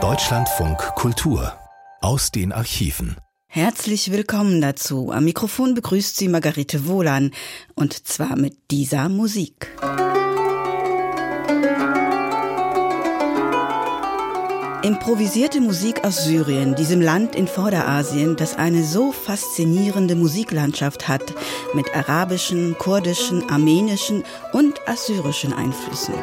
Deutschlandfunk 0.00 0.78
Kultur 0.94 1.58
aus 2.00 2.30
den 2.30 2.52
Archiven. 2.52 3.16
Herzlich 3.48 4.12
willkommen 4.12 4.60
dazu. 4.60 5.10
Am 5.10 5.24
Mikrofon 5.24 5.74
begrüßt 5.74 6.16
Sie 6.16 6.28
Margarete 6.28 6.86
Wohlan 6.86 7.32
und 7.74 8.06
zwar 8.06 8.36
mit 8.36 8.70
dieser 8.70 9.08
Musik. 9.08 9.76
Improvisierte 14.84 15.60
Musik 15.60 16.04
aus 16.04 16.22
Syrien, 16.22 16.76
diesem 16.76 17.00
Land 17.00 17.34
in 17.34 17.48
Vorderasien, 17.48 18.36
das 18.36 18.56
eine 18.56 18.84
so 18.84 19.10
faszinierende 19.10 20.14
Musiklandschaft 20.14 21.08
hat, 21.08 21.34
mit 21.74 21.92
arabischen, 21.96 22.78
kurdischen, 22.78 23.50
armenischen 23.50 24.22
und 24.52 24.86
assyrischen 24.86 25.52
Einflüssen. 25.52 26.14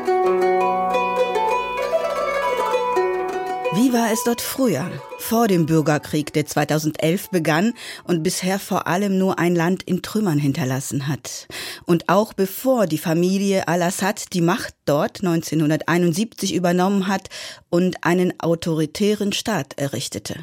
Wie 3.76 3.92
war 3.92 4.10
es 4.10 4.24
dort 4.24 4.40
früher, 4.40 4.90
vor 5.18 5.50
dem 5.50 5.66
Bürgerkrieg, 5.66 6.32
der 6.32 6.46
2011 6.46 7.30
begann 7.30 7.74
und 8.06 8.24
bisher 8.24 8.58
vor 8.58 8.88
allem 8.88 9.18
nur 9.18 9.38
ein 9.38 9.54
Land 9.54 9.84
in 9.84 10.02
Trümmern 10.02 10.40
hinterlassen 10.40 11.10
hat? 11.10 11.50
Und 11.86 12.08
auch 12.08 12.32
bevor 12.32 12.88
die 12.88 12.98
Familie 12.98 13.68
al-Assad 13.68 14.32
die 14.32 14.40
Macht 14.40 14.76
dort 14.86 15.20
1971 15.22 16.54
übernommen 16.54 17.10
hat 17.10 17.28
und 17.70 18.06
einen 18.06 18.40
autoritären 18.40 19.34
Staat 19.34 19.78
errichtete? 19.78 20.36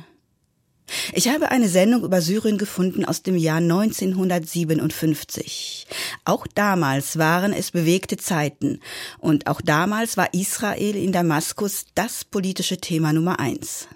Ich 1.13 1.29
habe 1.29 1.51
eine 1.51 1.69
Sendung 1.69 2.05
über 2.05 2.21
Syrien 2.21 2.59
gefunden 2.59 3.05
aus 3.05 3.23
dem 3.23 3.37
Jahr 3.37 3.59
1957. 3.59 5.87
Auch 6.25 6.47
damals 6.47 7.19
waren 7.19 7.53
es 7.53 7.71
bewegte 7.71 8.17
Zeiten 8.17 8.81
und 9.19 9.47
auch 9.47 9.61
damals 9.61 10.17
war 10.17 10.35
Israel 10.35 10.97
in 10.97 11.13
Damaskus 11.13 11.85
das 11.95 12.25
politische 12.25 12.79
Thema 12.79 13.13
Nummer 13.13 13.39
eins. 13.39 13.87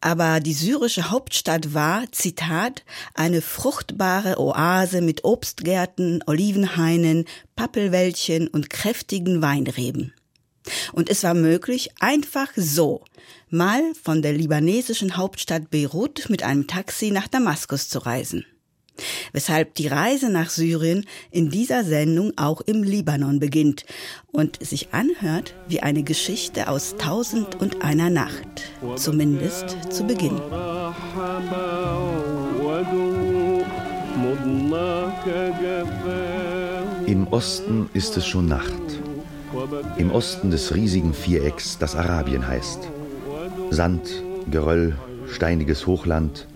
Aber 0.00 0.40
die 0.40 0.54
syrische 0.54 1.10
Hauptstadt 1.10 1.74
war, 1.74 2.10
Zitat, 2.12 2.84
eine 3.14 3.42
fruchtbare 3.42 4.38
Oase 4.38 5.00
mit 5.00 5.24
Obstgärten, 5.24 6.22
Olivenhainen, 6.26 7.24
Pappelwäldchen 7.56 8.46
und 8.48 8.70
kräftigen 8.70 9.42
Weinreben. 9.42 10.14
Und 10.92 11.08
es 11.10 11.22
war 11.22 11.34
möglich, 11.34 11.90
einfach 12.00 12.48
so 12.56 13.04
mal 13.50 13.82
von 14.02 14.22
der 14.22 14.32
libanesischen 14.32 15.16
Hauptstadt 15.16 15.70
Beirut 15.70 16.28
mit 16.28 16.42
einem 16.42 16.66
Taxi 16.66 17.10
nach 17.10 17.28
Damaskus 17.28 17.88
zu 17.88 17.98
reisen. 18.00 18.44
Weshalb 19.32 19.74
die 19.74 19.86
Reise 19.86 20.28
nach 20.28 20.50
Syrien 20.50 21.06
in 21.30 21.50
dieser 21.50 21.84
Sendung 21.84 22.32
auch 22.36 22.60
im 22.62 22.82
Libanon 22.82 23.38
beginnt 23.38 23.84
und 24.32 24.58
sich 24.64 24.92
anhört 24.92 25.54
wie 25.68 25.80
eine 25.80 26.02
Geschichte 26.02 26.68
aus 26.68 26.96
Tausend 26.98 27.60
und 27.60 27.82
einer 27.82 28.10
Nacht, 28.10 28.72
zumindest 28.96 29.76
zu 29.90 30.04
Beginn. 30.04 30.40
Im 37.06 37.28
Osten 37.28 37.88
ist 37.94 38.16
es 38.16 38.26
schon 38.26 38.46
Nacht. 38.46 38.87
Im 39.96 40.10
Osten 40.10 40.50
des 40.50 40.74
riesigen 40.74 41.14
Vierecks, 41.14 41.78
das 41.78 41.96
Arabien 41.96 42.46
heißt. 42.46 42.80
Sand, 43.70 44.22
Geröll, 44.50 44.96
steiniges 45.30 45.86
Hochland, 45.86 46.46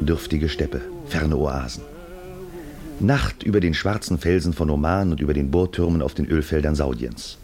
dürftige 0.00 0.48
Steppe, 0.48 0.80
ferne 1.06 1.36
Oasen. 1.36 1.84
Nacht 2.98 3.42
über 3.42 3.60
den 3.60 3.74
schwarzen 3.74 4.18
Felsen 4.18 4.52
von 4.52 4.68
Oman 4.68 5.12
und 5.12 5.20
über 5.20 5.32
den 5.32 5.50
Bohrtürmen 5.50 6.02
auf 6.02 6.14
den 6.14 6.26
Ölfeldern 6.26 6.74
Saudiens. 6.74 7.38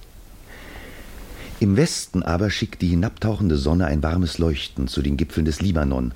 Im 1.61 1.77
Westen 1.77 2.23
aber 2.23 2.51
schickt 2.51 2.83
die 2.83 2.89
hinabtauchende 2.89 3.57
Sonne 3.57 3.87
ein 3.87 4.03
warmes 4.03 4.39
Leuchten 4.39 4.89
zu 4.89 5.03
den 5.03 5.17
Gipfeln 5.17 5.47
des 5.47 5.63
Libanon, 5.63 6.13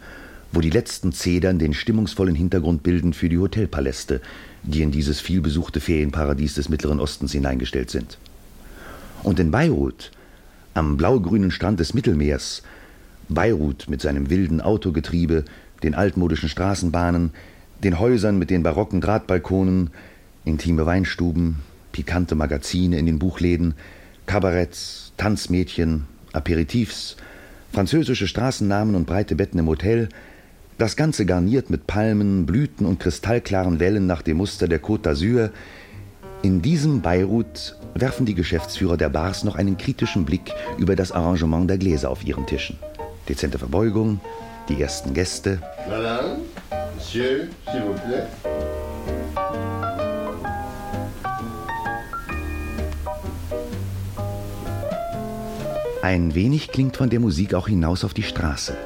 wo 0.53 0.61
die 0.61 0.71
letzten 0.71 1.13
Zedern 1.13 1.59
den 1.59 1.75
stimmungsvollen 1.75 2.35
Hintergrund 2.35 2.83
bilden 2.83 3.13
für 3.13 3.29
die 3.29 3.39
Hotelpaläste, 3.39 4.21
die 4.63 4.83
in 4.83 4.91
dieses 4.91 5.21
vielbesuchte 5.21 5.81
Ferienparadies 5.81 6.55
des 6.55 6.69
Mittleren 6.69 7.01
Ostens 7.01 7.33
hineingestellt 7.33 7.91
sind. 7.91 8.19
Und 9.23 9.39
in 9.39 9.51
Beirut, 9.51 10.11
am 10.75 10.97
blaugrünen 10.97 11.51
Strand 11.51 11.81
des 11.81 11.95
Mittelmeers, 11.95 12.63
Beirut 13.29 13.89
mit 13.89 14.01
seinem 14.01 14.31
wilden 14.31 14.61
Autogetriebe, 14.61 15.45
den 15.83 15.95
altmodischen 15.95 16.49
Straßenbahnen, 16.49 17.31
den 17.85 17.99
Häusern 17.99 18.39
mit 18.39 18.51
den 18.51 18.63
barocken 18.63 19.01
Drahtbalkonen, 19.01 19.91
intime 20.45 20.87
Weinstuben, 20.87 21.57
pikante 21.93 22.35
Magazine 22.35 22.99
in 22.99 23.07
den 23.07 23.19
Buchläden, 23.19 23.75
Kabaretts, 24.27 25.13
Tanzmädchen, 25.17 26.07
Aperitifs, 26.33 27.17
französische 27.73 28.27
Straßennamen 28.27 28.95
und 28.95 29.07
breite 29.07 29.37
Betten 29.37 29.59
im 29.59 29.67
Hotel, 29.67 30.09
das 30.79 30.97
Ganze 30.97 31.27
garniert 31.27 31.69
mit 31.69 31.87
Palmen, 31.87 32.47
Blüten 32.47 32.87
und 32.87 33.01
kristallklaren 33.01 33.81
Wellen 33.81 34.07
nach 34.07 34.23
dem 34.23 34.39
Muster 34.39 34.67
der 34.67 34.83
Côte 34.83 35.11
d'Azur, 35.11 35.51
in 36.43 36.63
diesem 36.63 37.03
Beirut 37.03 37.77
werfen 37.95 38.27
die 38.27 38.35
Geschäftsführer 38.35 38.97
der 38.97 39.09
Bars 39.09 39.45
noch 39.45 39.57
einen 39.57 39.77
kritischen 39.77 40.25
Blick 40.25 40.53
über 40.79 40.97
das 40.97 41.13
Arrangement 41.13 41.69
der 41.69 41.79
Gläser 41.79 42.11
auf 42.11 42.25
ihren 42.25 42.47
Tischen. 42.47 42.79
Dezente 43.29 43.59
Verbeugung, 43.59 44.21
die 44.69 44.81
ersten 44.81 45.15
Gäste. 45.15 45.59
Madame, 45.89 46.39
Monsieur, 46.97 47.49
s'il 47.67 47.83
vous 47.83 47.95
plaît. 48.01 48.27
Ein 56.03 56.35
wenig 56.35 56.73
klingt 56.73 56.97
von 56.97 57.11
der 57.11 57.21
Musik 57.21 57.55
auch 57.55 57.69
hinaus 57.69 58.05
auf 58.05 58.15
die 58.15 58.23
Straße. 58.23 58.77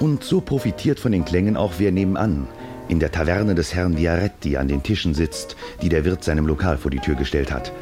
Und 0.00 0.22
so 0.22 0.40
profitiert 0.40 1.00
von 1.00 1.10
den 1.10 1.24
Klängen 1.24 1.56
auch 1.56 1.74
wer 1.78 1.92
nebenan, 1.92 2.46
in 2.88 3.00
der 3.00 3.10
Taverne 3.10 3.54
des 3.54 3.74
Herrn 3.74 3.96
Viaretti 3.96 4.56
an 4.56 4.68
den 4.68 4.82
Tischen 4.82 5.14
sitzt, 5.14 5.56
die 5.80 5.88
der 5.88 6.04
Wirt 6.04 6.22
seinem 6.22 6.46
Lokal 6.46 6.76
vor 6.76 6.90
die 6.90 6.98
Tür 6.98 7.14
gestellt 7.14 7.50
hat. 7.50 7.72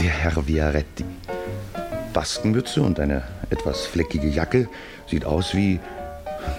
Der 0.00 0.10
Herr 0.10 0.46
Viaretti. 0.46 1.04
Baskenmütze 2.12 2.82
und 2.82 2.98
eine 2.98 3.22
etwas 3.50 3.86
fleckige 3.86 4.28
Jacke 4.28 4.68
sieht 5.06 5.24
aus 5.24 5.54
wie, 5.54 5.78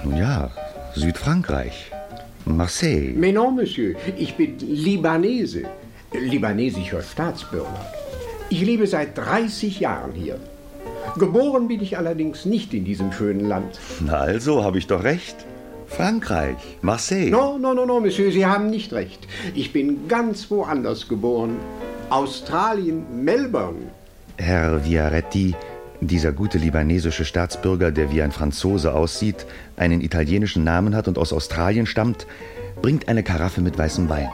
nun 0.03 0.17
ja, 0.17 0.51
Südfrankreich. 0.95 1.91
Marseille. 2.45 3.13
Mais 3.15 3.33
non, 3.33 3.55
Monsieur, 3.55 3.95
ich 4.17 4.35
bin 4.35 4.57
Libanese, 4.59 5.63
libanesischer 6.13 7.01
Staatsbürger. 7.01 7.85
Ich 8.49 8.61
lebe 8.61 8.87
seit 8.87 9.17
30 9.17 9.79
Jahren 9.81 10.13
hier. 10.13 10.39
Geboren 11.17 11.67
bin 11.67 11.81
ich 11.81 11.97
allerdings 11.97 12.45
nicht 12.45 12.73
in 12.73 12.85
diesem 12.85 13.11
schönen 13.11 13.47
Land. 13.47 13.79
Na 13.99 14.19
also, 14.19 14.63
habe 14.63 14.77
ich 14.77 14.87
doch 14.87 15.03
recht. 15.03 15.35
Frankreich, 15.87 16.57
Marseille. 16.81 17.29
No, 17.29 17.57
no, 17.57 17.73
no, 17.73 17.85
no, 17.85 17.99
Monsieur, 17.99 18.31
Sie 18.31 18.45
haben 18.45 18.69
nicht 18.69 18.93
recht. 18.93 19.27
Ich 19.55 19.73
bin 19.73 20.07
ganz 20.07 20.51
woanders 20.51 21.07
geboren. 21.07 21.57
Australien, 22.09 23.05
Melbourne. 23.25 23.91
Herr 24.37 24.85
Viaretti, 24.85 25.55
dieser 25.99 26.31
gute 26.31 26.57
libanesische 26.57 27.25
Staatsbürger, 27.25 27.91
der 27.91 28.13
wie 28.13 28.21
ein 28.21 28.31
Franzose 28.31 28.93
aussieht, 28.93 29.45
einen 29.75 29.99
italienischen 29.99 30.63
Namen 30.63 30.95
hat 30.95 31.09
und 31.09 31.17
aus 31.17 31.33
Australien 31.33 31.85
stammt, 31.85 32.25
bringt 32.81 33.09
eine 33.09 33.23
Karaffe 33.23 33.59
mit 33.59 33.77
weißem 33.77 34.07
Wein. 34.07 34.29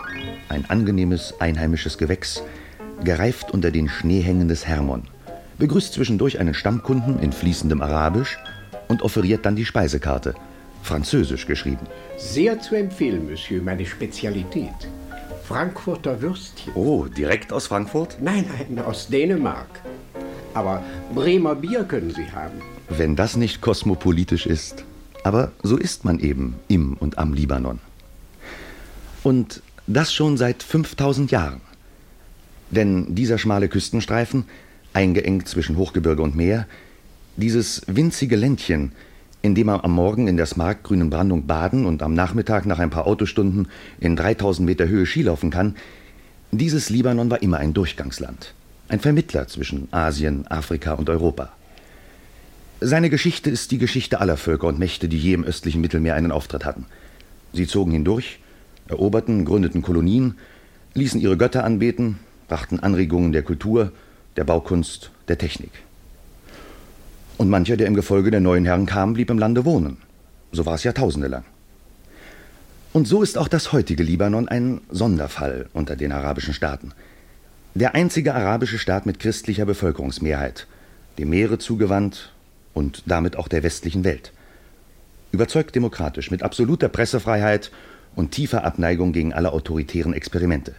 Ein 0.49 0.69
angenehmes, 0.69 1.33
einheimisches 1.39 1.97
Gewächs, 1.97 2.43
gereift 3.03 3.49
unter 3.49 3.71
den 3.71 3.89
Schneehängen 3.89 4.47
des 4.47 4.67
Hermon. 4.67 5.05
Begrüßt 5.57 5.93
zwischendurch 5.93 6.37
einen 6.39 6.53
Stammkunden 6.53 7.17
in 7.19 7.31
fließendem 7.31 7.81
Arabisch 7.81 8.37
und 8.87 9.01
offeriert 9.01 9.47
dann 9.47 9.55
die 9.55 9.65
Speisekarte, 9.65 10.35
französisch 10.83 11.47
geschrieben. 11.47 11.87
Sehr 12.17 12.59
zu 12.59 12.75
empfehlen, 12.75 13.27
Monsieur, 13.27 13.63
meine 13.63 13.87
Spezialität. 13.87 14.69
Frankfurter 15.53 16.19
Würstchen. 16.19 16.73
Oh, 16.73 17.05
direkt 17.05 17.53
aus 17.53 17.67
Frankfurt? 17.67 18.17
Nein, 18.19 18.49
nein, 18.57 18.83
aus 18.83 19.07
Dänemark. 19.07 19.83
Aber 20.55 20.81
Bremer 21.13 21.53
Bier 21.53 21.83
können 21.83 22.09
Sie 22.09 22.31
haben. 22.31 22.59
Wenn 22.89 23.15
das 23.15 23.37
nicht 23.37 23.61
kosmopolitisch 23.61 24.47
ist. 24.47 24.83
Aber 25.23 25.51
so 25.61 25.77
ist 25.77 26.05
man 26.05 26.17
eben 26.19 26.55
im 26.69 26.93
und 26.93 27.19
am 27.19 27.35
Libanon. 27.35 27.77
Und 29.21 29.61
das 29.85 30.11
schon 30.11 30.37
seit 30.37 30.63
5000 30.63 31.29
Jahren. 31.29 31.61
Denn 32.71 33.13
dieser 33.13 33.37
schmale 33.37 33.67
Küstenstreifen, 33.67 34.45
eingeengt 34.93 35.47
zwischen 35.47 35.77
Hochgebirge 35.77 36.23
und 36.23 36.35
Meer, 36.35 36.65
dieses 37.37 37.83
winzige 37.85 38.37
Ländchen, 38.37 38.91
in 39.43 39.55
dem 39.55 39.67
man 39.67 39.81
am 39.81 39.91
Morgen 39.91 40.27
in 40.27 40.37
der 40.37 40.45
smaragdgrünen 40.45 41.09
Brandung 41.09 41.45
baden 41.45 41.85
und 41.85 42.01
am 42.01 42.13
Nachmittag 42.13 42.65
nach 42.65 42.79
ein 42.79 42.89
paar 42.89 43.05
Autostunden 43.05 43.67
in 43.99 44.15
3000 44.15 44.65
Meter 44.65 44.87
Höhe 44.87 45.05
Skilaufen 45.05 45.51
kann, 45.51 45.75
dieses 46.51 46.89
Libanon 46.89 47.29
war 47.29 47.41
immer 47.41 47.57
ein 47.57 47.73
Durchgangsland, 47.73 48.53
ein 48.87 49.01
Vermittler 49.01 49.47
zwischen 49.49 49.89
Asien, 49.91 50.47
Afrika 50.47 50.93
und 50.93 51.09
Europa. 51.09 51.51
Seine 52.79 53.09
Geschichte 53.09 53.49
ist 53.49 53.71
die 53.71 53.79
Geschichte 53.79 54.21
aller 54.21 54.37
Völker 54.37 54.67
und 54.67 54.79
Mächte, 54.79 55.09
die 55.09 55.19
je 55.19 55.33
im 55.33 55.43
östlichen 55.43 55.81
Mittelmeer 55.81 56.15
einen 56.15 56.31
Auftritt 56.31 56.63
hatten. 56.63 56.85
Sie 57.51 57.67
zogen 57.67 57.91
hindurch, 57.91 58.39
eroberten, 58.87 59.43
gründeten 59.43 59.81
Kolonien, 59.81 60.35
ließen 60.93 61.19
ihre 61.19 61.37
Götter 61.37 61.65
anbeten, 61.65 62.17
brachten 62.47 62.79
Anregungen 62.79 63.33
der 63.33 63.43
Kultur, 63.43 63.91
der 64.37 64.45
Baukunst, 64.45 65.11
der 65.27 65.37
Technik. 65.37 65.71
Und 67.37 67.49
mancher, 67.49 67.77
der 67.77 67.87
im 67.87 67.95
Gefolge 67.95 68.31
der 68.31 68.39
neuen 68.39 68.65
Herren 68.65 68.85
kam, 68.85 69.13
blieb 69.13 69.29
im 69.29 69.39
Lande 69.39 69.65
wohnen. 69.65 69.97
So 70.51 70.65
war 70.65 70.75
es 70.75 70.83
Jahrtausende 70.83 71.27
lang. 71.27 71.45
Und 72.93 73.07
so 73.07 73.23
ist 73.23 73.39
auch 73.39 73.47
das 73.47 73.73
heutige 73.73 74.03
Libanon 74.03 74.47
ein 74.47 74.81
Sonderfall 74.89 75.67
unter 75.73 75.95
den 75.95 76.11
arabischen 76.11 76.53
Staaten. 76.53 76.91
Der 77.73 77.95
einzige 77.95 78.35
arabische 78.35 78.77
Staat 78.77 79.07
mit 79.07 79.19
christlicher 79.19 79.65
Bevölkerungsmehrheit, 79.65 80.67
dem 81.17 81.31
Meere 81.31 81.57
zugewandt 81.57 82.31
und 82.75 83.01
damit 83.07 83.35
auch 83.35 83.47
der 83.47 83.63
westlichen 83.63 84.03
Welt. 84.03 84.31
Überzeugt 85.31 85.73
demokratisch, 85.73 86.29
mit 86.29 86.43
absoluter 86.43 86.87
Pressefreiheit 86.87 87.71
und 88.15 88.29
tiefer 88.29 88.63
Abneigung 88.63 89.11
gegen 89.11 89.33
alle 89.33 89.53
autoritären 89.53 90.13
Experimente. 90.13 90.75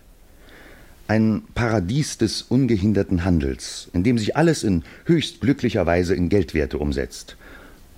Ein 1.06 1.42
Paradies 1.54 2.16
des 2.16 2.40
ungehinderten 2.40 3.26
Handels, 3.26 3.90
in 3.92 4.04
dem 4.04 4.16
sich 4.16 4.36
alles 4.36 4.64
in 4.64 4.84
höchst 5.04 5.42
glücklicher 5.42 5.84
Weise 5.84 6.14
in 6.14 6.30
Geldwerte 6.30 6.78
umsetzt. 6.78 7.36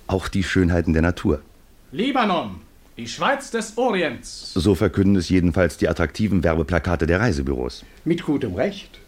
Auch 0.07 0.27
die 0.27 0.43
Schönheiten 0.43 0.91
der 0.91 1.03
Natur. 1.03 1.41
Libanon, 1.93 2.57
die 2.97 3.07
Schweiz 3.07 3.49
des 3.49 3.77
Orients. 3.77 4.51
So 4.53 4.75
verkünden 4.75 5.15
es 5.15 5.29
jedenfalls 5.29 5.77
die 5.77 5.87
attraktiven 5.87 6.43
Werbeplakate 6.43 7.07
der 7.07 7.21
Reisebüros. 7.21 7.85
Mit 8.03 8.23
gutem 8.23 8.55
Recht. 8.55 8.99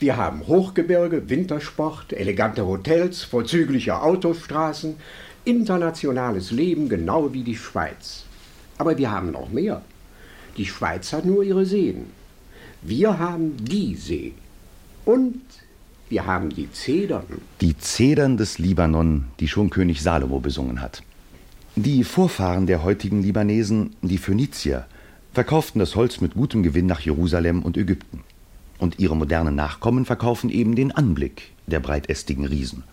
Wir 0.00 0.18
haben 0.18 0.46
Hochgebirge, 0.46 1.30
Wintersport, 1.30 2.12
elegante 2.12 2.66
Hotels, 2.66 3.22
vorzügliche 3.22 4.02
Autostraßen, 4.02 4.96
internationales 5.46 6.50
Leben 6.50 6.90
genau 6.90 7.32
wie 7.32 7.42
die 7.42 7.56
Schweiz. 7.56 8.24
Aber 8.76 8.98
wir 8.98 9.10
haben 9.10 9.32
noch 9.32 9.48
mehr. 9.48 9.80
Die 10.58 10.66
Schweiz 10.66 11.14
hat 11.14 11.24
nur 11.24 11.42
ihre 11.42 11.64
Seen. 11.64 12.10
Wir 12.88 13.18
haben 13.18 13.56
die 13.56 13.96
See. 13.96 14.32
Und 15.04 15.40
wir 16.08 16.24
haben 16.24 16.50
die 16.50 16.70
Zedern. 16.70 17.24
Die 17.60 17.76
Zedern 17.76 18.36
des 18.36 18.60
Libanon, 18.60 19.24
die 19.40 19.48
schon 19.48 19.70
König 19.70 20.02
Salomo 20.02 20.38
besungen 20.38 20.80
hat. 20.80 21.02
Die 21.74 22.04
Vorfahren 22.04 22.68
der 22.68 22.84
heutigen 22.84 23.22
Libanesen, 23.22 23.96
die 24.02 24.18
Phönizier, 24.18 24.86
verkauften 25.32 25.80
das 25.80 25.96
Holz 25.96 26.20
mit 26.20 26.34
gutem 26.34 26.62
Gewinn 26.62 26.86
nach 26.86 27.00
Jerusalem 27.00 27.62
und 27.62 27.76
Ägypten. 27.76 28.22
Und 28.78 29.00
ihre 29.00 29.16
modernen 29.16 29.56
Nachkommen 29.56 30.04
verkaufen 30.04 30.48
eben 30.48 30.76
den 30.76 30.92
Anblick 30.92 31.50
der 31.66 31.80
breitästigen 31.80 32.44
Riesen. 32.44 32.84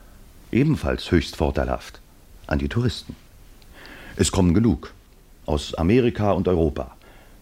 Ebenfalls 0.51 1.11
höchst 1.11 1.35
vorteilhaft 1.35 2.01
an 2.47 2.57
die 2.57 2.67
Touristen. 2.67 3.15
Es 4.15 4.31
kommen 4.31 4.55
genug 4.55 4.91
aus 5.45 5.75
Amerika 5.75 6.31
und 6.31 6.47
Europa. 6.47 6.97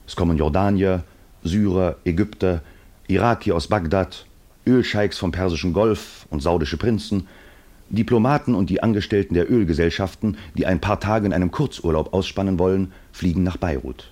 Es 0.06 0.18
kommen 0.18 0.38
Jordanier, 0.38 1.06
Syrer, 1.44 1.98
Ägypter, 2.06 2.62
Irakier 3.08 3.56
aus 3.56 3.68
Bagdad, 3.68 4.26
Ölscheiks 4.66 5.18
vom 5.18 5.32
Persischen 5.32 5.74
Golf 5.74 6.28
und 6.30 6.42
saudische 6.42 6.78
Prinzen, 6.78 7.28
Diplomaten 7.90 8.56
und 8.56 8.70
die 8.70 8.82
Angestellten 8.82 9.34
der 9.34 9.52
Ölgesellschaften, 9.52 10.38
die 10.56 10.66
ein 10.66 10.80
paar 10.80 11.00
Tage 11.00 11.26
in 11.26 11.34
einem 11.34 11.52
Kurzurlaub 11.52 12.14
ausspannen 12.14 12.58
wollen, 12.58 12.94
fliegen 13.12 13.44
nach 13.44 13.58
Beirut. 13.58 14.12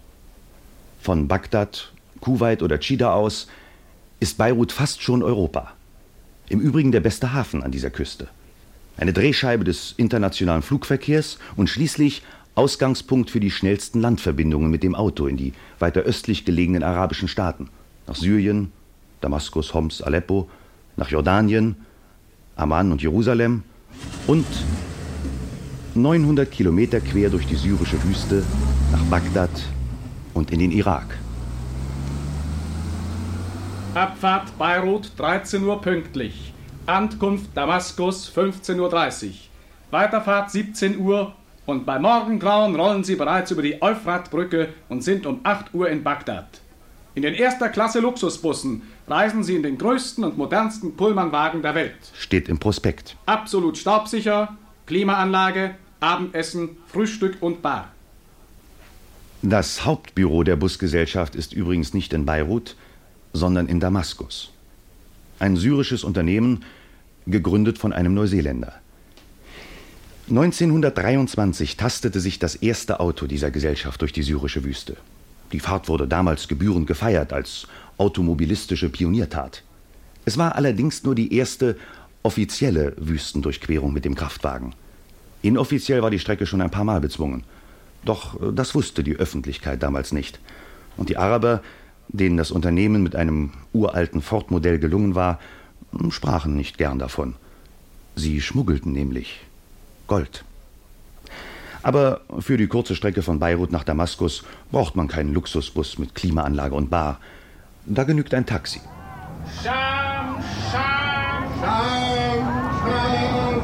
Von 1.02 1.28
Bagdad, 1.28 1.94
Kuwait 2.20 2.62
oder 2.62 2.78
Chida 2.80 3.14
aus 3.14 3.48
ist 4.20 4.38
Beirut 4.38 4.74
fast 4.74 5.02
schon 5.02 5.24
Europa. 5.24 5.74
Im 6.50 6.60
Übrigen 6.60 6.92
der 6.92 7.00
beste 7.00 7.32
Hafen 7.32 7.64
an 7.64 7.72
dieser 7.72 7.90
Küste. 7.90 8.28
Eine 8.98 9.14
Drehscheibe 9.14 9.64
des 9.64 9.94
internationalen 9.96 10.62
Flugverkehrs 10.62 11.40
und 11.56 11.70
schließlich 11.70 12.22
Ausgangspunkt 12.60 13.30
für 13.30 13.40
die 13.40 13.52
schnellsten 13.52 14.02
Landverbindungen 14.02 14.70
mit 14.70 14.84
dem 14.84 14.94
Auto 14.94 15.28
in 15.28 15.38
die 15.38 15.54
weiter 15.80 16.02
östlich 16.02 16.44
gelegenen 16.44 16.84
arabischen 16.84 17.30
Staaten. 17.30 17.70
Nach 18.06 18.16
Syrien, 18.16 18.74
Damaskus, 19.22 19.74
Homs, 19.74 20.02
Aleppo, 20.02 20.50
nach 20.98 21.10
Jordanien, 21.10 21.78
Amman 22.58 22.92
und 22.92 23.02
Jerusalem 23.02 23.64
und 24.28 24.46
900 25.96 26.52
Kilometer 26.52 27.00
quer 27.00 27.30
durch 27.30 27.48
die 27.48 27.56
syrische 27.56 28.04
Wüste 28.04 28.44
nach 28.92 29.04
Bagdad 29.04 29.52
und 30.34 30.52
in 30.52 30.60
den 30.60 30.72
Irak. 30.72 31.18
Abfahrt 33.94 34.58
Beirut 34.58 35.14
13 35.16 35.64
Uhr 35.64 35.80
pünktlich. 35.80 36.54
Ankunft 36.88 37.52
Damaskus 37.56 38.30
15.30 38.30 39.28
Uhr. 39.28 39.34
Weiterfahrt 39.92 40.52
17 40.52 41.00
Uhr 41.00 41.34
und 41.70 41.86
bei 41.86 42.00
Morgengrauen 42.00 42.76
rollen 42.76 43.04
sie 43.04 43.16
bereits 43.16 43.52
über 43.52 43.62
die 43.62 43.82
Euphratbrücke 43.82 44.70
und 44.90 45.04
sind 45.04 45.26
um 45.26 45.42
8 45.44 45.74
Uhr 45.74 45.90
in 45.90 46.04
Bagdad. 46.04 46.62
In 47.16 47.24
den 47.24 47.34
erster 47.34 47.70
Klasse 47.70 48.00
Luxusbussen 48.00 48.82
reisen 49.08 49.44
sie 49.44 49.56
in 49.56 49.64
den 49.64 49.78
größten 49.78 50.24
und 50.24 50.38
modernsten 50.38 50.96
Pullmanwagen 50.96 51.62
der 51.62 51.76
Welt. 51.76 51.98
Steht 52.14 52.50
im 52.50 52.60
Prospekt. 52.60 53.18
Absolut 53.26 53.78
staubsicher, 53.78 54.58
Klimaanlage, 54.86 55.76
Abendessen, 56.00 56.78
Frühstück 56.88 57.38
und 57.42 57.62
Bar. 57.62 57.90
Das 59.42 59.86
Hauptbüro 59.86 60.44
der 60.44 60.56
Busgesellschaft 60.56 61.36
ist 61.36 61.54
übrigens 61.54 61.94
nicht 61.94 62.14
in 62.14 62.26
Beirut, 62.26 62.76
sondern 63.34 63.68
in 63.68 63.80
Damaskus. 63.80 64.52
Ein 65.40 65.56
syrisches 65.56 66.04
Unternehmen, 66.04 66.66
gegründet 67.26 67.78
von 67.78 67.94
einem 67.94 68.14
Neuseeländer. 68.14 68.74
1923 70.30 71.76
tastete 71.76 72.20
sich 72.20 72.40
das 72.40 72.56
erste 72.56 73.00
Auto 73.00 73.26
dieser 73.26 73.52
Gesellschaft 73.52 74.02
durch 74.02 74.14
die 74.14 74.24
syrische 74.24 74.64
Wüste. 74.64 74.98
Die 75.52 75.60
Fahrt 75.60 75.88
wurde 75.88 76.08
damals 76.08 76.48
gebührend 76.48 76.88
gefeiert 76.88 77.34
als 77.34 77.68
automobilistische 77.98 78.90
Pioniertat. 78.90 79.64
Es 80.26 80.38
war 80.38 80.56
allerdings 80.56 81.04
nur 81.04 81.16
die 81.16 81.34
erste 81.34 81.78
offizielle 82.22 82.94
Wüstendurchquerung 82.98 83.92
mit 83.92 84.06
dem 84.06 84.16
Kraftwagen. 84.16 84.76
Inoffiziell 85.42 86.04
war 86.04 86.12
die 86.12 86.20
Strecke 86.20 86.46
schon 86.46 86.62
ein 86.62 86.72
paar 86.72 86.84
Mal 86.84 87.02
bezwungen. 87.02 87.44
Doch 88.06 88.40
äh, 88.42 88.54
das 88.54 88.76
wusste 88.76 89.04
die 89.04 89.16
Öffentlichkeit 89.16 89.82
damals 89.82 90.12
nicht. 90.12 90.40
Und 90.98 91.10
die 91.10 91.18
Araber, 91.18 91.64
denen 92.10 92.38
das 92.38 92.52
Unternehmen 92.52 93.02
mit 93.02 93.16
einem 93.16 93.52
uralten 93.74 94.22
Ford-Modell 94.22 94.80
gelungen 94.80 95.16
war, 95.16 95.40
sprachen 96.10 96.56
nicht 96.56 96.78
gern 96.78 97.00
davon. 97.00 97.36
Sie 98.16 98.42
schmuggelten 98.42 98.92
nämlich 98.92 99.40
Gold. 100.10 100.44
Aber 101.82 102.22
für 102.40 102.58
die 102.58 102.68
kurze 102.68 102.96
Strecke 102.96 103.22
von 103.22 103.40
Beirut 103.40 103.72
nach 103.72 103.86
Damaskus 103.86 104.44
braucht 104.72 104.98
man 104.98 105.08
keinen 105.08 105.34
Luxusbus 105.34 105.98
mit 105.98 106.14
Klimaanlage 106.14 106.76
und 106.76 106.90
Bar. 106.90 107.20
Da 107.86 108.04
genügt 108.04 108.34
ein 108.34 108.46
Taxi. 108.46 108.82
Scham, 109.64 110.44
Scham, 110.72 111.10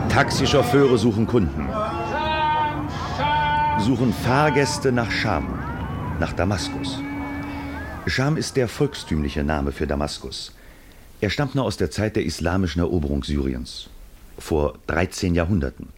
Taxichauffeure 0.09 0.97
suchen 0.97 1.27
Kunden, 1.27 1.68
Scham, 1.68 2.87
Scham. 3.18 3.80
suchen 3.81 4.14
Fahrgäste 4.14 4.94
nach 4.94 5.11
Scham, 5.11 5.59
nach 6.21 6.31
Damaskus. 6.31 6.99
Scham 8.07 8.37
ist 8.37 8.56
der 8.56 8.69
volkstümliche 8.69 9.44
Name 9.44 9.73
für 9.73 9.87
Damaskus. 9.87 10.54
Er 11.19 11.30
stammt 11.30 11.56
nur 11.56 11.66
aus 11.66 11.75
der 11.75 11.92
Zeit 11.92 12.16
der 12.16 12.23
islamischen 12.23 12.80
Eroberung 12.80 13.25
Syriens, 13.25 13.90
vor 14.40 14.75
13 14.87 15.35
Jahrhunderten. 15.35 15.90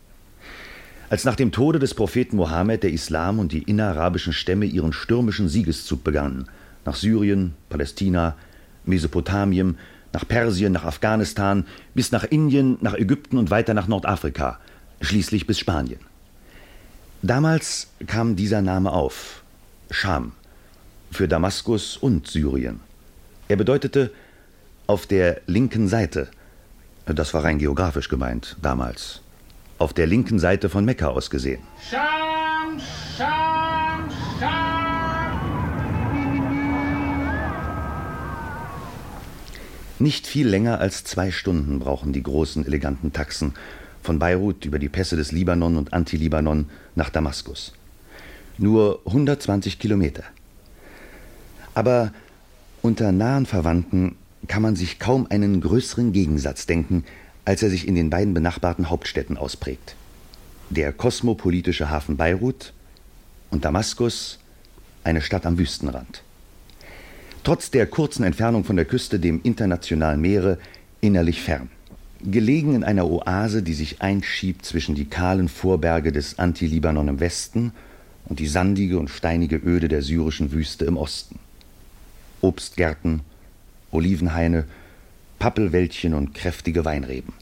Als 1.09 1.23
nach 1.23 1.35
dem 1.35 1.53
Tode 1.53 1.79
des 1.79 1.93
Propheten 1.93 2.35
Mohammed 2.35 2.83
der 2.83 2.91
Islam 2.91 3.39
und 3.39 3.53
die 3.53 3.63
innerarabischen 3.63 4.33
Stämme 4.33 4.65
ihren 4.65 4.91
stürmischen 4.91 5.47
Siegeszug 5.47 6.03
begannen, 6.03 6.49
nach 6.83 6.95
Syrien, 6.95 7.53
Palästina, 7.69 8.35
Mesopotamien, 8.85 9.77
nach 10.11 10.27
Persien, 10.27 10.73
nach 10.73 10.83
Afghanistan, 10.83 11.65
bis 11.93 12.11
nach 12.11 12.25
Indien, 12.25 12.77
nach 12.81 12.93
Ägypten 12.93 13.37
und 13.37 13.51
weiter 13.51 13.73
nach 13.73 13.87
Nordafrika, 13.87 14.59
schließlich 14.99 15.47
bis 15.47 15.59
Spanien. 15.59 15.99
Damals 17.21 17.87
kam 18.05 18.35
dieser 18.35 18.61
Name 18.61 18.91
auf, 18.91 19.43
Scham, 19.89 20.33
für 21.09 21.29
Damaskus 21.29 21.95
und 21.95 22.27
Syrien. 22.27 22.81
Er 23.47 23.55
bedeutete 23.55 24.11
auf 24.87 25.07
der 25.07 25.39
linken 25.47 25.87
Seite, 25.87 26.27
das 27.05 27.33
war 27.33 27.45
rein 27.45 27.59
geografisch 27.59 28.09
gemeint 28.09 28.57
damals, 28.61 29.21
auf 29.77 29.93
der 29.93 30.07
linken 30.07 30.39
Seite 30.39 30.69
von 30.69 30.85
Mekka 30.85 31.07
aus 31.07 31.29
gesehen. 31.29 31.61
Scham, 31.89 32.79
Scham, 33.17 34.09
Scham. 34.39 34.77
Nicht 39.99 40.27
viel 40.27 40.47
länger 40.47 40.79
als 40.79 41.03
zwei 41.03 41.31
Stunden 41.31 41.79
brauchen 41.79 42.13
die 42.13 42.21
großen, 42.21 42.65
eleganten 42.65 43.13
Taxen 43.13 43.53
von 44.03 44.19
Beirut 44.19 44.63
über 44.63 44.77
die 44.77 44.89
Pässe 44.89 45.15
des 45.15 45.31
Libanon 45.31 45.75
und 45.75 45.91
Anti-Libanon 45.91 46.69
nach 46.93 47.09
Damaskus. 47.09 47.73
Nur 48.59 49.01
120 49.05 49.79
Kilometer. 49.79 50.23
Aber 51.73 52.11
unter 52.81 53.11
nahen 53.11 53.45
Verwandten 53.45 54.15
kann 54.47 54.61
man 54.61 54.75
sich 54.75 54.99
kaum 54.99 55.27
einen 55.29 55.61
größeren 55.61 56.11
Gegensatz 56.11 56.67
denken, 56.67 57.03
als 57.47 57.63
er 57.63 57.69
sich 57.69 57.87
in 57.87 57.95
den 57.95 58.09
beiden 58.09 58.33
benachbarten 58.33 58.89
Hauptstädten 58.89 59.37
ausprägt. 59.37 59.95
Der 60.69 60.91
kosmopolitische 60.91 61.89
Hafen 61.89 62.17
Beirut 62.17 62.73
und 63.51 63.63
Damaskus, 63.63 64.39
eine 65.05 65.21
Stadt 65.21 65.45
am 65.45 65.57
Wüstenrand. 65.57 66.23
Trotz 67.45 67.71
der 67.71 67.87
kurzen 67.87 68.25
Entfernung 68.25 68.65
von 68.65 68.75
der 68.75 68.83
Küste 68.83 69.17
dem 69.17 69.39
internationalen 69.43 70.19
Meere 70.19 70.57
innerlich 70.99 71.41
fern. 71.41 71.69
Gelegen 72.21 72.75
in 72.75 72.83
einer 72.83 73.09
Oase, 73.09 73.63
die 73.63 73.75
sich 73.75 74.01
einschiebt 74.01 74.65
zwischen 74.65 74.95
die 74.95 75.05
kahlen 75.05 75.47
Vorberge 75.47 76.11
des 76.11 76.39
Anti-Libanon 76.39 77.07
im 77.07 77.21
Westen 77.21 77.71
und 78.25 78.39
die 78.39 78.47
sandige 78.47 78.99
und 78.99 79.09
steinige 79.09 79.55
Öde 79.55 79.87
der 79.87 80.01
syrischen 80.01 80.51
Wüste 80.51 80.83
im 80.83 80.97
Osten. 80.97 81.39
Obstgärten, 82.41 83.21
Olivenhaine, 83.91 84.65
Pappelwäldchen 85.39 86.13
und 86.13 86.33
kräftige 86.33 86.85
Weinreben. 86.85 87.33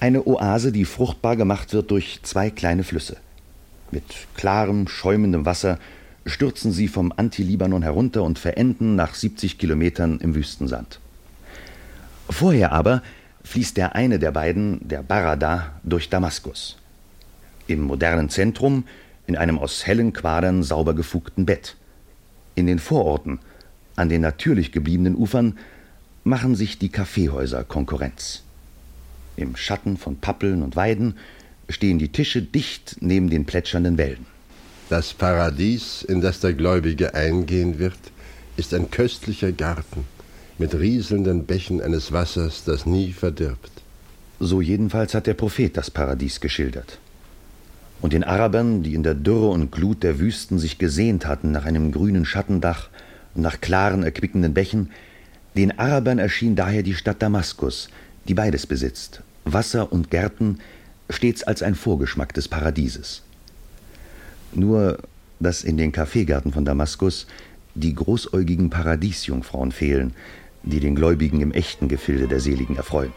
Eine 0.00 0.26
Oase, 0.26 0.72
die 0.72 0.84
fruchtbar 0.84 1.36
gemacht 1.36 1.72
wird 1.72 1.90
durch 1.90 2.20
zwei 2.22 2.50
kleine 2.50 2.84
Flüsse. 2.84 3.16
Mit 3.90 4.04
klarem, 4.34 4.88
schäumendem 4.88 5.44
Wasser 5.44 5.78
stürzen 6.26 6.72
sie 6.72 6.88
vom 6.88 7.12
Anti-Libanon 7.16 7.82
herunter 7.82 8.22
und 8.22 8.38
verenden 8.38 8.94
nach 8.94 9.14
70 9.14 9.58
Kilometern 9.58 10.18
im 10.20 10.34
Wüstensand. 10.34 11.00
Vorher 12.28 12.72
aber 12.72 13.02
fließt 13.44 13.76
der 13.76 13.94
eine 13.94 14.18
der 14.18 14.30
beiden, 14.30 14.86
der 14.86 15.02
Barada, 15.02 15.72
durch 15.82 16.08
Damaskus. 16.08 16.78
Im 17.66 17.82
modernen 17.82 18.28
Zentrum 18.28 18.84
in 19.26 19.36
einem 19.36 19.58
aus 19.58 19.86
hellen 19.86 20.12
Quadern 20.12 20.62
sauber 20.62 20.94
gefugten 20.94 21.46
Bett. 21.46 21.76
In 22.54 22.66
den 22.66 22.78
Vororten, 22.78 23.38
an 23.96 24.08
den 24.08 24.20
natürlich 24.20 24.72
gebliebenen 24.72 25.14
Ufern, 25.16 25.58
machen 26.24 26.54
sich 26.54 26.78
die 26.78 26.90
Kaffeehäuser 26.90 27.64
Konkurrenz. 27.64 28.42
Im 29.36 29.56
Schatten 29.56 29.96
von 29.96 30.16
Pappeln 30.16 30.62
und 30.62 30.76
Weiden 30.76 31.14
stehen 31.68 31.98
die 31.98 32.12
Tische 32.12 32.42
dicht 32.42 32.96
neben 33.00 33.30
den 33.30 33.46
plätschernden 33.46 33.96
Wellen. 33.96 34.26
Das 34.88 35.14
Paradies, 35.14 36.02
in 36.02 36.20
das 36.20 36.40
der 36.40 36.52
Gläubige 36.52 37.14
eingehen 37.14 37.78
wird, 37.78 37.98
ist 38.56 38.74
ein 38.74 38.90
köstlicher 38.90 39.52
Garten 39.52 40.04
mit 40.58 40.74
rieselnden 40.74 41.46
Bächen 41.46 41.80
eines 41.80 42.12
Wassers, 42.12 42.64
das 42.64 42.84
nie 42.84 43.12
verdirbt. 43.12 43.70
So 44.40 44.60
jedenfalls 44.60 45.14
hat 45.14 45.26
der 45.26 45.34
Prophet 45.34 45.76
das 45.76 45.90
Paradies 45.90 46.40
geschildert. 46.40 46.98
Und 48.00 48.12
den 48.12 48.24
Arabern, 48.24 48.82
die 48.82 48.94
in 48.94 49.02
der 49.02 49.14
Dürre 49.14 49.48
und 49.48 49.70
Glut 49.70 50.02
der 50.02 50.18
Wüsten 50.18 50.58
sich 50.58 50.78
gesehnt 50.78 51.26
hatten 51.26 51.50
nach 51.50 51.64
einem 51.64 51.92
grünen 51.92 52.24
Schattendach 52.24 52.88
und 53.34 53.42
nach 53.42 53.60
klaren, 53.60 54.02
erquickenden 54.02 54.54
Bächen, 54.54 54.90
den 55.56 55.78
Arabern 55.78 56.18
erschien 56.18 56.56
daher 56.56 56.82
die 56.82 56.94
Stadt 56.94 57.22
Damaskus, 57.22 57.88
die 58.26 58.34
beides 58.34 58.66
besitzt, 58.66 59.22
Wasser 59.44 59.92
und 59.92 60.10
Gärten, 60.10 60.60
stets 61.08 61.42
als 61.42 61.62
ein 61.62 61.74
Vorgeschmack 61.74 62.32
des 62.34 62.46
Paradieses. 62.48 63.22
Nur, 64.52 64.98
dass 65.40 65.64
in 65.64 65.76
den 65.76 65.92
Kaffeegärten 65.92 66.52
von 66.52 66.64
Damaskus 66.64 67.26
die 67.74 67.94
großäugigen 67.94 68.70
Paradiesjungfrauen 68.70 69.72
fehlen, 69.72 70.14
die 70.62 70.80
den 70.80 70.94
Gläubigen 70.94 71.40
im 71.40 71.52
echten 71.52 71.88
Gefilde 71.88 72.28
der 72.28 72.40
Seligen 72.40 72.76
erfreuen. 72.76 73.12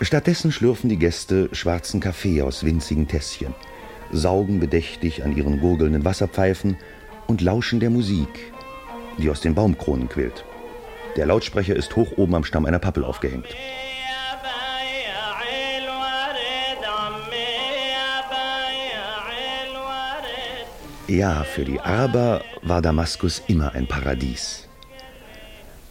Stattdessen 0.00 0.52
schlürfen 0.52 0.90
die 0.90 0.98
Gäste 0.98 1.48
schwarzen 1.52 2.00
Kaffee 2.00 2.42
aus 2.42 2.64
winzigen 2.64 3.08
Tässchen, 3.08 3.54
saugen 4.12 4.60
bedächtig 4.60 5.24
an 5.24 5.34
ihren 5.36 5.58
gurgelnden 5.58 6.04
Wasserpfeifen 6.04 6.76
und 7.26 7.40
lauschen 7.40 7.80
der 7.80 7.90
Musik, 7.90 8.52
die 9.18 9.30
aus 9.30 9.40
den 9.40 9.54
Baumkronen 9.54 10.08
quillt. 10.08 10.44
Der 11.16 11.26
Lautsprecher 11.26 11.74
ist 11.74 11.96
hoch 11.96 12.12
oben 12.16 12.34
am 12.34 12.44
Stamm 12.44 12.66
einer 12.66 12.78
Pappel 12.78 13.04
aufgehängt. 13.04 13.46
Ja, 21.08 21.44
für 21.44 21.64
die 21.64 21.80
Araber 21.80 22.42
war 22.62 22.82
Damaskus 22.82 23.40
immer 23.46 23.72
ein 23.72 23.86
Paradies. 23.86 24.66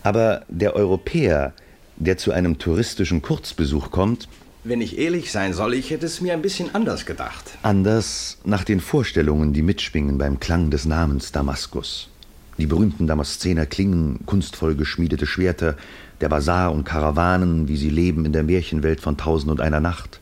Aber 0.03 0.43
der 0.49 0.75
Europäer, 0.75 1.53
der 1.95 2.17
zu 2.17 2.33
einem 2.33 2.59
touristischen 2.59 3.21
Kurzbesuch 3.21 3.91
kommt, 3.91 4.27
wenn 4.65 4.81
ich 4.81 4.97
ehrlich 4.97 5.31
sein 5.31 5.53
soll, 5.53 5.75
ich 5.75 5.91
hätte 5.91 6.05
es 6.07 6.21
mir 6.21 6.33
ein 6.33 6.41
bisschen 6.41 6.73
anders 6.73 7.05
gedacht. 7.05 7.57
Anders 7.61 8.39
nach 8.43 8.63
den 8.63 8.79
Vorstellungen, 8.79 9.53
die 9.53 9.61
mitschwingen 9.61 10.17
beim 10.17 10.39
Klang 10.39 10.69
des 10.69 10.85
Namens 10.85 11.31
Damaskus. 11.31 12.09
Die 12.57 12.67
berühmten 12.67 13.05
Damaszener 13.05 13.65
Klingen, 13.65 14.19
kunstvoll 14.25 14.75
geschmiedete 14.75 15.25
Schwerter, 15.25 15.75
der 16.21 16.29
Bazar 16.29 16.71
und 16.71 16.85
Karawanen, 16.85 17.67
wie 17.67 17.75
sie 17.75 17.89
leben 17.89 18.25
in 18.25 18.31
der 18.31 18.43
Märchenwelt 18.43 19.01
von 19.01 19.17
Tausend 19.17 19.51
und 19.51 19.59
einer 19.59 19.81
Nacht, 19.81 20.21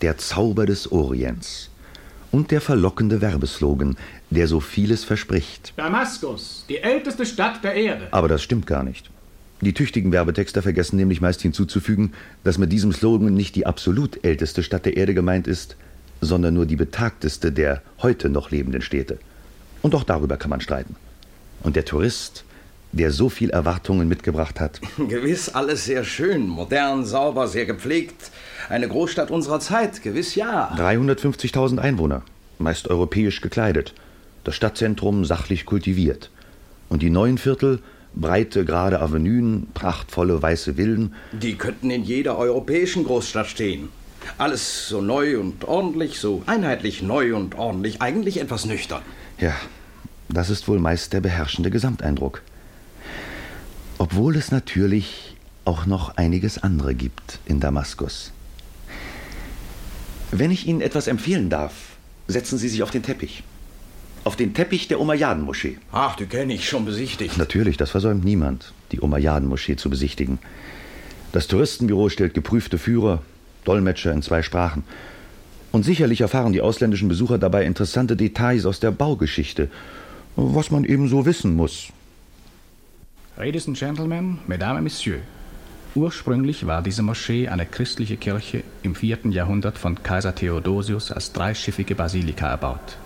der 0.00 0.16
Zauber 0.16 0.64
des 0.64 0.90
Orients 0.90 1.70
und 2.32 2.50
der 2.50 2.60
verlockende 2.60 3.20
Werbeslogan, 3.20 3.96
der 4.30 4.48
so 4.48 4.60
vieles 4.60 5.04
verspricht. 5.04 5.74
Damaskus, 5.76 6.64
die 6.68 6.78
älteste 6.78 7.26
Stadt 7.26 7.62
der 7.62 7.74
Erde. 7.74 8.08
Aber 8.10 8.28
das 8.28 8.42
stimmt 8.42 8.66
gar 8.66 8.82
nicht. 8.82 9.10
Die 9.60 9.72
tüchtigen 9.72 10.10
Werbetexter 10.10 10.62
vergessen 10.62 10.96
nämlich 10.96 11.20
meist 11.20 11.42
hinzuzufügen, 11.42 12.12
dass 12.42 12.58
mit 12.58 12.72
diesem 12.72 12.92
Slogan 12.92 13.34
nicht 13.34 13.54
die 13.56 13.66
absolut 13.66 14.24
älteste 14.24 14.62
Stadt 14.62 14.84
der 14.84 14.96
Erde 14.96 15.14
gemeint 15.14 15.46
ist, 15.46 15.76
sondern 16.20 16.54
nur 16.54 16.66
die 16.66 16.76
betagteste 16.76 17.52
der 17.52 17.82
heute 18.02 18.30
noch 18.30 18.50
lebenden 18.50 18.82
Städte. 18.82 19.18
Und 19.82 19.94
auch 19.94 20.04
darüber 20.04 20.36
kann 20.36 20.50
man 20.50 20.60
streiten. 20.60 20.96
Und 21.62 21.76
der 21.76 21.84
Tourist, 21.84 22.44
der 22.92 23.10
so 23.10 23.28
viel 23.28 23.50
Erwartungen 23.50 24.08
mitgebracht 24.08 24.60
hat. 24.60 24.80
Gewiss 24.96 25.48
alles 25.48 25.84
sehr 25.84 26.04
schön, 26.04 26.46
modern, 26.46 27.04
sauber, 27.04 27.48
sehr 27.48 27.66
gepflegt. 27.66 28.30
Eine 28.68 28.88
Großstadt 28.88 29.30
unserer 29.30 29.60
Zeit, 29.60 30.02
gewiss 30.02 30.34
ja. 30.34 30.74
350.000 30.76 31.78
Einwohner, 31.78 32.22
meist 32.58 32.88
europäisch 32.88 33.40
gekleidet. 33.40 33.94
Das 34.44 34.54
Stadtzentrum 34.54 35.24
sachlich 35.24 35.66
kultiviert. 35.66 36.30
Und 36.88 37.02
die 37.02 37.10
neuen 37.10 37.38
Viertel 37.38 37.80
breite, 38.14 38.64
gerade 38.64 39.00
Avenuen, 39.00 39.66
prachtvolle 39.74 40.40
weiße 40.40 40.74
Villen. 40.74 41.14
Die 41.32 41.56
könnten 41.56 41.90
in 41.90 42.04
jeder 42.04 42.38
europäischen 42.38 43.04
Großstadt 43.04 43.46
stehen. 43.46 43.88
Alles 44.38 44.88
so 44.88 45.00
neu 45.00 45.38
und 45.38 45.64
ordentlich, 45.64 46.18
so 46.18 46.42
einheitlich 46.46 47.02
neu 47.02 47.34
und 47.36 47.56
ordentlich, 47.56 48.00
eigentlich 48.00 48.40
etwas 48.40 48.64
nüchtern. 48.64 49.02
Ja, 49.38 49.54
das 50.28 50.50
ist 50.50 50.68
wohl 50.68 50.78
meist 50.78 51.12
der 51.12 51.20
beherrschende 51.20 51.70
Gesamteindruck. 51.70 52.42
Obwohl 53.98 54.36
es 54.36 54.50
natürlich 54.50 55.36
auch 55.64 55.86
noch 55.86 56.16
einiges 56.16 56.58
andere 56.58 56.94
gibt 56.94 57.38
in 57.46 57.60
Damaskus. 57.60 58.32
Wenn 60.30 60.50
ich 60.50 60.66
Ihnen 60.66 60.80
etwas 60.80 61.06
empfehlen 61.06 61.48
darf, 61.48 61.72
setzen 62.26 62.58
Sie 62.58 62.68
sich 62.68 62.82
auf 62.82 62.90
den 62.90 63.02
Teppich. 63.02 63.44
Auf 64.24 64.36
den 64.36 64.54
Teppich 64.54 64.88
der 64.88 65.00
Umayyaden-Moschee. 65.00 65.78
Ach, 65.92 66.16
die 66.16 66.26
kenne 66.26 66.54
ich 66.54 66.68
schon 66.68 66.84
besichtigt. 66.84 67.36
Natürlich, 67.36 67.76
das 67.76 67.90
versäumt 67.90 68.24
niemand, 68.24 68.72
die 68.90 69.00
Umayyaden-Moschee 69.00 69.76
zu 69.76 69.90
besichtigen. 69.90 70.38
Das 71.32 71.46
Touristenbüro 71.46 72.08
stellt 72.08 72.32
geprüfte 72.32 72.78
Führer, 72.78 73.22
Dolmetscher 73.64 74.12
in 74.12 74.22
zwei 74.22 74.42
Sprachen. 74.42 74.84
Und 75.72 75.84
sicherlich 75.84 76.20
erfahren 76.20 76.52
die 76.52 76.60
ausländischen 76.60 77.08
Besucher 77.08 77.38
dabei 77.38 77.64
interessante 77.64 78.16
Details 78.16 78.64
aus 78.64 78.80
der 78.80 78.92
Baugeschichte, 78.92 79.68
was 80.36 80.70
man 80.70 80.84
eben 80.84 81.08
so 81.08 81.24
wissen 81.26 81.54
muss. 81.54 81.88
Ladies 83.36 83.66
and 83.66 83.76
Gentlemen, 83.76 84.38
Mesdames 84.46 84.78
et 84.78 84.82
Messieurs. 84.84 85.22
Ursprünglich 85.94 86.66
war 86.66 86.82
diese 86.82 87.02
Moschee 87.02 87.48
eine 87.48 87.66
christliche 87.66 88.16
Kirche 88.16 88.64
im 88.82 88.96
vierten 88.96 89.30
Jahrhundert 89.30 89.78
von 89.78 90.02
Kaiser 90.02 90.34
Theodosius 90.34 91.12
als 91.12 91.32
dreischiffige 91.32 91.94
Basilika 91.94 92.48
erbaut. 92.48 92.96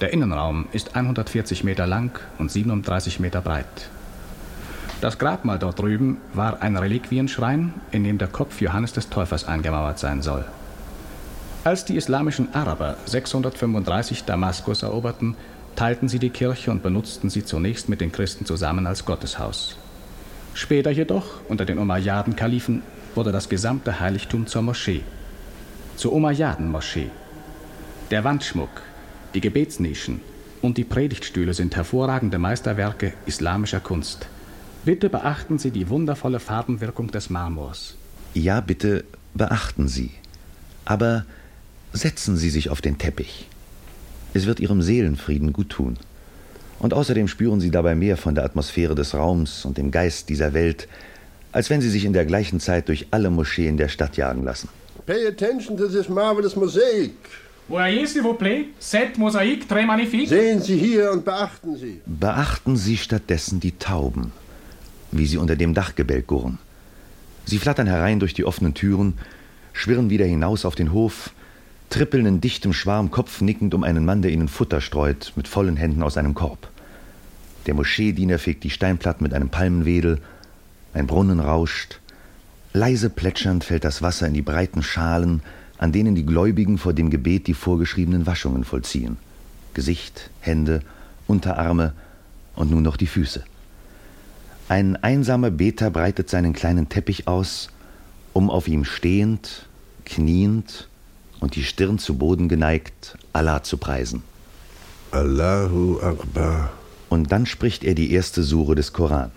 Der 0.00 0.12
Innenraum 0.12 0.66
ist 0.72 0.96
140 0.96 1.62
Meter 1.62 1.86
lang 1.86 2.18
und 2.38 2.50
37 2.50 3.20
Meter 3.20 3.40
breit. 3.40 3.90
Das 5.00 5.18
Grabmal 5.18 5.58
dort 5.60 5.78
drüben 5.78 6.16
war 6.32 6.62
ein 6.62 6.76
Reliquienschrein, 6.76 7.74
in 7.92 8.02
dem 8.02 8.18
der 8.18 8.28
Kopf 8.28 8.60
Johannes 8.60 8.92
des 8.92 9.08
Täufers 9.08 9.44
eingemauert 9.44 10.00
sein 10.00 10.20
soll. 10.20 10.44
Als 11.62 11.84
die 11.84 11.96
islamischen 11.96 12.52
Araber 12.54 12.96
635 13.06 14.24
Damaskus 14.24 14.82
eroberten, 14.82 15.36
teilten 15.76 16.08
sie 16.08 16.18
die 16.18 16.30
Kirche 16.30 16.70
und 16.70 16.82
benutzten 16.82 17.30
sie 17.30 17.44
zunächst 17.44 17.88
mit 17.88 18.00
den 18.00 18.12
Christen 18.12 18.46
zusammen 18.46 18.86
als 18.86 19.04
Gotteshaus. 19.04 19.76
Später 20.54 20.90
jedoch, 20.90 21.40
unter 21.48 21.64
den 21.64 21.78
Umayyaden-Kalifen, 21.78 22.82
wurde 23.14 23.32
das 23.32 23.48
gesamte 23.48 24.00
Heiligtum 24.00 24.46
zur 24.46 24.62
Moschee. 24.62 25.02
Zur 25.96 26.12
Umayyaden-Moschee. 26.12 27.10
Der 28.10 28.24
Wandschmuck, 28.24 28.82
die 29.34 29.40
Gebetsnischen 29.40 30.20
und 30.62 30.78
die 30.78 30.84
Predigtstühle 30.84 31.54
sind 31.54 31.76
hervorragende 31.76 32.38
Meisterwerke 32.38 33.12
islamischer 33.26 33.80
Kunst. 33.80 34.26
Bitte 34.84 35.08
beachten 35.08 35.58
Sie 35.58 35.70
die 35.70 35.88
wundervolle 35.88 36.40
Farbenwirkung 36.40 37.10
des 37.10 37.30
Marmors. 37.30 37.96
Ja, 38.34 38.60
bitte 38.60 39.04
beachten 39.34 39.88
Sie. 39.88 40.10
Aber 40.84 41.24
setzen 41.92 42.36
Sie 42.36 42.50
sich 42.50 42.70
auf 42.70 42.80
den 42.80 42.98
Teppich. 42.98 43.48
Es 44.34 44.46
wird 44.46 44.60
Ihrem 44.60 44.82
Seelenfrieden 44.82 45.52
gut 45.52 45.70
tun. 45.70 45.96
Und 46.80 46.92
außerdem 46.92 47.28
spüren 47.28 47.60
Sie 47.60 47.70
dabei 47.70 47.94
mehr 47.94 48.16
von 48.16 48.34
der 48.34 48.44
Atmosphäre 48.44 48.94
des 48.94 49.14
Raums 49.14 49.64
und 49.64 49.78
dem 49.78 49.90
Geist 49.90 50.28
dieser 50.28 50.52
Welt, 50.52 50.88
als 51.52 51.70
wenn 51.70 51.80
Sie 51.80 51.88
sich 51.88 52.04
in 52.04 52.12
der 52.12 52.26
gleichen 52.26 52.58
Zeit 52.58 52.88
durch 52.88 53.06
alle 53.12 53.30
Moscheen 53.30 53.76
der 53.76 53.88
Stadt 53.88 54.16
jagen 54.16 54.44
lassen. 54.44 54.68
Pay 55.06 55.28
attention 55.28 55.76
to 55.76 55.86
this 55.86 56.08
marvelous 56.08 56.56
mosaic. 56.56 57.12
Voyez, 57.68 58.06
s'il 58.08 58.22
vous 58.22 58.34
plaît, 58.34 58.66
cette 58.78 59.18
mosaïque 59.18 59.66
très 59.68 59.86
magnifique. 59.86 60.28
Sehen 60.28 60.60
Sie 60.60 60.76
hier 60.76 61.12
und 61.12 61.24
beachten 61.24 61.76
Sie. 61.76 62.00
Beachten 62.04 62.76
Sie 62.76 62.96
stattdessen 62.96 63.60
die 63.60 63.72
Tauben, 63.72 64.32
wie 65.12 65.26
sie 65.26 65.38
unter 65.38 65.56
dem 65.56 65.72
Dachgebälk 65.74 66.26
gurren. 66.26 66.58
Sie 67.46 67.58
flattern 67.58 67.86
herein 67.86 68.18
durch 68.18 68.34
die 68.34 68.44
offenen 68.44 68.74
Türen, 68.74 69.14
schwirren 69.72 70.10
wieder 70.10 70.26
hinaus 70.26 70.64
auf 70.64 70.74
den 70.74 70.92
Hof, 70.92 71.30
trippeln 71.94 72.26
in 72.26 72.40
dichtem 72.40 72.72
Schwarm 72.72 73.12
kopfnickend 73.12 73.72
um 73.72 73.84
einen 73.84 74.04
Mann, 74.04 74.20
der 74.20 74.32
ihnen 74.32 74.48
Futter 74.48 74.80
streut, 74.80 75.32
mit 75.36 75.46
vollen 75.46 75.76
Händen 75.76 76.02
aus 76.02 76.16
einem 76.16 76.34
Korb. 76.34 76.68
Der 77.66 77.74
Moscheediener 77.74 78.40
fegt 78.40 78.64
die 78.64 78.70
Steinplatten 78.70 79.22
mit 79.22 79.32
einem 79.32 79.48
Palmenwedel, 79.48 80.20
ein 80.92 81.06
Brunnen 81.06 81.38
rauscht, 81.38 82.00
leise 82.72 83.10
plätschernd 83.10 83.62
fällt 83.62 83.84
das 83.84 84.02
Wasser 84.02 84.26
in 84.26 84.34
die 84.34 84.42
breiten 84.42 84.82
Schalen, 84.82 85.40
an 85.78 85.92
denen 85.92 86.16
die 86.16 86.26
Gläubigen 86.26 86.78
vor 86.78 86.94
dem 86.94 87.10
Gebet 87.10 87.46
die 87.46 87.54
vorgeschriebenen 87.54 88.26
Waschungen 88.26 88.64
vollziehen. 88.64 89.16
Gesicht, 89.72 90.30
Hände, 90.40 90.80
Unterarme 91.28 91.92
und 92.56 92.72
nun 92.72 92.82
noch 92.82 92.96
die 92.96 93.06
Füße. 93.06 93.44
Ein 94.68 94.96
einsamer 94.96 95.52
Beter 95.52 95.90
breitet 95.90 96.28
seinen 96.28 96.54
kleinen 96.54 96.88
Teppich 96.88 97.28
aus, 97.28 97.68
um 98.32 98.50
auf 98.50 98.66
ihm 98.66 98.84
stehend, 98.84 99.68
kniend 100.04 100.88
und 101.44 101.56
die 101.56 101.62
Stirn 101.62 101.98
zu 101.98 102.16
Boden 102.16 102.48
geneigt, 102.48 103.18
Allah 103.34 103.62
zu 103.62 103.76
preisen. 103.76 104.22
Allahu 105.10 106.00
Akbar. 106.00 106.72
Und 107.10 107.32
dann 107.32 107.44
spricht 107.44 107.84
er 107.84 107.94
die 107.94 108.12
erste 108.12 108.42
Sure 108.42 108.74
des 108.74 108.94
Koran. 108.94 109.30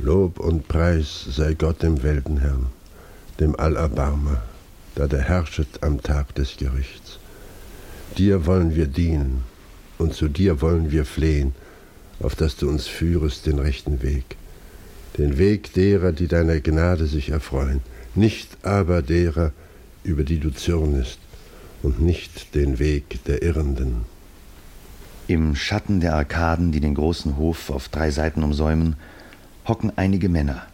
Lob 0.00 0.40
und 0.40 0.66
Preis 0.66 1.26
sei 1.30 1.54
Gott 1.54 1.84
dem 1.84 2.02
Weltenherrn, 2.02 2.66
dem 3.38 3.54
Allerbarmer, 3.54 4.42
da 4.96 5.06
der 5.06 5.20
herrschet 5.20 5.68
am 5.80 6.02
Tag 6.02 6.34
des 6.34 6.56
Gerichts. 6.56 7.20
Dir 8.18 8.46
wollen 8.46 8.74
wir 8.74 8.88
dienen 8.88 9.44
und 9.98 10.12
zu 10.12 10.26
dir 10.26 10.60
wollen 10.60 10.90
wir 10.90 11.04
flehen, 11.04 11.54
auf 12.18 12.34
dass 12.34 12.56
du 12.56 12.68
uns 12.68 12.88
führest 12.88 13.46
den 13.46 13.60
rechten 13.60 14.02
Weg, 14.02 14.24
den 15.18 15.38
Weg 15.38 15.72
derer, 15.74 16.10
die 16.10 16.26
deiner 16.26 16.58
Gnade 16.58 17.06
sich 17.06 17.28
erfreuen, 17.28 17.80
nicht 18.16 18.48
aber 18.64 19.02
derer, 19.02 19.52
über 20.02 20.24
die 20.24 20.40
du 20.40 20.50
zürnest, 20.50 21.20
und 21.84 22.00
nicht 22.00 22.54
den 22.54 22.78
Weg 22.78 23.22
der 23.24 23.42
Irrenden. 23.42 24.06
Im 25.28 25.54
Schatten 25.54 26.00
der 26.00 26.14
Arkaden, 26.14 26.72
die 26.72 26.80
den 26.80 26.94
großen 26.94 27.36
Hof 27.36 27.70
auf 27.70 27.88
drei 27.88 28.10
Seiten 28.10 28.42
umsäumen, 28.42 28.96
hocken 29.66 29.92
einige 29.96 30.28
Männer, 30.28 30.66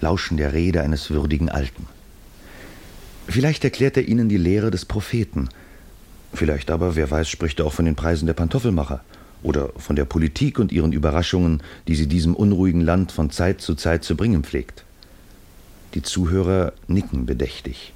lauschen 0.00 0.36
der 0.36 0.52
Rede 0.52 0.82
eines 0.82 1.10
würdigen 1.10 1.48
Alten. 1.48 1.86
Vielleicht 3.28 3.64
erklärt 3.64 3.96
er 3.96 4.08
ihnen 4.08 4.28
die 4.28 4.36
Lehre 4.36 4.70
des 4.70 4.84
Propheten, 4.84 5.48
vielleicht 6.32 6.70
aber, 6.70 6.96
wer 6.96 7.10
weiß, 7.10 7.28
spricht 7.28 7.60
er 7.60 7.66
auch 7.66 7.72
von 7.72 7.84
den 7.84 7.96
Preisen 7.96 8.26
der 8.26 8.34
Pantoffelmacher 8.34 9.02
oder 9.42 9.70
von 9.76 9.96
der 9.96 10.04
Politik 10.04 10.58
und 10.58 10.72
ihren 10.72 10.92
Überraschungen, 10.92 11.62
die 11.86 11.94
sie 11.94 12.06
diesem 12.06 12.34
unruhigen 12.34 12.80
Land 12.80 13.12
von 13.12 13.30
Zeit 13.30 13.60
zu 13.60 13.74
Zeit 13.74 14.04
zu 14.04 14.16
bringen 14.16 14.42
pflegt. 14.42 14.84
Die 15.94 16.02
Zuhörer 16.02 16.72
nicken 16.88 17.26
bedächtig. 17.26 17.92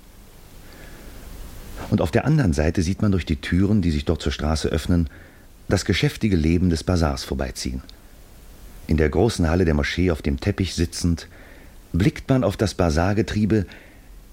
Und 1.91 2.01
auf 2.01 2.11
der 2.11 2.25
anderen 2.25 2.53
Seite 2.53 2.83
sieht 2.83 3.03
man 3.03 3.13
durch 3.13 3.27
die 3.27 3.37
Türen, 3.37 3.83
die 3.83 3.91
sich 3.91 4.05
dort 4.05 4.23
zur 4.23 4.33
Straße 4.33 4.69
öffnen, 4.69 5.09
das 5.69 5.85
geschäftige 5.85 6.37
Leben 6.37 6.71
des 6.71 6.85
Bazars 6.85 7.25
vorbeiziehen. 7.25 7.83
In 8.87 8.97
der 8.97 9.09
großen 9.09 9.49
Halle 9.49 9.65
der 9.65 9.75
Moschee 9.75 10.11
auf 10.11 10.23
dem 10.23 10.41
Teppich 10.41 10.75
sitzend, 10.75 11.29
blickt 11.93 12.29
man 12.29 12.45
auf 12.45 12.57
das 12.57 12.75
Bazargetriebe 12.75 13.67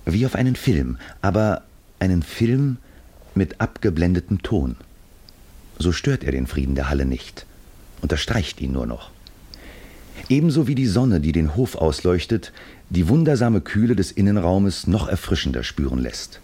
wie 0.05 0.25
auf 0.25 0.35
einen 0.35 0.55
Film, 0.55 0.97
aber 1.21 1.63
einen 1.99 2.23
Film 2.23 2.77
mit 3.35 3.61
abgeblendetem 3.61 4.41
Ton. 4.41 4.75
So 5.77 5.91
stört 5.91 6.23
er 6.23 6.31
den 6.31 6.47
Frieden 6.47 6.75
der 6.75 6.89
Halle 6.89 7.05
nicht, 7.05 7.45
unterstreicht 8.01 8.59
ihn 8.61 8.73
nur 8.73 8.85
noch. 8.85 9.11
Ebenso 10.27 10.67
wie 10.67 10.75
die 10.75 10.87
Sonne, 10.87 11.19
die 11.19 11.31
den 11.31 11.55
Hof 11.55 11.75
ausleuchtet, 11.75 12.51
die 12.89 13.07
wundersame 13.07 13.61
Kühle 13.61 13.95
des 13.95 14.11
Innenraumes 14.11 14.87
noch 14.87 15.07
erfrischender 15.07 15.63
spüren 15.63 15.99
lässt. 15.99 16.41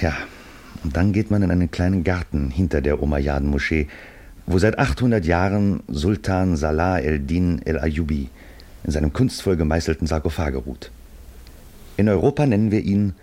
Ja, 0.00 0.16
und 0.84 0.96
dann 0.96 1.12
geht 1.12 1.30
man 1.30 1.42
in 1.42 1.50
einen 1.50 1.70
kleinen 1.70 2.04
Garten 2.04 2.50
hinter 2.50 2.80
der 2.80 3.02
Umayyaden-Moschee, 3.02 3.88
wo 4.46 4.58
seit 4.58 4.78
800 4.78 5.24
Jahren 5.24 5.80
Sultan 5.88 6.56
Salah 6.56 7.00
el-Din 7.00 7.60
el-Ayyubi 7.64 8.28
in 8.84 8.90
seinem 8.90 9.12
kunstvoll 9.12 9.56
gemeißelten 9.56 10.06
Sarkophage 10.06 10.58
ruht. 10.58 10.90
In 11.96 12.08
Europa 12.08 12.46
nennen 12.46 12.70
wir 12.70 12.80
ihn 12.80 13.14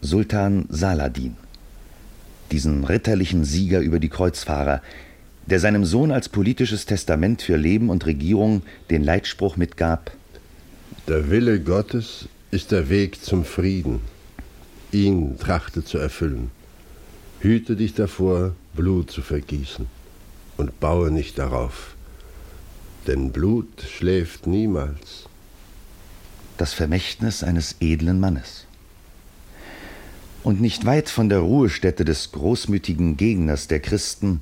Sultan 0.00 0.66
Saladin, 0.68 1.36
diesen 2.52 2.84
ritterlichen 2.84 3.44
Sieger 3.44 3.80
über 3.80 3.98
die 3.98 4.08
Kreuzfahrer, 4.08 4.80
der 5.46 5.58
seinem 5.58 5.84
Sohn 5.84 6.12
als 6.12 6.28
politisches 6.28 6.86
Testament 6.86 7.42
für 7.42 7.56
Leben 7.56 7.90
und 7.90 8.06
Regierung 8.06 8.62
den 8.88 9.02
Leitspruch 9.02 9.56
mitgab 9.56 10.12
Der 11.08 11.28
Wille 11.28 11.60
Gottes 11.60 12.28
ist 12.50 12.70
der 12.70 12.88
Weg 12.88 13.22
zum 13.22 13.44
Frieden. 13.44 14.00
Ihn 14.92 15.38
trachte 15.38 15.84
zu 15.84 15.98
erfüllen. 15.98 16.50
Hüte 17.40 17.76
dich 17.76 17.94
davor, 17.94 18.54
Blut 18.74 19.10
zu 19.10 19.22
vergießen 19.22 19.86
und 20.56 20.80
baue 20.80 21.12
nicht 21.12 21.38
darauf, 21.38 21.94
denn 23.06 23.30
Blut 23.30 23.68
schläft 23.82 24.46
niemals. 24.48 25.26
Das 26.58 26.74
Vermächtnis 26.74 27.44
eines 27.44 27.76
edlen 27.80 28.18
Mannes. 28.18 28.66
Und 30.42 30.60
nicht 30.60 30.84
weit 30.86 31.08
von 31.08 31.28
der 31.28 31.38
Ruhestätte 31.38 32.04
des 32.04 32.32
großmütigen 32.32 33.16
Gegners 33.16 33.68
der 33.68 33.80
Christen, 33.80 34.40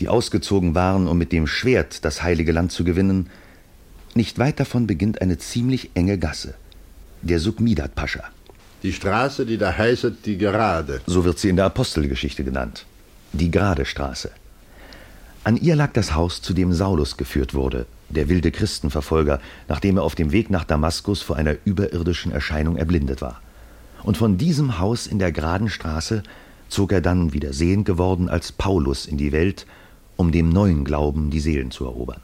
die 0.00 0.08
ausgezogen 0.08 0.74
waren, 0.74 1.08
um 1.08 1.18
mit 1.18 1.30
dem 1.30 1.46
Schwert 1.46 2.04
das 2.06 2.22
heilige 2.22 2.52
Land 2.52 2.72
zu 2.72 2.84
gewinnen, 2.84 3.28
nicht 4.14 4.38
weit 4.38 4.58
davon 4.58 4.86
beginnt 4.86 5.20
eine 5.20 5.38
ziemlich 5.38 5.90
enge 5.94 6.18
Gasse, 6.18 6.54
der 7.22 7.38
Sukmidat 7.38 7.94
Pascha. 7.94 8.24
Die 8.82 8.92
Straße, 8.92 9.44
die 9.44 9.58
da 9.58 9.76
heißet, 9.76 10.24
die 10.24 10.38
Gerade. 10.38 11.00
So 11.06 11.24
wird 11.24 11.38
sie 11.38 11.50
in 11.50 11.56
der 11.56 11.66
Apostelgeschichte 11.66 12.44
genannt. 12.44 12.86
Die 13.32 13.50
Gerade 13.50 13.84
Straße. 13.84 14.30
An 15.44 15.56
ihr 15.56 15.76
lag 15.76 15.92
das 15.92 16.14
Haus, 16.14 16.42
zu 16.42 16.54
dem 16.54 16.72
Saulus 16.72 17.16
geführt 17.16 17.54
wurde, 17.54 17.86
der 18.08 18.28
wilde 18.28 18.50
Christenverfolger, 18.50 19.40
nachdem 19.68 19.98
er 19.98 20.02
auf 20.02 20.14
dem 20.14 20.32
Weg 20.32 20.50
nach 20.50 20.64
Damaskus 20.64 21.22
vor 21.22 21.36
einer 21.36 21.56
überirdischen 21.64 22.32
Erscheinung 22.32 22.76
erblindet 22.76 23.20
war. 23.20 23.40
Und 24.02 24.16
von 24.16 24.38
diesem 24.38 24.78
Haus 24.78 25.06
in 25.06 25.18
der 25.18 25.32
geraden 25.32 25.68
Straße 25.68 26.22
zog 26.68 26.92
er 26.92 27.00
dann, 27.00 27.32
wieder 27.32 27.52
sehend 27.52 27.84
geworden, 27.84 28.28
als 28.28 28.52
Paulus 28.52 29.06
in 29.06 29.18
die 29.18 29.32
Welt, 29.32 29.66
um 30.16 30.32
dem 30.32 30.48
neuen 30.48 30.84
Glauben 30.84 31.30
die 31.30 31.40
Seelen 31.40 31.70
zu 31.70 31.84
erobern. 31.84 32.20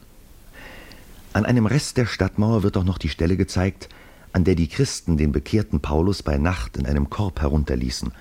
An 1.32 1.44
einem 1.44 1.66
Rest 1.66 1.96
der 1.98 2.06
Stadtmauer 2.06 2.62
wird 2.62 2.76
auch 2.76 2.84
noch 2.84 2.98
die 2.98 3.08
Stelle 3.08 3.36
gezeigt, 3.36 3.88
an 4.32 4.44
der 4.44 4.54
die 4.54 4.68
Christen 4.68 5.16
den 5.16 5.32
bekehrten 5.32 5.80
Paulus 5.80 6.22
bei 6.22 6.36
Nacht 6.36 6.76
in 6.76 6.86
einem 6.86 7.10
Korb 7.10 7.40
herunterließen, 7.40 8.12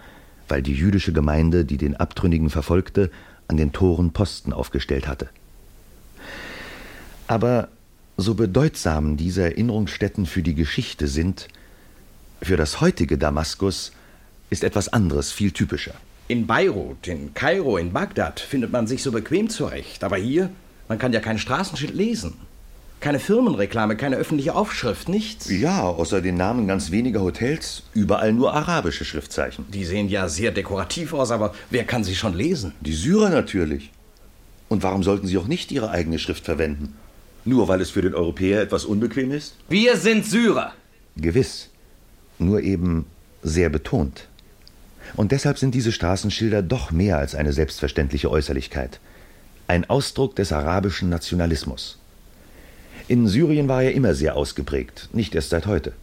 weil 0.48 0.62
die 0.62 0.74
jüdische 0.74 1.14
Gemeinde, 1.14 1.66
die 1.66 1.78
den 1.78 1.96
Abtrünnigen 1.96 2.50
verfolgte, 2.50 3.12
an 3.48 3.58
den 3.58 3.72
Toren 3.72 4.12
Posten 4.12 4.54
aufgestellt 4.54 5.08
hatte. 5.08 5.30
Aber 7.28 7.70
so 8.18 8.36
bedeutsam 8.36 9.18
diese 9.18 9.44
Erinnerungsstätten 9.44 10.26
für 10.26 10.42
die 10.42 10.56
Geschichte 10.56 11.08
sind, 11.08 11.48
für 12.42 12.58
das 12.58 12.82
heutige 12.82 13.18
Damaskus 13.18 13.92
ist 14.50 14.64
etwas 14.64 14.88
anderes 14.90 15.32
viel 15.32 15.52
typischer. 15.52 15.96
In 16.28 16.48
Beirut, 16.48 17.08
in 17.08 17.34
Kairo, 17.34 17.78
in 17.78 17.94
Bagdad 17.94 18.40
findet 18.40 18.72
man 18.72 18.88
sich 18.88 19.04
so 19.04 19.12
bequem 19.12 19.50
zurecht. 19.50 20.04
Aber 20.04 20.18
hier, 20.18 20.50
man 20.88 20.98
kann 20.98 21.14
ja 21.14 21.20
kein 21.20 21.38
Straßenschild 21.38 21.94
lesen. 21.94 22.34
Keine 23.06 23.20
Firmenreklame, 23.20 23.96
keine 23.98 24.16
öffentliche 24.16 24.56
Aufschrift, 24.56 25.10
nichts. 25.10 25.48
Ja, 25.52 25.84
außer 25.84 26.22
den 26.22 26.38
Namen 26.38 26.68
ganz 26.68 26.90
weniger 26.90 27.22
Hotels, 27.22 27.84
überall 27.94 28.34
nur 28.34 28.56
arabische 28.56 29.06
Schriftzeichen. 29.06 29.64
Die 29.72 29.86
sehen 29.86 30.10
ja 30.10 30.28
sehr 30.28 30.52
dekorativ 30.52 31.14
aus, 31.14 31.30
aber 31.30 31.54
wer 31.70 31.84
kann 31.84 32.04
sie 32.04 32.16
schon 32.16 32.34
lesen? 32.34 32.74
Die 32.82 32.96
Syrer 32.96 33.30
natürlich. 33.30 33.92
Und 34.70 34.82
warum 34.82 35.04
sollten 35.04 35.28
sie 35.28 35.38
auch 35.38 35.46
nicht 35.46 35.72
ihre 35.72 35.92
eigene 35.92 36.18
Schrift 36.18 36.46
verwenden? 36.46 36.96
Nur 37.44 37.68
weil 37.68 37.80
es 37.80 37.92
für 37.92 38.02
den 38.02 38.16
Europäer 38.16 38.64
etwas 38.64 38.86
unbequem 38.86 39.32
ist? 39.32 39.54
Wir 39.70 39.98
sind 39.98 40.26
Syrer. 40.26 40.74
Gewiss. 41.16 41.70
Nur 42.40 42.62
eben 42.62 43.06
sehr 43.44 43.70
betont. 43.70 44.28
Und 45.16 45.32
deshalb 45.32 45.60
sind 45.60 45.76
diese 45.76 45.92
Straßenschilder 45.92 46.64
doch 46.64 46.90
mehr 46.90 47.20
als 47.20 47.36
eine 47.36 47.54
selbstverständliche 47.54 48.32
Äußerlichkeit. 48.32 49.00
Ein 49.68 49.88
Ausdruck 49.88 50.36
des 50.36 50.52
arabischen 50.52 51.10
Nationalismus. 51.10 52.00
In 53.08 53.28
Syrien 53.28 53.68
war 53.68 53.84
er 53.84 53.94
immer 53.94 54.16
sehr 54.16 54.36
ausgeprägt, 54.36 55.10
nicht 55.14 55.36
erst 55.36 55.52
seit 55.52 55.68
heute. 55.68 55.94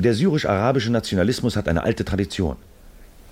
Der 0.00 0.12
syrisch-arabische 0.12 0.90
Nationalismus 0.90 1.54
hat 1.54 1.68
eine 1.68 1.84
alte 1.84 2.04
Tradition. 2.04 2.56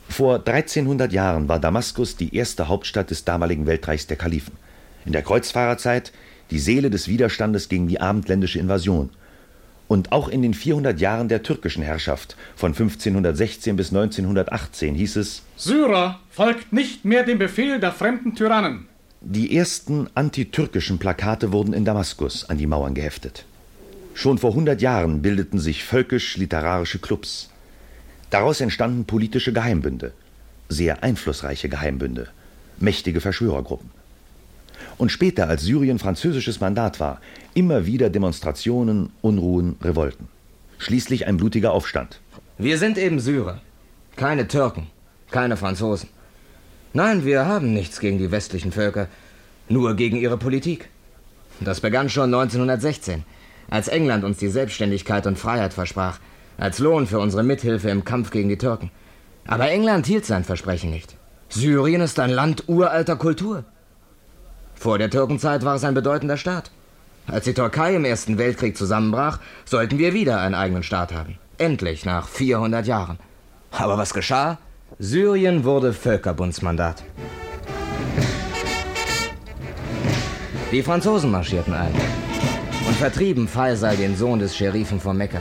Vor 0.08 0.36
1300 0.36 1.12
Jahren 1.12 1.48
war 1.48 1.58
Damaskus 1.58 2.16
die 2.16 2.36
erste 2.36 2.68
Hauptstadt 2.68 3.10
des 3.10 3.24
damaligen 3.24 3.66
Weltreichs 3.66 4.06
der 4.06 4.16
Kalifen. 4.16 4.52
In 5.06 5.12
der 5.12 5.22
Kreuzfahrerzeit 5.22 6.12
die 6.52 6.60
Seele 6.60 6.88
des 6.88 7.08
Widerstandes 7.08 7.68
gegen 7.68 7.88
die 7.88 8.00
abendländische 8.00 8.60
Invasion. 8.60 9.10
Und 9.88 10.12
auch 10.12 10.28
in 10.28 10.42
den 10.42 10.54
400 10.54 11.00
Jahren 11.00 11.26
der 11.26 11.42
türkischen 11.42 11.82
Herrschaft 11.82 12.36
von 12.54 12.72
1516 12.72 13.74
bis 13.74 13.88
1918 13.88 14.94
hieß 14.94 15.16
es: 15.16 15.42
Syrer 15.56 16.20
folgt 16.30 16.72
nicht 16.72 17.04
mehr 17.04 17.24
dem 17.24 17.38
Befehl 17.38 17.80
der 17.80 17.90
fremden 17.90 18.36
Tyrannen. 18.36 18.86
Die 19.22 19.54
ersten 19.54 20.08
antitürkischen 20.14 20.98
Plakate 20.98 21.52
wurden 21.52 21.74
in 21.74 21.84
Damaskus 21.84 22.48
an 22.48 22.56
die 22.56 22.66
Mauern 22.66 22.94
geheftet. 22.94 23.44
Schon 24.14 24.38
vor 24.38 24.50
100 24.50 24.80
Jahren 24.80 25.20
bildeten 25.20 25.58
sich 25.58 25.84
völkisch-literarische 25.84 27.00
Clubs. 27.00 27.50
Daraus 28.30 28.62
entstanden 28.62 29.04
politische 29.04 29.52
Geheimbünde, 29.52 30.14
sehr 30.70 31.02
einflussreiche 31.02 31.68
Geheimbünde, 31.68 32.28
mächtige 32.78 33.20
Verschwörergruppen. 33.20 33.90
Und 34.96 35.12
später, 35.12 35.48
als 35.48 35.64
Syrien 35.64 35.98
französisches 35.98 36.60
Mandat 36.60 36.98
war, 36.98 37.20
immer 37.52 37.84
wieder 37.84 38.08
Demonstrationen, 38.08 39.10
Unruhen, 39.20 39.76
Revolten. 39.82 40.28
Schließlich 40.78 41.26
ein 41.26 41.36
blutiger 41.36 41.72
Aufstand. 41.72 42.20
Wir 42.56 42.78
sind 42.78 42.96
eben 42.96 43.20
Syrer, 43.20 43.60
keine 44.16 44.48
Türken, 44.48 44.86
keine 45.30 45.58
Franzosen. 45.58 46.08
Nein, 46.92 47.24
wir 47.24 47.46
haben 47.46 47.72
nichts 47.72 48.00
gegen 48.00 48.18
die 48.18 48.32
westlichen 48.32 48.72
Völker, 48.72 49.06
nur 49.68 49.94
gegen 49.94 50.16
ihre 50.16 50.36
Politik. 50.36 50.88
Das 51.60 51.80
begann 51.80 52.10
schon 52.10 52.34
1916, 52.34 53.24
als 53.70 53.86
England 53.86 54.24
uns 54.24 54.38
die 54.38 54.48
Selbstständigkeit 54.48 55.26
und 55.26 55.38
Freiheit 55.38 55.72
versprach, 55.72 56.18
als 56.58 56.80
Lohn 56.80 57.06
für 57.06 57.20
unsere 57.20 57.44
Mithilfe 57.44 57.90
im 57.90 58.04
Kampf 58.04 58.30
gegen 58.32 58.48
die 58.48 58.58
Türken. 58.58 58.90
Aber 59.46 59.70
England 59.70 60.06
hielt 60.06 60.26
sein 60.26 60.42
Versprechen 60.42 60.90
nicht. 60.90 61.16
Syrien 61.48 62.00
ist 62.00 62.18
ein 62.18 62.30
Land 62.30 62.64
uralter 62.66 63.16
Kultur. 63.16 63.64
Vor 64.74 64.98
der 64.98 65.10
Türkenzeit 65.10 65.64
war 65.64 65.76
es 65.76 65.84
ein 65.84 65.94
bedeutender 65.94 66.36
Staat. 66.36 66.72
Als 67.28 67.44
die 67.44 67.54
Türkei 67.54 67.94
im 67.94 68.04
Ersten 68.04 68.36
Weltkrieg 68.36 68.76
zusammenbrach, 68.76 69.38
sollten 69.64 69.98
wir 69.98 70.12
wieder 70.12 70.40
einen 70.40 70.54
eigenen 70.56 70.82
Staat 70.82 71.12
haben. 71.12 71.38
Endlich 71.58 72.04
nach 72.04 72.26
400 72.26 72.86
Jahren. 72.86 73.18
Aber 73.70 73.96
was 73.96 74.14
geschah? 74.14 74.58
Syrien 74.98 75.64
wurde 75.64 75.92
Völkerbundsmandat. 75.92 77.02
Die 80.72 80.82
Franzosen 80.82 81.30
marschierten 81.30 81.74
ein 81.74 81.92
und 82.86 82.96
vertrieben 82.96 83.48
Faisal, 83.48 83.96
den 83.96 84.16
Sohn 84.16 84.38
des 84.38 84.56
Scherifen 84.56 85.00
von 85.00 85.16
Mekka. 85.16 85.40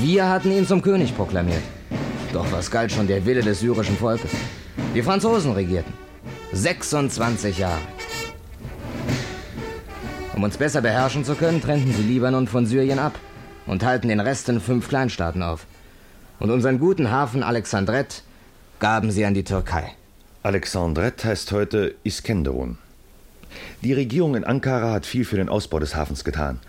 Wir 0.00 0.28
hatten 0.28 0.52
ihn 0.52 0.66
zum 0.66 0.82
König 0.82 1.16
proklamiert. 1.16 1.62
Doch 2.32 2.50
was 2.52 2.70
galt 2.70 2.92
schon 2.92 3.06
der 3.06 3.24
Wille 3.24 3.42
des 3.42 3.60
syrischen 3.60 3.96
Volkes? 3.96 4.30
Die 4.94 5.02
Franzosen 5.02 5.52
regierten. 5.52 5.92
26 6.52 7.58
Jahre. 7.58 7.80
Um 10.34 10.42
uns 10.42 10.58
besser 10.58 10.82
beherrschen 10.82 11.24
zu 11.24 11.34
können, 11.34 11.62
trennten 11.62 11.92
sie 11.92 12.02
Libanon 12.02 12.46
von 12.46 12.66
Syrien 12.66 12.98
ab 12.98 13.18
und 13.66 13.84
halten 13.84 14.08
den 14.08 14.20
Rest 14.20 14.48
in 14.48 14.60
fünf 14.60 14.88
Kleinstaaten 14.88 15.42
auf. 15.42 15.66
Und 16.38 16.50
unseren 16.50 16.78
guten 16.78 17.10
Hafen 17.10 17.42
Alexandret 17.42 18.22
gaben 18.78 19.10
sie 19.10 19.24
an 19.24 19.34
die 19.34 19.44
Türkei. 19.44 19.92
Alexandret 20.42 21.24
heißt 21.24 21.50
heute 21.52 21.94
Iskenderun. 22.04 22.76
Die 23.82 23.94
Regierung 23.94 24.34
in 24.34 24.44
Ankara 24.44 24.92
hat 24.92 25.06
viel 25.06 25.24
für 25.24 25.36
den 25.36 25.48
Ausbau 25.48 25.78
des 25.78 25.96
Hafens 25.96 26.24
getan. 26.24 26.60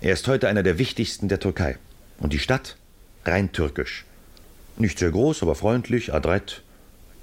Er 0.00 0.12
ist 0.12 0.28
heute 0.28 0.48
einer 0.48 0.62
der 0.62 0.78
wichtigsten 0.78 1.28
der 1.28 1.40
Türkei. 1.40 1.76
Und 2.18 2.32
die 2.32 2.38
Stadt? 2.38 2.76
Rein 3.24 3.50
türkisch. 3.50 4.04
Nicht 4.78 4.98
sehr 4.98 5.10
groß, 5.10 5.42
aber 5.42 5.56
freundlich, 5.56 6.14
adrett 6.14 6.62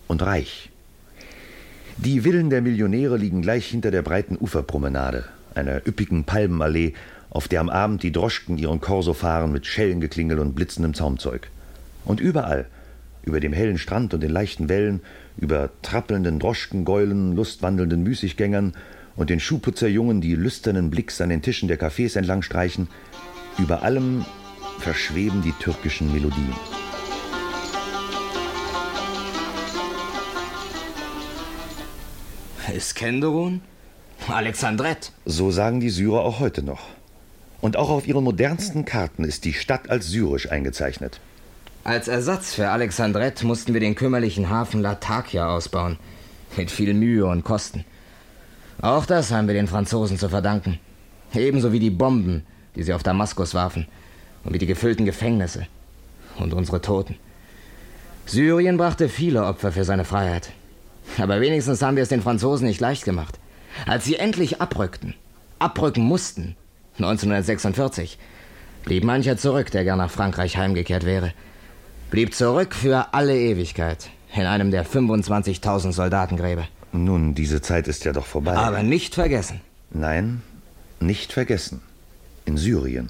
und 0.07 0.21
reich. 0.21 0.69
Die 1.97 2.21
Villen 2.21 2.49
der 2.49 2.61
Millionäre 2.61 3.17
liegen 3.17 3.41
gleich 3.41 3.67
hinter 3.67 3.91
der 3.91 4.01
breiten 4.01 4.37
Uferpromenade, 4.37 5.25
einer 5.55 5.87
üppigen 5.87 6.25
Palmenallee, 6.25 6.93
auf 7.29 7.47
der 7.47 7.61
am 7.61 7.69
Abend 7.69 8.03
die 8.03 8.11
Droschken 8.11 8.57
ihren 8.57 8.81
Korso 8.81 9.13
fahren 9.13 9.51
mit 9.51 9.65
Schellengeklingel 9.65 10.39
und 10.39 10.53
blitzendem 10.53 10.93
Zaumzeug. 10.93 11.49
Und 12.03 12.19
überall, 12.19 12.67
über 13.23 13.39
dem 13.39 13.53
hellen 13.53 13.77
Strand 13.77 14.13
und 14.13 14.21
den 14.21 14.31
leichten 14.31 14.69
Wellen, 14.69 15.01
über 15.37 15.69
trappelnden 15.81 16.39
Droschkengäulen, 16.39 17.35
lustwandelnden 17.35 18.03
Müßiggängern 18.03 18.73
und 19.15 19.29
den 19.29 19.39
Schuhputzerjungen, 19.39 20.21
die 20.21 20.35
lüsternen 20.35 20.89
Blicks 20.89 21.21
an 21.21 21.29
den 21.29 21.41
Tischen 21.41 21.67
der 21.67 21.79
Cafés 21.79 22.17
entlang 22.17 22.41
streichen, 22.41 22.87
über 23.57 23.83
allem 23.83 24.25
verschweben 24.79 25.41
die 25.41 25.53
türkischen 25.53 26.11
Melodien. 26.11 26.53
Iskenderun? 32.73 33.61
Alexandret? 34.27 35.11
So 35.25 35.51
sagen 35.51 35.79
die 35.79 35.89
Syrer 35.89 36.21
auch 36.21 36.39
heute 36.39 36.63
noch. 36.63 36.87
Und 37.61 37.77
auch 37.77 37.89
auf 37.89 38.07
ihren 38.07 38.23
modernsten 38.23 38.83
Karten 38.83 39.23
ist 39.23 39.45
die 39.45 39.53
Stadt 39.53 39.89
als 39.89 40.07
syrisch 40.07 40.49
eingezeichnet. 40.51 41.19
Als 41.85 42.07
Ersatz 42.07 42.53
für 42.53 42.69
Alexandret 42.69 43.43
mussten 43.43 43.73
wir 43.73 43.81
den 43.81 43.95
kümmerlichen 43.95 44.49
Hafen 44.49 44.81
Latakia 44.81 45.49
ausbauen. 45.49 45.97
Mit 46.55 46.71
viel 46.71 46.93
Mühe 46.93 47.25
und 47.25 47.43
Kosten. 47.43 47.83
Auch 48.81 49.05
das 49.05 49.31
haben 49.31 49.47
wir 49.47 49.53
den 49.53 49.67
Franzosen 49.67 50.17
zu 50.17 50.29
verdanken. 50.29 50.79
Ebenso 51.33 51.73
wie 51.73 51.79
die 51.79 51.89
Bomben, 51.89 52.45
die 52.77 52.83
sie 52.83 52.93
auf 52.93 53.03
Damaskus 53.03 53.53
warfen. 53.53 53.85
Und 54.45 54.53
wie 54.53 54.59
die 54.59 54.65
gefüllten 54.65 55.05
Gefängnisse. 55.05 55.67
Und 56.39 56.53
unsere 56.53 56.79
Toten. 56.79 57.17
Syrien 58.27 58.77
brachte 58.77 59.09
viele 59.09 59.43
Opfer 59.43 59.73
für 59.73 59.83
seine 59.83 60.05
Freiheit. 60.05 60.51
Aber 61.17 61.41
wenigstens 61.41 61.81
haben 61.81 61.97
wir 61.97 62.03
es 62.03 62.09
den 62.09 62.21
Franzosen 62.21 62.65
nicht 62.65 62.79
leicht 62.79 63.03
gemacht. 63.03 63.37
Als 63.85 64.05
sie 64.05 64.15
endlich 64.15 64.61
abrückten, 64.61 65.15
abrücken 65.59 66.03
mussten, 66.03 66.55
1946, 66.95 68.17
blieb 68.85 69.03
mancher 69.03 69.35
zurück, 69.35 69.69
der 69.71 69.83
gern 69.83 69.97
nach 69.97 70.11
Frankreich 70.11 70.55
heimgekehrt 70.55 71.05
wäre. 71.05 71.33
Blieb 72.13 72.35
zurück 72.35 72.75
für 72.75 73.11
alle 73.15 73.35
Ewigkeit 73.35 74.11
in 74.35 74.45
einem 74.45 74.69
der 74.69 74.85
25.000 74.85 75.93
Soldatengräber. 75.93 76.67
Nun, 76.91 77.33
diese 77.33 77.59
Zeit 77.59 77.87
ist 77.87 78.05
ja 78.05 78.11
doch 78.13 78.27
vorbei. 78.27 78.55
Aber 78.55 78.83
nicht 78.83 79.15
vergessen. 79.15 79.61
Nein, 79.89 80.43
nicht 80.99 81.33
vergessen. 81.33 81.81
In 82.45 82.55
Syrien. 82.55 83.09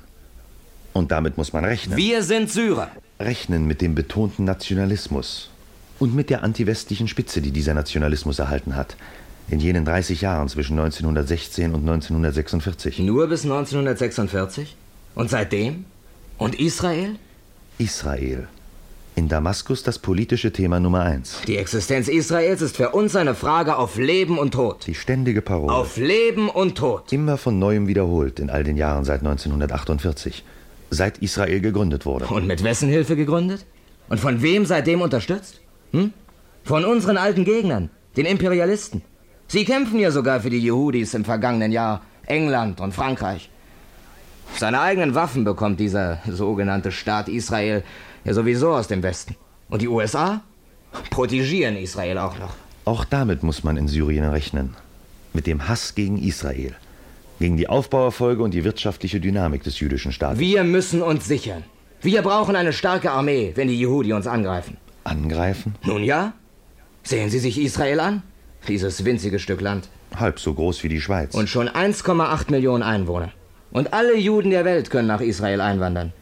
Und 0.94 1.12
damit 1.12 1.36
muss 1.36 1.52
man 1.52 1.66
rechnen. 1.66 1.98
Wir 1.98 2.24
sind 2.24 2.50
Syrer. 2.50 2.92
Rechnen 3.20 3.68
mit 3.68 3.82
dem 3.82 3.94
betonten 3.94 4.46
Nationalismus. 4.46 5.50
Und 6.00 6.16
mit 6.16 6.30
der 6.30 6.42
antiwestlichen 6.42 7.10
Spitze, 7.10 7.42
die 7.42 7.52
dieser 7.52 7.74
Nationalismus 7.74 8.40
erhalten 8.40 8.78
hat. 8.78 8.96
In 9.50 9.60
jenen 9.60 9.84
30 9.84 10.22
Jahren 10.22 10.48
zwischen 10.48 10.80
1916 10.80 11.74
und 11.74 11.82
1946. 11.82 13.00
Nur 13.00 13.28
bis 13.28 13.44
1946? 13.44 14.78
Und 15.14 15.30
seitdem? 15.30 15.84
Und 16.38 16.58
Israel? 16.58 17.18
Israel. 17.80 18.48
In 19.16 19.28
Damaskus 19.28 19.84
das 19.84 20.00
politische 20.00 20.52
Thema 20.52 20.80
Nummer 20.80 21.02
eins. 21.02 21.40
Die 21.46 21.58
Existenz 21.58 22.08
Israels 22.08 22.62
ist 22.62 22.78
für 22.78 22.90
uns 22.90 23.16
eine 23.16 23.36
Frage 23.36 23.78
auf 23.78 23.98
Leben 23.98 24.40
und 24.40 24.56
Tod. 24.56 24.88
Die 24.88 24.96
ständige 24.96 25.44
Parole. 25.44 25.72
Auf 25.72 25.98
Leben 25.98 26.50
und 26.50 26.76
Tod. 26.80 27.14
Immer 27.14 27.38
von 27.38 27.60
neuem 27.60 27.88
wiederholt 27.88 28.40
in 28.40 28.50
all 28.50 28.64
den 28.64 28.76
Jahren 28.76 29.06
seit 29.06 29.20
1948. 29.20 30.44
Seit 30.90 31.20
Israel 31.20 31.62
gegründet 31.62 32.08
wurde. 32.08 32.26
Und 32.26 32.48
mit 32.48 32.64
wessen 32.64 32.90
Hilfe 32.90 33.16
gegründet? 33.16 33.68
Und 34.10 34.20
von 34.20 34.42
wem 34.42 34.66
seitdem 34.66 35.02
unterstützt? 35.02 35.62
Hm? 35.92 36.12
Von 36.64 36.84
unseren 36.84 37.18
alten 37.18 37.46
Gegnern, 37.46 37.92
den 38.18 38.26
Imperialisten. 38.26 39.04
Sie 39.48 39.64
kämpfen 39.64 40.00
ja 40.00 40.10
sogar 40.10 40.40
für 40.40 40.50
die 40.50 40.58
Jehudis 40.58 41.14
im 41.14 41.24
vergangenen 41.24 41.72
Jahr, 41.72 42.02
England 42.26 42.82
und 42.82 42.94
Frankreich. 42.94 43.52
Seine 44.56 44.82
eigenen 44.82 45.14
Waffen 45.14 45.44
bekommt 45.44 45.80
dieser 45.80 46.20
sogenannte 46.28 46.92
Staat 46.92 47.28
Israel 47.28 47.84
ja 48.26 48.34
sowieso 48.34 48.74
aus 48.74 48.88
dem 48.88 49.04
Westen. 49.04 49.36
Und 49.70 49.82
die 49.82 49.88
USA 49.88 50.42
protegieren 51.10 51.78
Israel 51.78 52.18
auch 52.18 52.38
noch. 52.38 52.54
Auch 52.86 53.06
damit 53.06 53.44
muss 53.44 53.64
man 53.64 53.78
in 53.78 53.88
Syrien 53.88 54.26
rechnen. 54.26 54.76
Mit 55.34 55.48
dem 55.48 55.68
Hass 55.68 55.96
gegen 55.96 56.22
Israel. 56.22 56.76
Gegen 57.40 57.58
die 57.58 57.68
Aufbauerfolge 57.68 58.44
und 58.44 58.54
die 58.54 58.64
wirtschaftliche 58.64 59.20
Dynamik 59.20 59.64
des 59.64 59.80
jüdischen 59.80 60.12
Staates. 60.12 60.40
Wir 60.40 60.64
müssen 60.64 61.02
uns 61.02 61.26
sichern. 61.26 61.64
Wir 62.02 62.22
brauchen 62.22 62.56
eine 62.56 62.74
starke 62.74 63.12
Armee, 63.12 63.54
wenn 63.56 63.70
die 63.70 63.80
Jehudi 63.80 64.14
uns 64.14 64.28
angreifen. 64.28 64.78
Angreifen? 65.04 65.76
Nun 65.84 66.04
ja. 66.04 66.34
Sehen 67.04 67.30
Sie 67.30 67.40
sich 67.40 67.60
Israel 67.60 68.00
an. 68.00 68.24
Dieses 68.68 69.04
winzige 69.04 69.40
Stück 69.40 69.62
Land. 69.62 69.90
Halb 70.16 70.40
so 70.40 70.54
groß 70.54 70.84
wie 70.84 70.90
die 70.90 71.02
Schweiz. 71.02 71.34
Und 71.34 71.50
schon 71.50 71.68
1,8 71.68 72.52
Millionen 72.52 72.84
Einwohner. 72.84 73.32
Und 73.72 73.94
alle 73.94 74.18
Juden 74.18 74.52
der 74.52 74.66
Welt 74.66 74.90
können 74.90 75.08
nach 75.08 75.22
Israel 75.22 75.60
einwandern. 75.60 76.14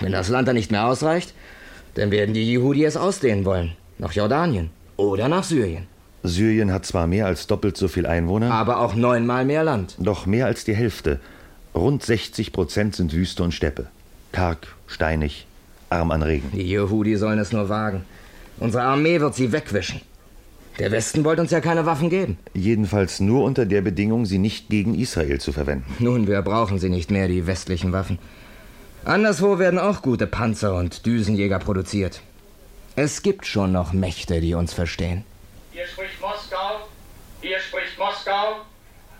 Wenn 0.00 0.12
das 0.12 0.28
Land 0.28 0.48
dann 0.48 0.56
nicht 0.56 0.70
mehr 0.70 0.86
ausreicht, 0.86 1.34
dann 1.94 2.10
werden 2.10 2.34
die 2.34 2.44
Jehudi 2.44 2.84
es 2.84 2.96
ausdehnen 2.96 3.44
wollen. 3.44 3.72
Nach 3.98 4.12
Jordanien 4.12 4.70
oder 4.96 5.28
nach 5.28 5.44
Syrien. 5.44 5.86
Syrien 6.22 6.72
hat 6.72 6.84
zwar 6.86 7.06
mehr 7.06 7.26
als 7.26 7.46
doppelt 7.46 7.76
so 7.76 7.88
viel 7.88 8.06
Einwohner, 8.06 8.52
aber 8.52 8.80
auch 8.80 8.94
neunmal 8.94 9.44
mehr 9.44 9.64
Land. 9.64 9.96
Doch 9.98 10.26
mehr 10.26 10.46
als 10.46 10.64
die 10.64 10.74
Hälfte. 10.74 11.20
Rund 11.74 12.02
60 12.02 12.52
Prozent 12.52 12.96
sind 12.96 13.12
Wüste 13.12 13.42
und 13.42 13.52
Steppe. 13.52 13.86
Karg, 14.32 14.66
steinig, 14.86 15.46
arm 15.90 16.10
an 16.10 16.22
Regen. 16.22 16.50
Die 16.52 16.62
Jehudi 16.62 17.16
sollen 17.16 17.38
es 17.38 17.52
nur 17.52 17.68
wagen. 17.68 18.02
Unsere 18.58 18.82
Armee 18.82 19.20
wird 19.20 19.34
sie 19.34 19.52
wegwischen. 19.52 20.00
Der 20.78 20.92
Westen 20.92 21.24
wollte 21.24 21.42
uns 21.42 21.50
ja 21.50 21.60
keine 21.60 21.86
Waffen 21.86 22.08
geben. 22.08 22.38
Jedenfalls 22.54 23.18
nur 23.18 23.42
unter 23.42 23.66
der 23.66 23.80
Bedingung, 23.80 24.26
sie 24.26 24.38
nicht 24.38 24.68
gegen 24.68 24.96
Israel 24.96 25.40
zu 25.40 25.52
verwenden. 25.52 25.92
Nun, 25.98 26.28
wir 26.28 26.40
brauchen 26.42 26.78
sie 26.78 26.88
nicht 26.88 27.10
mehr, 27.10 27.26
die 27.26 27.48
westlichen 27.48 27.92
Waffen. 27.92 28.18
Anderswo 29.08 29.58
werden 29.58 29.78
auch 29.78 30.02
gute 30.02 30.26
Panzer 30.26 30.74
und 30.74 31.06
Düsenjäger 31.06 31.58
produziert. 31.58 32.20
Es 32.94 33.22
gibt 33.22 33.46
schon 33.46 33.72
noch 33.72 33.94
Mächte, 33.94 34.42
die 34.42 34.52
uns 34.52 34.74
verstehen. 34.74 35.24
Hier 35.72 35.86
spricht 35.86 36.20
Moskau. 36.20 36.86
Hier 37.40 37.58
spricht 37.58 37.98
Moskau. 37.98 38.56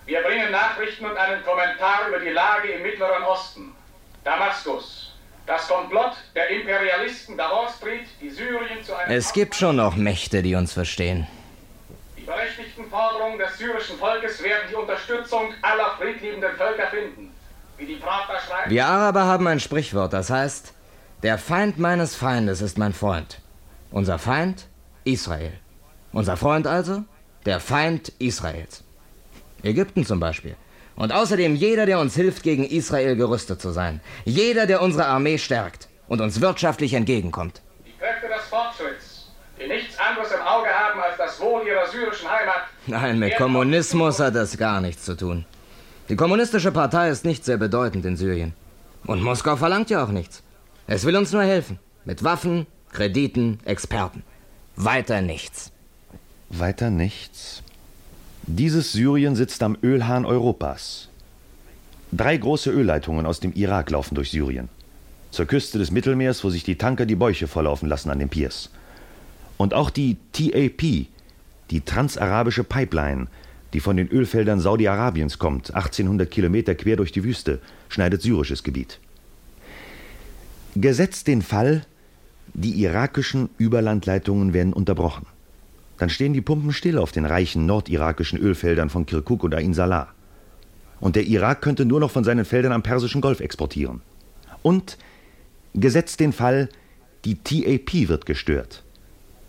Wir 0.04 0.20
bringen 0.20 0.52
Nachrichten 0.52 1.06
und 1.06 1.16
einen 1.16 1.42
Kommentar 1.42 2.06
über 2.06 2.18
die 2.18 2.28
Lage 2.28 2.68
im 2.68 2.82
Mittleren 2.82 3.22
Osten. 3.22 3.72
Damaskus. 4.24 5.14
Das 5.46 5.66
Komplott 5.66 6.18
der 6.34 6.50
Imperialisten 6.50 7.38
der 7.38 7.46
Wall 7.46 7.70
Street, 7.74 8.08
die 8.20 8.28
Syrien 8.28 8.84
zu 8.84 8.94
einem... 8.94 9.16
Es 9.16 9.32
gibt 9.32 9.54
schon 9.54 9.76
noch 9.76 9.96
Mächte, 9.96 10.42
die 10.42 10.54
uns 10.54 10.74
verstehen. 10.74 11.26
Die 12.14 12.24
berechtigten 12.24 12.90
Forderungen 12.90 13.38
des 13.38 13.56
syrischen 13.56 13.96
Volkes 13.96 14.42
werden 14.42 14.68
die 14.70 14.74
Unterstützung 14.74 15.54
aller 15.62 15.96
friedliebenden 15.98 16.54
Völker 16.58 16.88
finden. 16.88 17.27
Wir 18.68 18.86
Araber 18.86 19.24
haben 19.24 19.46
ein 19.46 19.60
Sprichwort, 19.60 20.12
das 20.12 20.30
heißt, 20.30 20.74
der 21.22 21.38
Feind 21.38 21.78
meines 21.78 22.14
Feindes 22.14 22.60
ist 22.60 22.78
mein 22.78 22.92
Freund. 22.92 23.40
Unser 23.90 24.18
Feind 24.18 24.66
Israel. 25.04 25.52
Unser 26.12 26.36
Freund 26.36 26.66
also 26.66 27.04
der 27.46 27.60
Feind 27.60 28.12
Israels. 28.18 28.84
Ägypten 29.62 30.04
zum 30.04 30.20
Beispiel. 30.20 30.56
Und 30.96 31.12
außerdem 31.12 31.54
jeder, 31.54 31.86
der 31.86 32.00
uns 32.00 32.14
hilft, 32.14 32.42
gegen 32.42 32.64
Israel 32.64 33.16
gerüstet 33.16 33.60
zu 33.60 33.70
sein. 33.70 34.00
Jeder, 34.24 34.66
der 34.66 34.82
unsere 34.82 35.06
Armee 35.06 35.38
stärkt 35.38 35.88
und 36.08 36.20
uns 36.20 36.40
wirtschaftlich 36.40 36.94
entgegenkommt. 36.94 37.62
Die 37.86 37.92
Kräfte 37.98 38.28
des 38.28 38.42
Fortschritts, 38.48 39.30
die 39.60 39.68
nichts 39.68 39.96
anderes 39.98 40.32
im 40.32 40.40
Auge 40.40 40.68
haben 40.68 41.00
als 41.00 41.16
das 41.16 41.40
Wohl 41.40 41.66
ihrer 41.66 41.86
syrischen 41.86 42.28
Heimat. 42.28 42.62
Nein, 42.86 43.18
mit 43.18 43.36
Kommunismus 43.36 44.18
hat 44.18 44.34
das 44.34 44.56
gar 44.58 44.80
nichts 44.80 45.04
zu 45.04 45.16
tun. 45.16 45.44
Die 46.08 46.16
kommunistische 46.16 46.72
Partei 46.72 47.10
ist 47.10 47.24
nicht 47.26 47.44
sehr 47.44 47.58
bedeutend 47.58 48.06
in 48.06 48.16
Syrien. 48.16 48.54
Und 49.04 49.22
Moskau 49.22 49.56
verlangt 49.56 49.90
ja 49.90 50.02
auch 50.02 50.10
nichts. 50.10 50.42
Es 50.86 51.04
will 51.04 51.16
uns 51.16 51.32
nur 51.32 51.42
helfen. 51.42 51.78
Mit 52.06 52.24
Waffen, 52.24 52.66
Krediten, 52.92 53.58
Experten. 53.64 54.22
Weiter 54.76 55.20
nichts. 55.20 55.70
Weiter 56.48 56.88
nichts? 56.88 57.62
Dieses 58.46 58.92
Syrien 58.92 59.36
sitzt 59.36 59.62
am 59.62 59.76
Ölhahn 59.82 60.24
Europas. 60.24 61.08
Drei 62.10 62.38
große 62.38 62.70
Ölleitungen 62.70 63.26
aus 63.26 63.40
dem 63.40 63.52
Irak 63.52 63.90
laufen 63.90 64.14
durch 64.14 64.30
Syrien. 64.30 64.70
Zur 65.30 65.44
Küste 65.44 65.78
des 65.78 65.90
Mittelmeers, 65.90 66.42
wo 66.42 66.48
sich 66.48 66.64
die 66.64 66.78
Tanker 66.78 67.04
die 67.04 67.16
Bäuche 67.16 67.48
volllaufen 67.48 67.86
lassen 67.86 68.08
an 68.08 68.18
den 68.18 68.30
Piers. 68.30 68.70
Und 69.58 69.74
auch 69.74 69.90
die 69.90 70.16
TAP, 70.32 71.08
die 71.70 71.80
transarabische 71.84 72.64
Pipeline, 72.64 73.26
die 73.72 73.80
von 73.80 73.96
den 73.96 74.08
Ölfeldern 74.08 74.60
Saudi-Arabiens 74.60 75.38
kommt, 75.38 75.74
1800 75.74 76.30
Kilometer 76.30 76.74
quer 76.74 76.96
durch 76.96 77.12
die 77.12 77.24
Wüste, 77.24 77.60
schneidet 77.88 78.22
syrisches 78.22 78.62
Gebiet. 78.62 79.00
Gesetzt 80.74 81.26
den 81.26 81.42
Fall, 81.42 81.84
die 82.54 82.82
irakischen 82.82 83.50
Überlandleitungen 83.58 84.52
werden 84.54 84.72
unterbrochen 84.72 85.26
dann 85.98 86.10
stehen 86.10 86.32
die 86.32 86.40
Pumpen 86.40 86.72
still 86.72 86.96
auf 86.96 87.12
den 87.12 87.24
reichen 87.24 87.66
nordirakischen 87.66 88.38
Ölfeldern 88.38 88.88
von 88.88 89.04
Kirkuk 89.04 89.42
und 89.42 89.54
Ain 89.54 89.74
Salah. 89.74 90.08
Und 91.00 91.16
der 91.16 91.24
Irak 91.24 91.60
könnte 91.60 91.84
nur 91.84 92.00
noch 92.00 92.10
von 92.10 92.24
seinen 92.24 92.44
Feldern 92.44 92.72
am 92.72 92.82
Persischen 92.82 93.20
Golf 93.20 93.40
exportieren. 93.40 94.00
Und 94.62 94.96
gesetzt 95.74 96.20
den 96.20 96.32
Fall, 96.32 96.68
die 97.24 97.36
TAP 97.36 98.08
wird 98.08 98.26
gestört. 98.26 98.84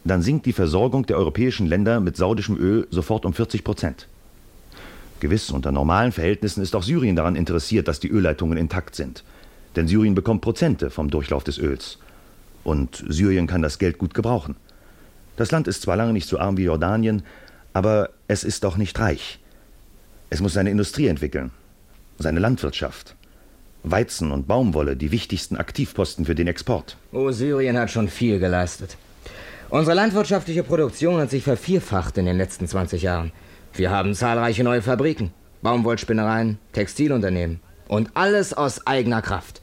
Dann 0.10 0.24
sinkt 0.24 0.48
die 0.48 0.54
Versorgung 0.54 1.06
der 1.06 1.18
europäischen 1.18 1.68
Länder 1.68 2.00
mit 2.00 2.18
saudischem 2.18 2.58
Öl 2.58 2.88
sofort 2.90 3.28
um 3.28 3.34
40 3.34 3.64
Prozent. 3.64 4.08
Gewiss, 5.20 5.52
unter 5.52 5.72
normalen 5.72 6.12
Verhältnissen 6.12 6.64
ist 6.64 6.76
auch 6.76 6.82
Syrien 6.82 7.16
daran 7.16 7.36
interessiert, 7.36 7.88
dass 7.88 8.00
die 8.00 8.10
Ölleitungen 8.10 8.58
intakt 8.58 8.96
sind. 8.96 9.24
Denn 9.76 9.88
Syrien 9.88 10.16
bekommt 10.16 10.42
Prozente 10.42 10.90
vom 10.90 11.12
Durchlauf 11.12 11.44
des 11.44 11.60
Öls. 11.60 12.00
Und 12.64 13.06
Syrien 13.08 13.46
kann 13.46 13.62
das 13.62 13.78
Geld 13.78 14.00
gut 14.00 14.16
gebrauchen. 14.16 14.56
Das 15.38 15.52
Land 15.52 15.68
ist 15.68 15.84
zwar 15.84 15.96
lange 15.96 16.14
nicht 16.14 16.28
so 16.28 16.40
arm 16.40 16.58
wie 16.58 16.64
Jordanien, 16.64 17.22
aber 17.74 18.10
es 18.28 18.44
ist 18.44 18.64
doch 18.64 18.78
nicht 18.78 19.00
reich. 19.00 19.38
Es 20.32 20.42
muss 20.42 20.54
seine 20.54 20.72
Industrie 20.72 21.06
entwickeln, 21.06 21.52
seine 22.18 22.40
Landwirtschaft. 22.40 23.16
Weizen 23.84 24.32
und 24.32 24.48
Baumwolle, 24.48 24.98
die 24.98 25.12
wichtigsten 25.12 25.56
Aktivposten 25.56 26.26
für 26.26 26.34
den 26.34 26.48
Export. 26.48 26.98
Oh, 27.12 27.30
Syrien 27.30 27.78
hat 27.78 27.92
schon 27.92 28.08
viel 28.08 28.40
geleistet. 28.40 28.98
Unsere 29.72 29.96
landwirtschaftliche 29.96 30.64
Produktion 30.64 31.22
hat 31.22 31.30
sich 31.30 31.44
vervierfacht 31.44 32.18
in 32.18 32.26
den 32.26 32.38
letzten 32.38 32.68
20 32.68 33.04
Jahren. 33.04 33.32
Wir 33.74 33.92
haben 33.92 34.16
zahlreiche 34.16 34.64
neue 34.64 34.82
Fabriken, 34.82 35.32
Baumwollspinnereien, 35.62 36.58
Textilunternehmen. 36.74 37.60
Und 37.88 38.10
alles 38.16 38.54
aus 38.54 38.88
eigener 38.88 39.22
Kraft. 39.22 39.62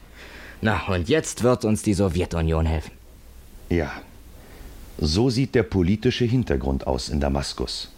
Na, 0.61 0.81
und 0.87 1.09
jetzt 1.09 1.43
wird 1.43 1.65
uns 1.65 1.83
die 1.83 1.95
Sowjetunion 1.95 2.67
helfen. 2.67 2.93
Ja, 3.69 3.91
so 4.97 5.29
sieht 5.29 5.57
der 5.57 5.65
politische 5.65 6.25
Hintergrund 6.25 6.87
aus 6.87 7.09
in 7.09 7.19
Damaskus. 7.19 7.93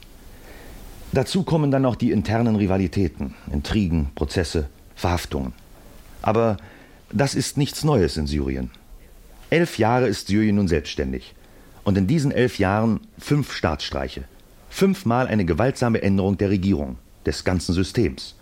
Dazu 1.12 1.42
kommen 1.42 1.70
dann 1.70 1.82
noch 1.82 1.96
die 1.96 2.10
internen 2.10 2.56
Rivalitäten, 2.56 3.34
Intrigen, 3.52 4.10
Prozesse, 4.14 4.68
Verhaftungen. 4.96 5.52
Aber 6.22 6.56
das 7.12 7.34
ist 7.34 7.58
nichts 7.58 7.84
Neues 7.84 8.16
in 8.16 8.26
Syrien. 8.26 8.70
Elf 9.50 9.78
Jahre 9.78 10.08
ist 10.08 10.28
Syrien 10.28 10.56
nun 10.56 10.68
selbstständig. 10.68 11.34
Und 11.84 11.96
in 11.98 12.06
diesen 12.06 12.32
elf 12.32 12.58
Jahren 12.58 13.00
fünf 13.18 13.52
Staatsstreiche. 13.52 14.24
Fünfmal 14.70 15.26
eine 15.26 15.44
gewaltsame 15.44 16.02
Änderung 16.02 16.36
der 16.38 16.50
Regierung, 16.50 16.96
des 17.24 17.44
ganzen 17.44 17.72
Systems. 17.72 18.34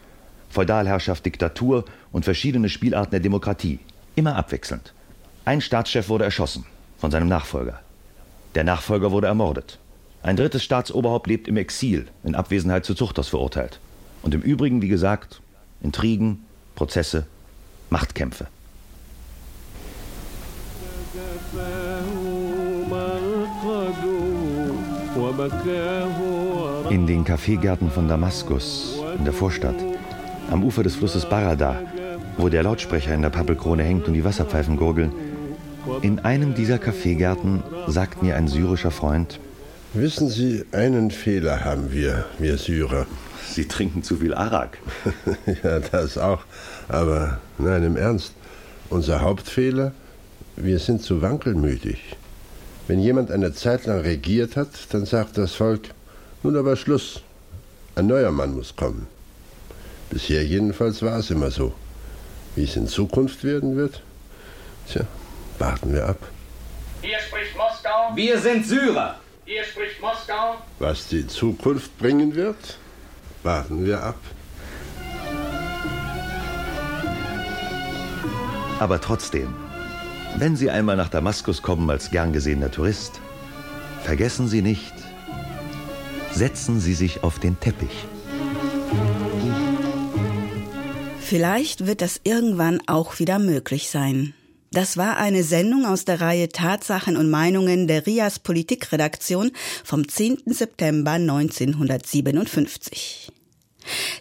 Feudalherrschaft, 0.51 1.25
Diktatur 1.25 1.85
und 2.13 2.25
verschiedene 2.25 2.69
Spielarten 2.69 3.11
der 3.11 3.21
Demokratie. 3.21 3.79
Immer 4.15 4.37
abwechselnd. 4.37 4.93
Ein 5.45 5.61
Staatschef 5.61 6.09
wurde 6.09 6.25
erschossen 6.25 6.65
von 6.99 7.11
seinem 7.11 7.29
Nachfolger. 7.29 7.81
Der 8.55 8.65
Nachfolger 8.65 9.11
wurde 9.13 9.27
ermordet. 9.27 9.79
Ein 10.23 10.37
drittes 10.37 10.65
Staatsoberhaupt 10.65 11.27
lebt 11.27 11.47
im 11.47 11.57
Exil, 11.57 12.07
in 12.25 12.35
Abwesenheit 12.35 12.85
zu 12.85 12.95
Zuchthaus 12.95 13.29
verurteilt. 13.29 13.79
Und 14.23 14.35
im 14.35 14.41
Übrigen, 14.41 14.83
wie 14.83 14.89
gesagt, 14.89 15.41
Intrigen, 15.83 16.45
Prozesse, 16.75 17.27
Machtkämpfe. 17.91 18.49
In 26.91 27.07
den 27.07 27.25
Kaffeegärten 27.25 27.91
von 27.91 28.07
Damaskus, 28.07 28.99
in 29.19 29.25
der 29.25 29.33
Vorstadt, 29.33 29.77
am 30.51 30.63
Ufer 30.63 30.83
des 30.83 30.97
Flusses 30.97 31.27
Barada, 31.29 31.81
wo 32.37 32.49
der 32.49 32.63
Lautsprecher 32.63 33.15
in 33.15 33.23
der 33.23 33.31
Pappelkrone 33.31 33.83
hängt 33.83 34.07
und 34.07 34.15
die 34.15 34.25
Wasserpfeifen 34.25 34.77
gurgeln, 34.77 35.13
in 36.03 36.19
einem 36.19 36.55
dieser 36.55 36.79
Kaffeegärten 36.79 37.63
sagt 37.87 38.23
mir 38.23 38.37
ein 38.37 38.49
syrischer 38.49 38.91
Freund, 38.91 39.41
Wissen 39.95 40.29
Sie, 40.29 40.67
einen 40.73 41.11
Fehler 41.11 41.65
haben 41.65 41.91
wir, 41.91 42.27
wir 42.39 42.59
Syrer. 42.59 43.07
Sie 43.49 43.67
trinken 43.67 44.03
zu 44.03 44.17
viel 44.17 44.35
Arak. 44.35 44.77
ja, 45.63 45.81
das 45.81 46.19
auch. 46.19 46.45
Aber 46.89 47.39
nein, 47.57 47.83
im 47.85 47.97
Ernst. 47.97 48.35
Unser 48.91 49.23
Hauptfehler, 49.23 49.93
wir 50.57 50.79
sind 50.79 51.01
zu 51.01 51.23
wankelmütig. 51.23 52.17
Wenn 52.89 53.01
jemand 53.01 53.31
eine 53.31 53.53
Zeit 53.53 53.87
lang 53.87 54.01
regiert 54.01 54.57
hat, 54.57 54.69
dann 54.91 55.07
sagt 55.07 55.39
das 55.39 55.55
Volk, 55.55 55.91
nun 56.43 56.57
aber 56.57 56.77
Schluss. 56.77 57.23
Ein 57.95 58.07
neuer 58.07 58.31
Mann 58.31 58.55
muss 58.55 58.77
kommen. 58.77 59.07
Bisher 60.11 60.45
jedenfalls 60.45 61.03
war 61.03 61.19
es 61.19 61.31
immer 61.31 61.51
so. 61.51 61.73
Wie 62.55 62.65
es 62.65 62.77
in 62.77 62.87
Zukunft 62.87 63.43
werden 63.43 63.77
wird? 63.77 64.03
Tja, 64.89 65.07
Warten 65.59 65.93
wir 65.95 66.07
ab. 66.07 66.19
Hier 67.03 67.19
spricht 67.19 67.57
Moskau. 67.57 68.15
Wir 68.15 68.39
sind 68.39 68.67
Syrer. 68.67 69.17
Hier 69.45 69.65
spricht 69.65 70.01
Moskau. 70.01 70.57
Was 70.79 71.09
die 71.09 71.27
Zukunft 71.27 71.97
bringen 71.99 72.35
wird, 72.35 72.79
warten 73.43 73.87
wir 73.87 74.03
ab. 74.03 74.19
Aber 78.79 79.01
trotzdem, 79.01 79.55
wenn 80.39 80.57
Sie 80.57 80.71
einmal 80.71 80.97
nach 80.97 81.09
Damaskus 81.09 81.63
kommen 81.63 81.89
als 81.91 82.11
gern 82.11 82.33
gesehener 82.33 82.71
Tourist, 82.71 83.21
vergessen 84.03 84.49
Sie 84.49 84.63
nicht, 84.63 84.93
setzen 86.33 86.81
Sie 86.81 86.95
sich 86.95 87.23
auf 87.23 87.39
den 87.39 87.59
Teppich. 87.59 88.07
Vielleicht 91.21 91.87
wird 91.87 92.03
das 92.03 92.21
irgendwann 92.23 92.81
auch 92.87 93.19
wieder 93.19 93.39
möglich 93.39 93.91
sein. 93.91 94.35
Das 94.73 94.97
war 94.97 95.17
eine 95.17 95.43
Sendung 95.43 95.87
aus 95.87 96.05
der 96.05 96.21
Reihe 96.21 96.51
Tatsachen 96.51 97.17
und 97.17 97.31
Meinungen 97.31 97.89
der 97.89 98.07
RIAS 98.07 98.41
Politikredaktion 98.41 99.53
vom 99.85 100.07
10. 100.07 100.43
September 100.47 101.13
1957. 101.13 103.33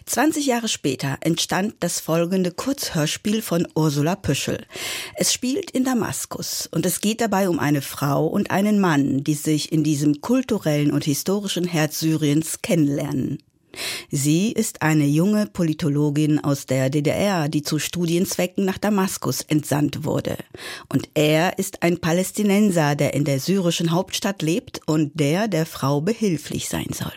20 0.06 0.46
Jahre 0.46 0.68
später 0.68 1.18
entstand 1.20 1.74
das 1.80 2.00
folgende 2.00 2.50
Kurzhörspiel 2.50 3.42
von 3.42 3.66
Ursula 3.74 4.16
Püschel. 4.16 4.66
Es 5.16 5.32
spielt 5.32 5.70
in 5.70 5.84
Damaskus 5.84 6.68
und 6.72 6.86
es 6.86 7.00
geht 7.00 7.20
dabei 7.20 7.48
um 7.48 7.58
eine 7.58 7.82
Frau 7.82 8.26
und 8.26 8.50
einen 8.50 8.80
Mann, 8.80 9.24
die 9.24 9.34
sich 9.34 9.72
in 9.72 9.84
diesem 9.84 10.20
kulturellen 10.20 10.90
und 10.90 11.04
historischen 11.04 11.64
Herz 11.64 12.00
Syriens 12.00 12.62
kennenlernen. 12.62 13.38
Sie 14.10 14.52
ist 14.52 14.82
eine 14.82 15.06
junge 15.06 15.46
Politologin 15.46 16.42
aus 16.42 16.66
der 16.66 16.90
DDR, 16.90 17.48
die 17.48 17.62
zu 17.62 17.78
Studienzwecken 17.78 18.64
nach 18.64 18.78
Damaskus 18.78 19.42
entsandt 19.42 20.04
wurde. 20.04 20.36
Und 20.88 21.08
er 21.14 21.58
ist 21.58 21.82
ein 21.82 21.98
Palästinenser, 21.98 22.94
der 22.94 23.14
in 23.14 23.24
der 23.24 23.40
syrischen 23.40 23.90
Hauptstadt 23.90 24.42
lebt 24.42 24.80
und 24.86 25.12
der 25.18 25.48
der 25.48 25.66
Frau 25.66 26.00
behilflich 26.00 26.68
sein 26.68 26.88
soll. 26.92 27.12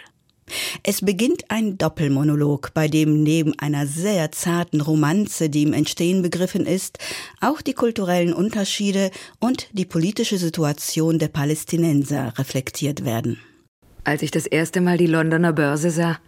Es 0.84 1.02
beginnt 1.02 1.46
ein 1.50 1.78
Doppelmonolog, 1.78 2.74
bei 2.74 2.88
dem 2.88 3.24
neben 3.24 3.58
einer 3.60 3.88
sehr 3.88 4.32
zarten 4.32 4.82
Romanze, 4.82 5.50
die 5.50 5.64
im 5.64 5.74
Entstehen 5.74 6.22
begriffen 6.22 6.66
ist, 6.66 6.98
auch 7.42 7.62
die 7.62 7.74
kulturellen 7.74 8.34
Unterschiede 8.34 9.12
und 9.40 9.68
die 9.74 9.86
politische 9.86 10.38
Situation 10.38 11.20
der 11.20 11.28
Palästinenser 11.28 12.34
reflektiert 12.38 13.06
werden. 13.06 13.40
Als 14.04 14.22
ich 14.22 14.32
das 14.32 14.46
erste 14.46 14.82
Mal 14.82 14.98
die 14.98 15.08
Londoner 15.08 15.54
Börse 15.54 15.92
sah, 15.92 16.20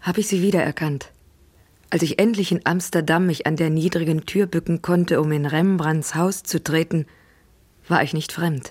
habe 0.00 0.20
ich 0.20 0.28
sie 0.28 0.42
wiedererkannt. 0.42 1.12
Als 1.90 2.02
ich 2.02 2.18
endlich 2.18 2.52
in 2.52 2.60
Amsterdam 2.64 3.26
mich 3.26 3.46
an 3.46 3.56
der 3.56 3.68
niedrigen 3.68 4.24
Tür 4.24 4.46
bücken 4.46 4.80
konnte, 4.80 5.20
um 5.20 5.32
in 5.32 5.44
Rembrandts 5.44 6.14
Haus 6.14 6.42
zu 6.44 6.62
treten, 6.62 7.06
war 7.88 8.02
ich 8.02 8.14
nicht 8.14 8.32
fremd. 8.32 8.70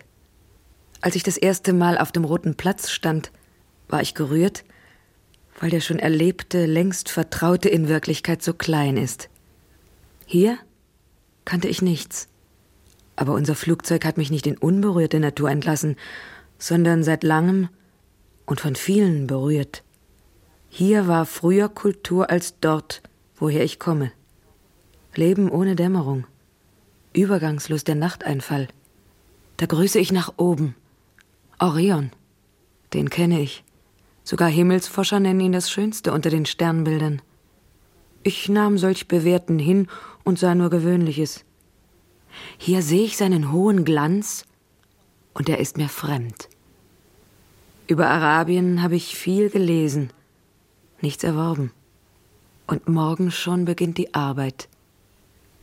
Als 1.01 1.15
ich 1.15 1.23
das 1.23 1.37
erste 1.37 1.73
Mal 1.73 1.97
auf 1.97 2.11
dem 2.11 2.23
Roten 2.25 2.55
Platz 2.55 2.89
stand, 2.89 3.31
war 3.87 4.01
ich 4.01 4.13
gerührt, 4.13 4.63
weil 5.59 5.69
der 5.69 5.81
schon 5.81 5.99
erlebte, 5.99 6.65
längst 6.65 7.09
Vertraute 7.09 7.69
in 7.69 7.87
Wirklichkeit 7.87 8.41
so 8.41 8.53
klein 8.53 8.97
ist. 8.97 9.29
Hier 10.25 10.57
kannte 11.45 11.67
ich 11.67 11.81
nichts. 11.81 12.29
Aber 13.15 13.33
unser 13.33 13.55
Flugzeug 13.55 14.05
hat 14.05 14.17
mich 14.17 14.31
nicht 14.31 14.47
in 14.47 14.57
unberührte 14.57 15.19
Natur 15.19 15.51
entlassen, 15.51 15.97
sondern 16.57 17.03
seit 17.03 17.23
langem 17.23 17.67
und 18.45 18.61
von 18.61 18.75
vielen 18.75 19.27
berührt. 19.27 19.83
Hier 20.69 21.07
war 21.07 21.25
früher 21.25 21.67
Kultur 21.67 22.29
als 22.29 22.59
dort, 22.61 23.01
woher 23.35 23.63
ich 23.63 23.79
komme. 23.79 24.11
Leben 25.15 25.49
ohne 25.49 25.75
Dämmerung. 25.75 26.25
Übergangslos 27.11 27.83
der 27.83 27.95
Nachteinfall. 27.95 28.69
Da 29.57 29.65
grüße 29.65 29.99
ich 29.99 30.11
nach 30.11 30.33
oben. 30.37 30.75
Orion. 31.57 32.11
Den 32.93 33.09
kenne 33.09 33.41
ich. 33.41 33.63
Sogar 34.29 34.49
Himmelsforscher 34.49 35.19
nennen 35.19 35.39
ihn 35.39 35.51
das 35.53 35.71
Schönste 35.71 36.13
unter 36.13 36.29
den 36.29 36.45
Sternbildern. 36.45 37.19
Ich 38.21 38.47
nahm 38.47 38.77
solch 38.77 39.07
Bewährten 39.07 39.57
hin 39.57 39.87
und 40.23 40.37
sah 40.37 40.53
nur 40.53 40.69
Gewöhnliches. 40.69 41.45
Hier 42.59 42.83
sehe 42.83 43.05
ich 43.05 43.17
seinen 43.17 43.51
hohen 43.51 43.85
Glanz, 43.85 44.45
und 45.33 45.49
er 45.49 45.57
ist 45.57 45.77
mir 45.77 45.89
fremd. 45.89 46.47
Über 47.87 48.07
Arabien 48.07 48.83
habe 48.83 48.95
ich 48.95 49.15
viel 49.15 49.49
gelesen, 49.49 50.13
nichts 51.01 51.23
erworben. 51.23 51.71
Und 52.67 52.87
morgen 52.87 53.31
schon 53.31 53.65
beginnt 53.65 53.97
die 53.97 54.13
Arbeit. 54.13 54.69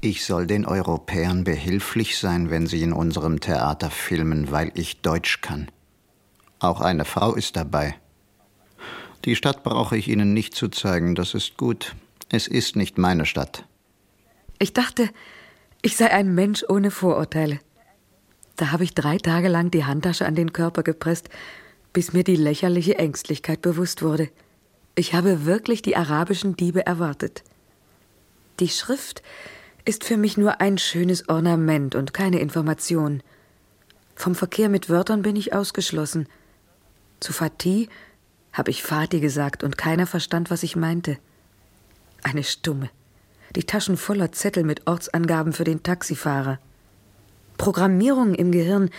Ich 0.00 0.24
soll 0.24 0.48
den 0.48 0.66
Europäern 0.66 1.44
behilflich 1.44 2.18
sein, 2.18 2.50
wenn 2.50 2.66
sie 2.66 2.82
in 2.82 2.92
unserem 2.92 3.38
Theater 3.38 3.92
filmen, 3.92 4.50
weil 4.50 4.72
ich 4.74 5.02
Deutsch 5.02 5.40
kann. 5.40 5.70
Auch 6.58 6.80
eine 6.80 7.04
Frau 7.04 7.32
ist 7.36 7.54
dabei. 7.54 7.94
Die 9.26 9.34
Stadt 9.34 9.64
brauche 9.64 9.96
ich 9.96 10.06
Ihnen 10.06 10.32
nicht 10.32 10.54
zu 10.54 10.68
zeigen, 10.68 11.16
das 11.16 11.34
ist 11.34 11.56
gut. 11.56 11.96
Es 12.30 12.46
ist 12.46 12.76
nicht 12.76 12.96
meine 12.96 13.26
Stadt. 13.26 13.64
Ich 14.60 14.72
dachte, 14.72 15.10
ich 15.82 15.96
sei 15.96 16.12
ein 16.12 16.34
Mensch 16.34 16.64
ohne 16.68 16.92
Vorurteile. 16.92 17.58
Da 18.54 18.70
habe 18.70 18.84
ich 18.84 18.94
drei 18.94 19.18
Tage 19.18 19.48
lang 19.48 19.72
die 19.72 19.84
Handtasche 19.84 20.26
an 20.26 20.36
den 20.36 20.52
Körper 20.52 20.84
gepresst, 20.84 21.28
bis 21.92 22.12
mir 22.12 22.22
die 22.22 22.36
lächerliche 22.36 22.98
Ängstlichkeit 22.98 23.62
bewusst 23.62 24.00
wurde. 24.00 24.30
Ich 24.94 25.12
habe 25.12 25.44
wirklich 25.44 25.82
die 25.82 25.96
arabischen 25.96 26.56
Diebe 26.56 26.86
erwartet. 26.86 27.42
Die 28.60 28.68
Schrift 28.68 29.22
ist 29.84 30.04
für 30.04 30.16
mich 30.16 30.36
nur 30.36 30.60
ein 30.60 30.78
schönes 30.78 31.28
Ornament 31.28 31.96
und 31.96 32.14
keine 32.14 32.38
Information. 32.38 33.22
Vom 34.14 34.36
Verkehr 34.36 34.68
mit 34.68 34.88
Wörtern 34.88 35.22
bin 35.22 35.34
ich 35.34 35.52
ausgeschlossen. 35.52 36.28
Zu 37.20 37.32
Fatih 37.32 37.88
habe 38.56 38.70
ich 38.70 38.82
Fatih 38.82 39.20
gesagt 39.20 39.62
und 39.62 39.76
keiner 39.76 40.06
verstand, 40.06 40.50
was 40.50 40.62
ich 40.62 40.76
meinte. 40.76 41.18
Eine 42.22 42.42
Stumme. 42.42 42.88
Die 43.54 43.64
Taschen 43.64 43.98
voller 43.98 44.32
Zettel 44.32 44.64
mit 44.64 44.86
Ortsangaben 44.86 45.52
für 45.52 45.64
den 45.64 45.82
Taxifahrer. 45.82 46.58
Programmierungen 47.58 48.34
im 48.34 48.52
Gehirn, 48.52 48.90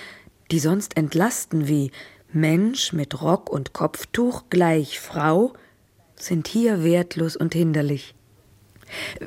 die 0.51 0.59
sonst 0.59 0.95
entlasten 0.95 1.67
wie 1.67 1.91
Mensch 2.31 2.93
mit 2.93 3.19
Rock 3.21 3.49
und 3.49 3.73
Kopftuch 3.73 4.43
gleich 4.51 4.99
Frau, 4.99 5.53
sind 6.15 6.47
hier 6.47 6.83
wertlos 6.83 7.35
und 7.35 7.55
hinderlich. 7.55 8.13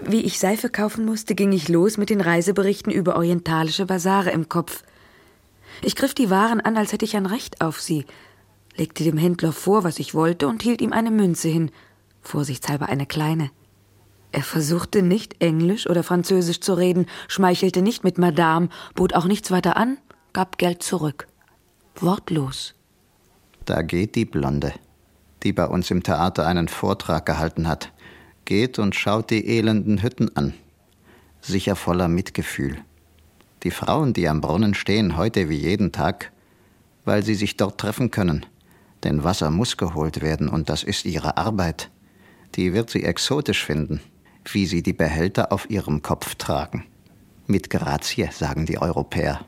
Wie 0.01 0.23
ich 0.23 0.39
Seife 0.39 0.71
kaufen 0.71 1.05
musste, 1.05 1.35
ging 1.35 1.53
ich 1.53 1.69
los 1.69 1.97
mit 1.97 2.09
den 2.09 2.21
Reiseberichten 2.21 2.93
über 2.93 3.17
orientalische 3.17 3.85
Basare 3.85 4.31
im 4.31 4.49
Kopf. 4.49 4.85
Ich 5.83 5.97
griff 5.97 6.15
die 6.15 6.31
Waren 6.31 6.61
an, 6.61 6.77
als 6.77 6.93
hätte 6.93 7.05
ich 7.05 7.17
ein 7.17 7.27
Recht 7.27 7.61
auf 7.61 7.81
sie, 7.81 8.07
legte 8.81 9.05
dem 9.05 9.17
Händler 9.17 9.53
vor, 9.53 9.85
was 9.85 10.01
ich 10.01 10.13
wollte, 10.13 10.49
und 10.49 10.63
hielt 10.65 10.81
ihm 10.81 10.93
eine 10.93 11.13
Münze 11.13 11.49
hin, 11.49 11.71
vorsichtshalber 12.21 12.89
eine 12.89 13.07
kleine. 13.07 13.51
Er 14.33 14.43
versuchte 14.43 15.03
nicht 15.03 15.41
Englisch 15.41 15.89
oder 15.89 16.03
Französisch 16.03 16.61
zu 16.61 16.75
reden, 16.75 17.07
schmeichelte 17.29 17.83
nicht 17.83 18.03
mit 18.03 18.19
Madame, 18.19 18.69
bot 18.95 19.15
auch 19.15 19.27
nichts 19.27 19.53
weiter 19.53 19.77
an, 19.77 19.99
gab 20.33 20.59
Geld 20.59 20.83
zurück. 20.83 21.29
Wortlos. 21.95 22.75
Da 23.67 23.83
geht 23.83 24.17
die 24.17 24.25
Blonde 24.25 24.73
die 25.43 25.53
bei 25.53 25.67
uns 25.67 25.91
im 25.91 26.03
Theater 26.03 26.47
einen 26.47 26.69
Vortrag 26.69 27.27
gehalten 27.27 27.67
hat, 27.67 27.93
geht 28.45 28.79
und 28.79 28.95
schaut 28.95 29.31
die 29.31 29.47
elenden 29.47 30.03
Hütten 30.03 30.35
an, 30.37 30.55
sicher 31.41 31.77
voller 31.77 32.09
Mitgefühl. 32.09 32.79
Die 33.63 33.71
Frauen, 33.71 34.13
die 34.13 34.29
am 34.29 34.41
Brunnen 34.41 34.75
stehen, 34.75 35.17
heute 35.17 35.49
wie 35.49 35.57
jeden 35.57 35.93
Tag, 35.93 36.33
weil 37.05 37.23
sie 37.23 37.35
sich 37.35 37.57
dort 37.57 37.79
treffen 37.79 38.11
können. 38.11 38.47
Denn 39.05 39.25
Wasser 39.25 39.51
muss 39.51 39.77
geholt 39.77 40.21
werden 40.21 40.49
und 40.49 40.69
das 40.69 40.83
ist 40.83 41.05
ihre 41.05 41.37
Arbeit. 41.37 41.91
Die 42.57 42.75
wird 42.75 42.91
sie 42.91 43.05
exotisch 43.05 43.65
finden, 43.65 44.01
wie 44.53 44.67
sie 44.67 44.83
die 44.83 44.93
Behälter 44.93 45.53
auf 45.53 45.71
ihrem 45.71 46.03
Kopf 46.03 46.35
tragen. 46.35 46.85
Mit 47.47 47.71
Grazie, 47.71 48.29
sagen 48.33 48.67
die 48.67 48.79
Europäer. 48.79 49.41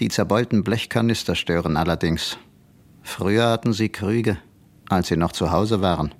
Die 0.00 0.08
zerbeulten 0.08 0.64
Blechkanister 0.64 1.34
stören 1.34 1.76
allerdings. 1.76 2.38
Früher 3.02 3.48
hatten 3.48 3.72
sie 3.72 3.88
Krüge, 3.88 4.38
als 4.88 5.08
sie 5.08 5.16
noch 5.16 5.32
zu 5.32 5.50
Hause 5.50 5.80
waren. 5.80 6.14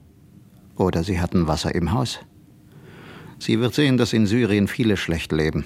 Oder 0.77 1.05
sie 1.05 1.21
hatten 1.21 1.47
Wasser 1.47 1.75
im 1.75 1.93
Haus. 1.93 2.21
Sie 3.39 3.61
wird 3.61 3.75
sehen, 3.75 3.99
dass 3.99 4.13
in 4.13 4.27
Syrien 4.27 4.69
viele 4.69 4.97
schlecht 4.97 5.33
leben. 5.33 5.65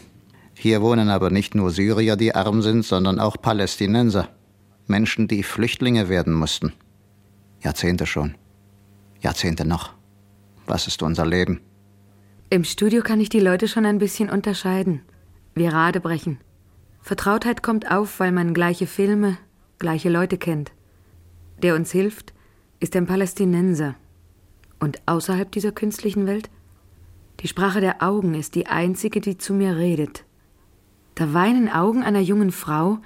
Hier 0.55 0.83
wohnen 0.83 1.09
aber 1.09 1.31
nicht 1.31 1.55
nur 1.55 1.70
Syrier, 1.70 2.16
die 2.16 2.35
arm 2.35 2.62
sind, 2.62 2.85
sondern 2.85 3.18
auch 3.18 3.37
Palästinenser. 3.40 4.29
Menschen, 4.87 5.29
die 5.29 5.42
Flüchtlinge 5.42 6.09
werden 6.09 6.35
mussten. 6.35 6.72
Jahrzehnte 7.62 8.07
schon. 8.07 8.35
Jahrzehnte 9.20 9.64
noch. 9.64 9.92
Was 10.66 10.87
ist 10.87 11.03
unser 11.03 11.25
Leben? 11.25 11.61
Im 12.51 12.64
Studio 12.64 13.03
kann 13.03 13.20
ich 13.20 13.29
die 13.29 13.40
Leute 13.40 13.68
schon 13.68 13.87
ein 13.87 13.98
bisschen 13.98 14.31
unterscheiden. 14.31 15.03
Wir 15.55 15.72
Radebrechen. 15.72 16.38
Vertrautheit 17.01 17.62
kommt 17.62 17.90
auf, 17.90 18.20
weil 18.20 18.33
man 18.33 18.53
gleiche 18.53 18.87
Filme, 18.87 19.38
gleiche 19.79 20.11
Leute 20.11 20.38
kennt. 20.38 20.72
Der 21.62 21.75
uns 21.75 21.92
hilft, 21.92 22.35
ist 22.81 22.96
ein 22.96 23.07
Palästinenser. 23.07 23.94
Und 24.81 25.01
außerhalb 25.07 25.51
dieser 25.51 25.72
künstlichen 25.72 26.27
Welt? 26.27 26.51
Die 27.40 27.48
Sprache 27.48 27.81
der 27.81 28.03
Augen 28.03 28.35
ist 28.35 28.57
die 28.57 28.66
einzige, 28.66 29.20
die 29.20 29.38
zu 29.38 29.55
mir 29.55 29.77
redet. 29.77 30.25
Da 31.14 31.33
weinen 31.33 31.68
Augen 31.68 32.03
einer 32.03 32.20
jungen 32.20 32.51
Frau 32.51 32.98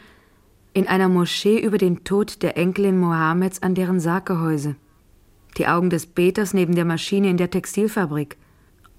in 0.77 0.87
einer 0.87 1.09
Moschee 1.09 1.59
über 1.59 1.79
den 1.79 2.05
Tod 2.05 2.43
der 2.43 2.57
Enkelin 2.57 2.99
Mohammeds 2.99 3.63
an 3.63 3.75
deren 3.75 3.99
Sarggehäuse. 3.99 4.77
Die 5.57 5.67
Augen 5.67 5.89
des 5.89 6.07
Beters 6.07 6.53
neben 6.53 6.75
der 6.75 6.85
Maschine 6.85 7.31
in 7.31 7.39
der 7.39 7.51
Textilfabrik. 7.51 8.37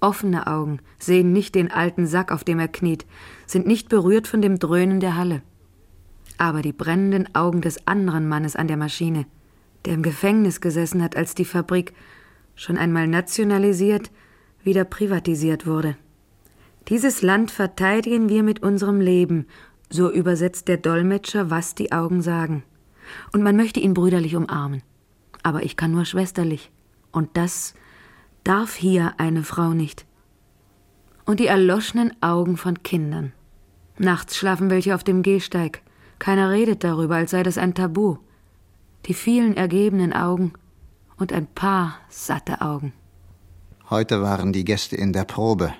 Offene 0.00 0.46
Augen 0.46 0.80
sehen 0.98 1.32
nicht 1.32 1.54
den 1.54 1.70
alten 1.70 2.06
Sack, 2.06 2.32
auf 2.32 2.42
dem 2.42 2.58
er 2.58 2.68
kniet, 2.68 3.06
sind 3.46 3.66
nicht 3.66 3.88
berührt 3.88 4.26
von 4.26 4.42
dem 4.42 4.58
Dröhnen 4.58 5.00
der 5.00 5.16
Halle. 5.16 5.42
Aber 6.36 6.62
die 6.62 6.72
brennenden 6.72 7.34
Augen 7.34 7.60
des 7.60 7.86
anderen 7.86 8.28
Mannes 8.28 8.56
an 8.56 8.68
der 8.68 8.76
Maschine– 8.76 9.26
der 9.84 9.94
im 9.94 10.02
Gefängnis 10.02 10.60
gesessen 10.60 11.02
hat, 11.02 11.16
als 11.16 11.34
die 11.34 11.44
Fabrik, 11.44 11.92
schon 12.54 12.76
einmal 12.76 13.06
nationalisiert, 13.06 14.10
wieder 14.62 14.84
privatisiert 14.84 15.66
wurde. 15.66 15.96
Dieses 16.88 17.22
Land 17.22 17.50
verteidigen 17.50 18.28
wir 18.28 18.42
mit 18.42 18.62
unserem 18.62 19.00
Leben, 19.00 19.46
so 19.90 20.10
übersetzt 20.10 20.68
der 20.68 20.76
Dolmetscher, 20.76 21.50
was 21.50 21.74
die 21.74 21.92
Augen 21.92 22.22
sagen. 22.22 22.62
Und 23.32 23.42
man 23.42 23.56
möchte 23.56 23.80
ihn 23.80 23.94
brüderlich 23.94 24.36
umarmen. 24.36 24.82
Aber 25.42 25.62
ich 25.62 25.76
kann 25.76 25.92
nur 25.92 26.04
schwesterlich. 26.04 26.70
Und 27.10 27.36
das 27.36 27.74
darf 28.44 28.74
hier 28.74 29.14
eine 29.18 29.44
Frau 29.44 29.72
nicht. 29.72 30.04
Und 31.24 31.40
die 31.40 31.46
erloschenen 31.46 32.12
Augen 32.22 32.56
von 32.56 32.82
Kindern. 32.82 33.32
Nachts 33.98 34.36
schlafen 34.36 34.70
welche 34.70 34.94
auf 34.94 35.04
dem 35.04 35.22
Gehsteig. 35.22 35.82
Keiner 36.18 36.50
redet 36.50 36.84
darüber, 36.84 37.16
als 37.16 37.30
sei 37.30 37.42
das 37.42 37.58
ein 37.58 37.74
Tabu 37.74 38.18
die 39.06 39.14
vielen 39.14 39.56
ergebenen 39.56 40.12
Augen 40.12 40.52
und 41.16 41.32
ein 41.32 41.46
paar 41.46 41.98
satte 42.08 42.60
Augen. 42.60 42.92
Heute 43.90 44.20
waren 44.22 44.52
die 44.52 44.64
Gäste 44.64 44.96
in 44.96 45.12
der 45.12 45.24
Probe. 45.24 45.72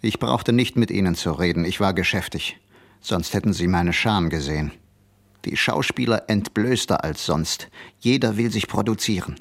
Ich 0.00 0.20
brauchte 0.20 0.52
nicht 0.52 0.76
mit 0.76 0.90
ihnen 0.90 1.14
zu 1.14 1.32
reden, 1.32 1.64
ich 1.64 1.80
war 1.80 1.92
geschäftig, 1.92 2.58
sonst 3.06 3.34
hätten 3.34 3.52
sie 3.52 3.68
meine 3.68 3.92
Scham 3.92 4.30
gesehen. 4.30 4.72
Die 5.44 5.56
Schauspieler 5.56 6.28
entblößter 6.28 7.04
als 7.04 7.24
sonst, 7.24 7.68
jeder 8.00 8.36
will 8.36 8.50
sich 8.50 8.66
produzieren. 8.66 9.36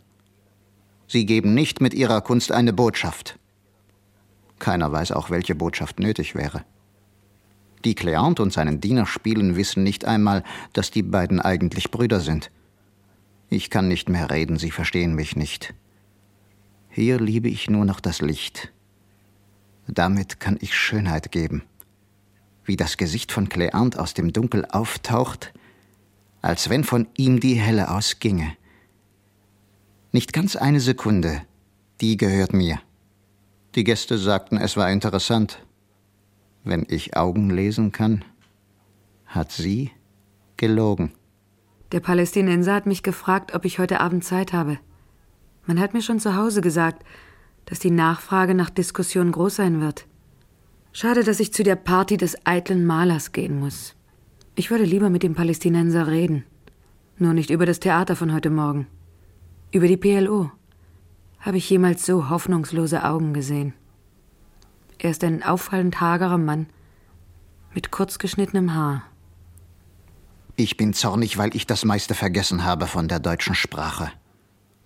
Sie 1.07 1.25
geben 1.25 1.55
nicht 1.55 1.81
mit 1.81 1.95
ihrer 1.95 2.21
Kunst 2.21 2.51
eine 2.51 2.73
Botschaft. 2.73 3.39
Keiner 4.59 4.91
weiß 4.91 5.13
auch, 5.13 5.31
welche 5.31 5.55
Botschaft 5.55 5.99
nötig 5.99 6.35
wäre. 6.35 6.63
Die 7.83 7.95
Cleant 7.95 8.39
und 8.39 8.53
seinen 8.53 8.81
Diener 8.81 9.07
spielen 9.07 9.55
wissen 9.55 9.83
nicht 9.83 10.05
einmal, 10.05 10.43
dass 10.73 10.91
die 10.91 11.03
beiden 11.03 11.39
eigentlich 11.39 11.89
Brüder 11.89 12.19
sind. 12.19 12.51
Ich 13.49 13.71
kann 13.71 13.87
nicht 13.87 14.09
mehr 14.09 14.29
reden, 14.29 14.57
sie 14.57 14.71
verstehen 14.71 15.15
mich 15.15 15.35
nicht. 15.35 15.73
Hier 16.89 17.19
liebe 17.19 17.49
ich 17.49 17.69
nur 17.69 17.85
noch 17.85 17.99
das 17.99 18.21
Licht. 18.21 18.71
Damit 19.87 20.39
kann 20.39 20.57
ich 20.61 20.75
Schönheit 20.75 21.31
geben. 21.31 21.63
Wie 22.65 22.75
das 22.75 22.97
Gesicht 22.97 23.31
von 23.31 23.47
Cleant 23.47 23.97
aus 23.97 24.13
dem 24.13 24.33
Dunkel 24.33 24.65
auftaucht, 24.65 25.53
als 26.41 26.69
wenn 26.69 26.83
von 26.83 27.07
ihm 27.15 27.39
die 27.39 27.55
Helle 27.55 27.89
ausginge. 27.89 28.55
Nicht 30.11 30.33
ganz 30.33 30.55
eine 30.55 30.79
Sekunde, 30.79 31.41
die 32.01 32.17
gehört 32.17 32.53
mir. 32.53 32.79
Die 33.75 33.83
Gäste 33.83 34.17
sagten, 34.17 34.57
es 34.57 34.77
war 34.77 34.91
interessant. 34.91 35.59
Wenn 36.63 36.85
ich 36.89 37.15
Augen 37.17 37.49
lesen 37.49 37.91
kann, 37.91 38.23
hat 39.25 39.51
sie 39.51 39.91
gelogen. 40.57 41.11
Der 41.91 41.99
Palästinenser 41.99 42.73
hat 42.73 42.85
mich 42.85 43.03
gefragt, 43.03 43.53
ob 43.53 43.65
ich 43.65 43.79
heute 43.79 43.99
Abend 43.99 44.23
Zeit 44.23 44.53
habe. 44.53 44.79
Man 45.65 45.79
hat 45.79 45.93
mir 45.93 46.01
schon 46.01 46.19
zu 46.19 46.35
Hause 46.35 46.61
gesagt, 46.61 47.03
dass 47.65 47.79
die 47.79 47.91
Nachfrage 47.91 48.53
nach 48.53 48.69
Diskussion 48.69 49.31
groß 49.31 49.55
sein 49.55 49.81
wird. 49.81 50.05
Schade, 50.97 51.25
dass 51.25 51.41
ich 51.41 51.51
zu 51.51 51.63
der 51.63 51.75
Party 51.75 52.15
des 52.15 52.37
eitlen 52.45 52.85
Malers 52.85 53.33
gehen 53.33 53.59
muss. 53.59 53.95
Ich 54.55 54.71
würde 54.71 54.85
lieber 54.85 55.09
mit 55.09 55.23
dem 55.23 55.35
Palästinenser 55.35 56.07
reden. 56.07 56.45
Nur 57.17 57.33
nicht 57.33 57.49
über 57.49 57.65
das 57.65 57.81
Theater 57.81 58.15
von 58.15 58.33
heute 58.33 58.49
Morgen. 58.49 58.87
Über 59.73 59.89
die 59.89 59.97
PLO. 59.97 60.51
Habe 61.41 61.57
ich 61.57 61.69
jemals 61.69 62.05
so 62.05 62.29
hoffnungslose 62.29 63.03
Augen 63.03 63.33
gesehen. 63.33 63.73
Er 64.97 65.09
ist 65.11 65.21
ein 65.25 65.43
auffallend 65.43 65.99
hagerer 65.99 66.37
Mann 66.37 66.67
mit 67.73 67.91
kurz 67.91 68.17
geschnittenem 68.17 68.73
Haar. 68.73 69.03
Ich 70.55 70.77
bin 70.77 70.93
zornig, 70.93 71.37
weil 71.37 71.53
ich 71.57 71.67
das 71.67 71.83
meiste 71.83 72.13
vergessen 72.13 72.63
habe 72.63 72.87
von 72.87 73.09
der 73.09 73.19
deutschen 73.19 73.53
Sprache. 73.53 74.13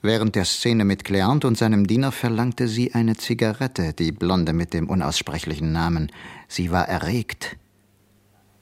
Während 0.01 0.35
der 0.35 0.45
Szene 0.45 0.85
mit 0.85 1.03
Cleant 1.03 1.43
und 1.43 1.57
seinem 1.57 1.85
Diener 1.85 2.13
verlangte 2.13 2.69
sie 2.69 2.93
eine 2.93 3.17
Zigarette, 3.17 3.91
die 3.91 4.13
Blonde 4.13 4.53
mit 4.53 4.73
dem 4.73 4.89
unaussprechlichen 4.89 5.73
Namen. 5.73 6.09
Sie 6.47 6.71
war 6.71 6.87
erregt. 6.87 7.57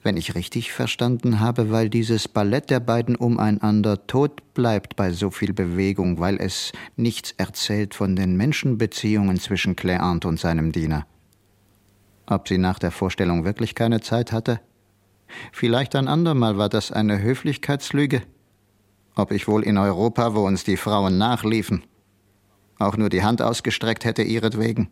Wenn 0.02 0.18
ich 0.18 0.34
richtig 0.34 0.72
verstanden 0.72 1.40
habe, 1.40 1.70
weil 1.70 1.90
dieses 1.90 2.28
Ballett 2.28 2.72
der 2.72 2.80
beiden 2.80 3.16
umeinander 3.16 4.08
tot 4.08 4.54
bleibt 4.56 4.96
bei 4.96 5.12
so 5.12 5.30
viel 5.30 5.54
Bewegung, 5.54 6.20
weil 6.20 6.38
es 6.42 6.72
nichts 6.96 7.36
erzählt 7.38 7.94
von 7.94 8.16
den 8.16 8.36
Menschenbeziehungen 8.36 9.40
zwischen 9.40 9.76
Cleant 9.76 10.26
und 10.26 10.40
seinem 10.40 10.72
Diener. 10.72 11.06
Ob 12.26 12.48
sie 12.48 12.58
nach 12.58 12.80
der 12.80 12.92
Vorstellung 12.92 13.46
wirklich 13.46 13.76
keine 13.76 14.02
Zeit 14.02 14.32
hatte? 14.32 14.60
Vielleicht 15.52 15.96
ein 15.96 16.08
andermal 16.08 16.58
war 16.58 16.70
das 16.70 16.92
eine 16.92 17.22
Höflichkeitslüge 17.22 18.24
ob 19.18 19.32
ich 19.32 19.48
wohl 19.48 19.64
in 19.64 19.78
Europa, 19.78 20.36
wo 20.36 20.46
uns 20.46 20.64
die 20.64 20.78
Frauen 20.78 21.18
nachliefen, 21.18 21.84
auch 22.80 22.98
nur 22.98 23.10
die 23.10 23.24
Hand 23.24 23.42
ausgestreckt 23.42 24.06
hätte 24.06 24.22
ihretwegen. 24.22 24.90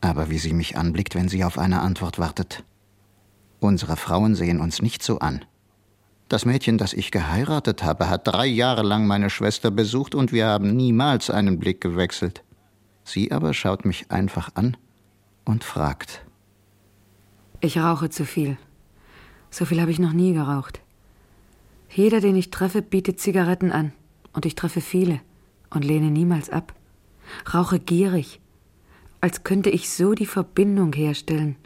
Aber 0.00 0.30
wie 0.30 0.38
sie 0.38 0.52
mich 0.52 0.76
anblickt, 0.76 1.14
wenn 1.14 1.28
sie 1.28 1.44
auf 1.44 1.58
eine 1.58 1.80
Antwort 1.80 2.18
wartet. 2.18 2.64
Unsere 3.60 3.96
Frauen 3.96 4.34
sehen 4.34 4.60
uns 4.60 4.82
nicht 4.82 5.02
so 5.02 5.18
an. 5.18 5.44
Das 6.28 6.44
Mädchen, 6.44 6.76
das 6.76 6.92
ich 6.92 7.10
geheiratet 7.10 7.82
habe, 7.82 8.10
hat 8.10 8.26
drei 8.26 8.46
Jahre 8.46 8.82
lang 8.82 9.06
meine 9.06 9.30
Schwester 9.30 9.70
besucht 9.70 10.14
und 10.14 10.32
wir 10.32 10.46
haben 10.46 10.76
niemals 10.76 11.30
einen 11.30 11.58
Blick 11.58 11.80
gewechselt. 11.80 12.42
Sie 13.04 13.32
aber 13.32 13.54
schaut 13.54 13.84
mich 13.84 14.10
einfach 14.10 14.50
an 14.54 14.76
und 15.44 15.64
fragt. 15.64 16.26
Ich 17.60 17.78
rauche 17.78 18.10
zu 18.10 18.24
viel. 18.24 18.58
So 19.50 19.64
viel 19.64 19.80
habe 19.80 19.92
ich 19.92 20.00
noch 20.00 20.12
nie 20.12 20.34
geraucht. 20.34 20.80
Jeder, 21.96 22.20
den 22.20 22.36
ich 22.36 22.50
treffe, 22.50 22.82
bietet 22.82 23.20
Zigaretten 23.20 23.72
an. 23.72 23.90
Und 24.34 24.44
ich 24.44 24.54
treffe 24.54 24.82
viele 24.82 25.18
und 25.70 25.82
lehne 25.82 26.10
niemals 26.10 26.50
ab. 26.50 26.74
Rauche 27.54 27.80
gierig, 27.80 28.38
als 29.22 29.44
könnte 29.44 29.70
ich 29.70 29.88
so 29.88 30.12
die 30.12 30.26
Verbindung 30.26 30.92
herstellen, 30.92 31.56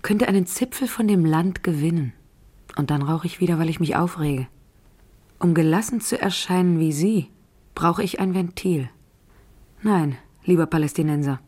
könnte 0.00 0.26
einen 0.26 0.46
Zipfel 0.46 0.88
von 0.88 1.06
dem 1.06 1.26
Land 1.26 1.62
gewinnen. 1.62 2.14
Und 2.78 2.90
dann 2.90 3.02
rauche 3.02 3.26
ich 3.26 3.40
wieder, 3.40 3.58
weil 3.58 3.68
ich 3.68 3.78
mich 3.78 3.94
aufrege. 3.94 4.48
Um 5.38 5.52
gelassen 5.52 6.00
zu 6.00 6.18
erscheinen 6.18 6.78
wie 6.78 6.92
Sie, 6.92 7.28
brauche 7.74 8.02
ich 8.02 8.20
ein 8.20 8.34
Ventil. 8.34 8.88
Nein, 9.82 10.16
lieber 10.46 10.64
Palästinenser. 10.64 11.40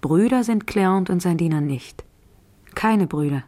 Brüder 0.00 0.42
sind 0.42 0.64
Cléant 0.64 1.12
und 1.12 1.22
sein 1.22 1.36
Diener 1.36 1.60
nicht. 1.60 2.02
Keine 2.74 3.06
Brüder 3.06 3.44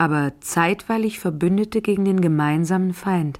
aber 0.00 0.32
zeitweilig 0.40 1.20
Verbündete 1.20 1.82
gegen 1.82 2.06
den 2.06 2.22
gemeinsamen 2.22 2.94
Feind. 2.94 3.38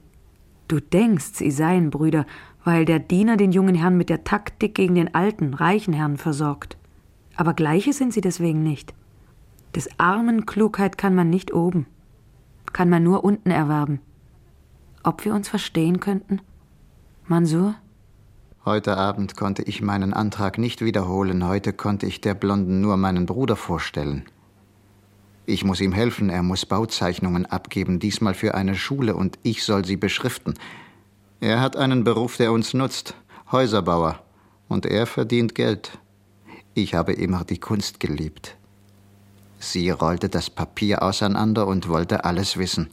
Du 0.68 0.78
denkst, 0.78 1.30
sie 1.32 1.50
seien 1.50 1.88
Brüder, 1.88 2.26
weil 2.64 2.84
der 2.84 2.98
Diener 2.98 3.38
den 3.38 3.50
jungen 3.50 3.74
Herrn 3.74 3.96
mit 3.96 4.10
der 4.10 4.24
Taktik 4.24 4.74
gegen 4.74 4.94
den 4.94 5.14
alten, 5.14 5.54
reichen 5.54 5.94
Herrn 5.94 6.18
versorgt. 6.18 6.76
Aber 7.34 7.54
gleiche 7.54 7.94
sind 7.94 8.12
sie 8.12 8.20
deswegen 8.20 8.62
nicht. 8.62 8.92
Des 9.74 9.88
armen 9.98 10.44
Klugheit 10.44 10.98
kann 10.98 11.14
man 11.14 11.30
nicht 11.30 11.54
oben, 11.54 11.86
kann 12.74 12.90
man 12.90 13.02
nur 13.04 13.24
unten 13.24 13.50
erwerben. 13.50 14.00
Ob 15.02 15.24
wir 15.24 15.32
uns 15.32 15.48
verstehen 15.48 15.98
könnten? 15.98 16.42
Mansur? 17.26 17.74
Heute 18.66 18.98
Abend 18.98 19.34
konnte 19.34 19.62
ich 19.62 19.80
meinen 19.80 20.12
Antrag 20.12 20.58
nicht 20.58 20.84
wiederholen, 20.84 21.42
heute 21.46 21.72
konnte 21.72 22.04
ich 22.04 22.20
der 22.20 22.34
Blonden 22.34 22.82
nur 22.82 22.98
meinen 22.98 23.24
Bruder 23.24 23.56
vorstellen. 23.56 24.26
Ich 25.50 25.64
muss 25.64 25.80
ihm 25.80 25.90
helfen, 25.90 26.30
er 26.30 26.44
muss 26.44 26.64
Bauzeichnungen 26.64 27.44
abgeben, 27.44 27.98
diesmal 27.98 28.34
für 28.34 28.54
eine 28.54 28.76
Schule, 28.76 29.16
und 29.16 29.36
ich 29.42 29.64
soll 29.64 29.84
sie 29.84 29.96
beschriften. 29.96 30.54
Er 31.40 31.60
hat 31.60 31.74
einen 31.74 32.04
Beruf, 32.04 32.36
der 32.36 32.52
uns 32.52 32.72
nutzt, 32.72 33.16
Häuserbauer, 33.50 34.22
und 34.68 34.86
er 34.86 35.06
verdient 35.06 35.56
Geld. 35.56 35.98
Ich 36.74 36.94
habe 36.94 37.14
immer 37.14 37.42
die 37.42 37.58
Kunst 37.58 37.98
geliebt. 37.98 38.56
Sie 39.58 39.90
rollte 39.90 40.28
das 40.28 40.50
Papier 40.50 41.02
auseinander 41.02 41.66
und 41.66 41.88
wollte 41.88 42.24
alles 42.24 42.56
wissen. 42.56 42.88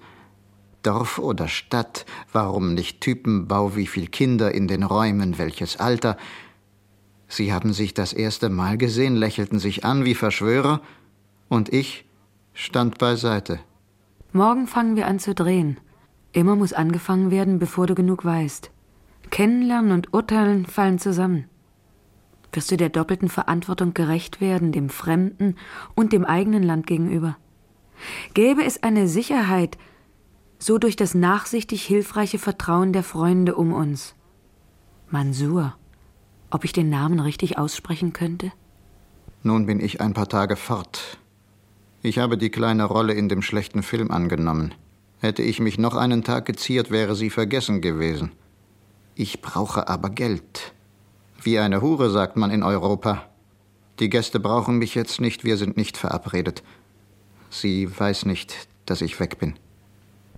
Dorf 0.82 1.20
oder 1.20 1.48
Stadt, 1.48 2.08
warum 2.34 2.74
nicht 2.74 3.02
Typenbau, 3.02 3.76
wie 3.76 3.86
viel 3.86 4.08
Kinder 4.08 4.52
in 4.52 4.68
den 4.68 4.82
Räumen, 4.82 5.38
welches 5.38 5.78
Alter. 5.78 6.18
Sie 7.28 7.54
haben 7.54 7.72
sich 7.72 7.94
das 7.94 8.14
erste 8.14 8.50
Mal 8.50 8.80
gesehen, 8.80 9.16
lächelten 9.16 9.60
sich 9.60 9.86
an 9.86 10.06
wie 10.06 10.16
Verschwörer, 10.16 10.82
und 11.50 11.72
ich 11.72 12.07
stand 12.58 12.98
beiseite. 12.98 13.60
Morgen 14.34 14.66
fangen 14.68 14.96
wir 14.96 15.08
an 15.08 15.20
zu 15.20 15.36
drehen. 15.36 15.80
Immer 16.34 16.56
muss 16.56 16.74
angefangen 16.74 17.30
werden, 17.30 17.60
bevor 17.60 17.86
du 17.86 17.94
genug 17.94 18.26
weißt. 18.26 18.72
Kennenlernen 19.30 19.92
und 19.92 20.14
urteilen 20.14 20.66
fallen 20.66 20.98
zusammen. 20.98 21.46
Wirst 22.52 22.72
du 22.72 22.78
der 22.78 22.90
doppelten 22.90 23.30
Verantwortung 23.30 23.94
gerecht 23.94 24.42
werden, 24.42 24.72
dem 24.72 24.90
Fremden 24.90 25.56
und 25.96 26.14
dem 26.14 26.26
eigenen 26.26 26.64
Land 26.64 26.88
gegenüber? 26.88 27.38
Gäbe 28.34 28.64
es 28.64 28.82
eine 28.82 29.08
Sicherheit, 29.08 29.78
so 30.58 30.80
durch 30.80 30.96
das 30.96 31.14
nachsichtig 31.14 31.86
hilfreiche 31.86 32.40
Vertrauen 32.40 32.92
der 32.92 33.04
Freunde 33.04 33.56
um 33.56 33.72
uns? 33.72 34.16
Mansur, 35.10 35.76
ob 36.50 36.64
ich 36.64 36.74
den 36.74 36.90
Namen 36.90 37.20
richtig 37.20 37.60
aussprechen 37.60 38.14
könnte? 38.14 38.52
Nun 39.44 39.68
bin 39.68 39.80
ich 39.80 40.02
ein 40.02 40.14
paar 40.14 40.28
Tage 40.28 40.56
fort. 40.56 41.20
Ich 42.08 42.20
habe 42.20 42.38
die 42.38 42.50
kleine 42.50 42.86
Rolle 42.86 43.12
in 43.12 43.28
dem 43.28 43.42
schlechten 43.42 43.84
Film 43.84 44.12
angenommen. 44.12 44.74
Hätte 45.20 45.42
ich 45.42 45.60
mich 45.60 45.78
noch 45.78 45.98
einen 45.98 46.24
Tag 46.24 46.46
geziert, 46.46 46.90
wäre 46.90 47.18
sie 47.18 47.30
vergessen 47.30 47.82
gewesen. 47.82 48.32
Ich 49.16 49.42
brauche 49.42 49.90
aber 49.90 50.10
Geld. 50.10 50.74
Wie 51.44 51.60
eine 51.60 51.82
Hure, 51.82 52.10
sagt 52.10 52.38
man 52.38 52.50
in 52.50 52.64
Europa. 52.64 53.26
Die 54.00 54.08
Gäste 54.08 54.40
brauchen 54.40 54.78
mich 54.78 54.96
jetzt 54.96 55.20
nicht, 55.20 55.44
wir 55.44 55.58
sind 55.58 55.76
nicht 55.76 55.98
verabredet. 55.98 56.64
Sie 57.50 57.90
weiß 58.00 58.26
nicht, 58.26 58.70
dass 58.86 59.02
ich 59.02 59.20
weg 59.20 59.38
bin. 59.38 59.56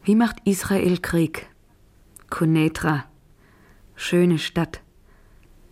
Wie 0.03 0.15
macht 0.15 0.37
Israel 0.45 0.97
Krieg? 0.97 1.49
Kunetra. 2.31 3.05
Schöne 3.93 4.39
Stadt. 4.39 4.81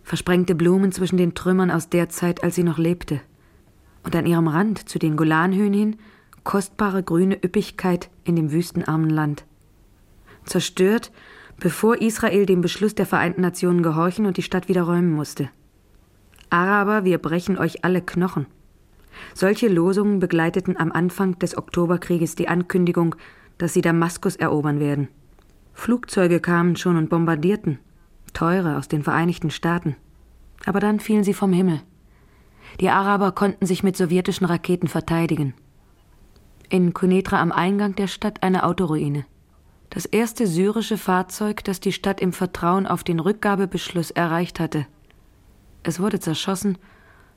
Versprengte 0.04 0.54
Blumen 0.54 0.92
zwischen 0.92 1.16
den 1.16 1.34
Trümmern 1.34 1.72
aus 1.72 1.88
der 1.88 2.08
Zeit, 2.08 2.44
als 2.44 2.54
sie 2.54 2.62
noch 2.62 2.78
lebte 2.78 3.20
und 4.08 4.16
an 4.16 4.24
ihrem 4.24 4.48
Rand 4.48 4.88
zu 4.88 4.98
den 4.98 5.18
Golanhöhen 5.18 5.74
hin 5.74 5.96
kostbare 6.42 7.02
grüne 7.02 7.36
Üppigkeit 7.44 8.08
in 8.24 8.36
dem 8.36 8.52
wüstenarmen 8.52 9.10
Land. 9.10 9.44
Zerstört, 10.46 11.12
bevor 11.60 12.00
Israel 12.00 12.46
dem 12.46 12.62
Beschluss 12.62 12.94
der 12.94 13.04
Vereinten 13.04 13.42
Nationen 13.42 13.82
gehorchen 13.82 14.24
und 14.24 14.38
die 14.38 14.42
Stadt 14.42 14.66
wieder 14.66 14.84
räumen 14.84 15.12
musste. 15.12 15.50
Araber, 16.48 17.04
wir 17.04 17.18
brechen 17.18 17.58
euch 17.58 17.84
alle 17.84 18.00
Knochen. 18.00 18.46
Solche 19.34 19.68
Losungen 19.68 20.20
begleiteten 20.20 20.78
am 20.78 20.90
Anfang 20.90 21.38
des 21.38 21.58
Oktoberkrieges 21.58 22.34
die 22.34 22.48
Ankündigung, 22.48 23.14
dass 23.58 23.74
sie 23.74 23.82
Damaskus 23.82 24.36
erobern 24.36 24.80
werden. 24.80 25.08
Flugzeuge 25.74 26.40
kamen 26.40 26.76
schon 26.76 26.96
und 26.96 27.10
bombardierten, 27.10 27.78
teure 28.32 28.78
aus 28.78 28.88
den 28.88 29.02
Vereinigten 29.02 29.50
Staaten. 29.50 29.96
Aber 30.64 30.80
dann 30.80 30.98
fielen 30.98 31.24
sie 31.24 31.34
vom 31.34 31.52
Himmel. 31.52 31.82
Die 32.80 32.90
Araber 32.90 33.32
konnten 33.32 33.66
sich 33.66 33.82
mit 33.82 33.96
sowjetischen 33.96 34.46
Raketen 34.46 34.88
verteidigen. 34.88 35.54
In 36.68 36.92
Kunetra 36.92 37.40
am 37.40 37.50
Eingang 37.50 37.94
der 37.94 38.06
Stadt 38.06 38.42
eine 38.42 38.64
Autoruine. 38.64 39.24
Das 39.90 40.04
erste 40.04 40.46
syrische 40.46 40.98
Fahrzeug, 40.98 41.64
das 41.64 41.80
die 41.80 41.92
Stadt 41.92 42.20
im 42.20 42.32
Vertrauen 42.32 42.86
auf 42.86 43.04
den 43.04 43.20
Rückgabebeschluss 43.20 44.10
erreicht 44.10 44.60
hatte. 44.60 44.86
Es 45.82 45.98
wurde 45.98 46.20
zerschossen 46.20 46.76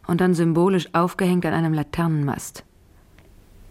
und 0.08 0.20
dann 0.20 0.34
symbolisch 0.34 0.94
aufgehängt 0.94 1.46
an 1.46 1.54
einem 1.54 1.74
Laternenmast. 1.74 2.66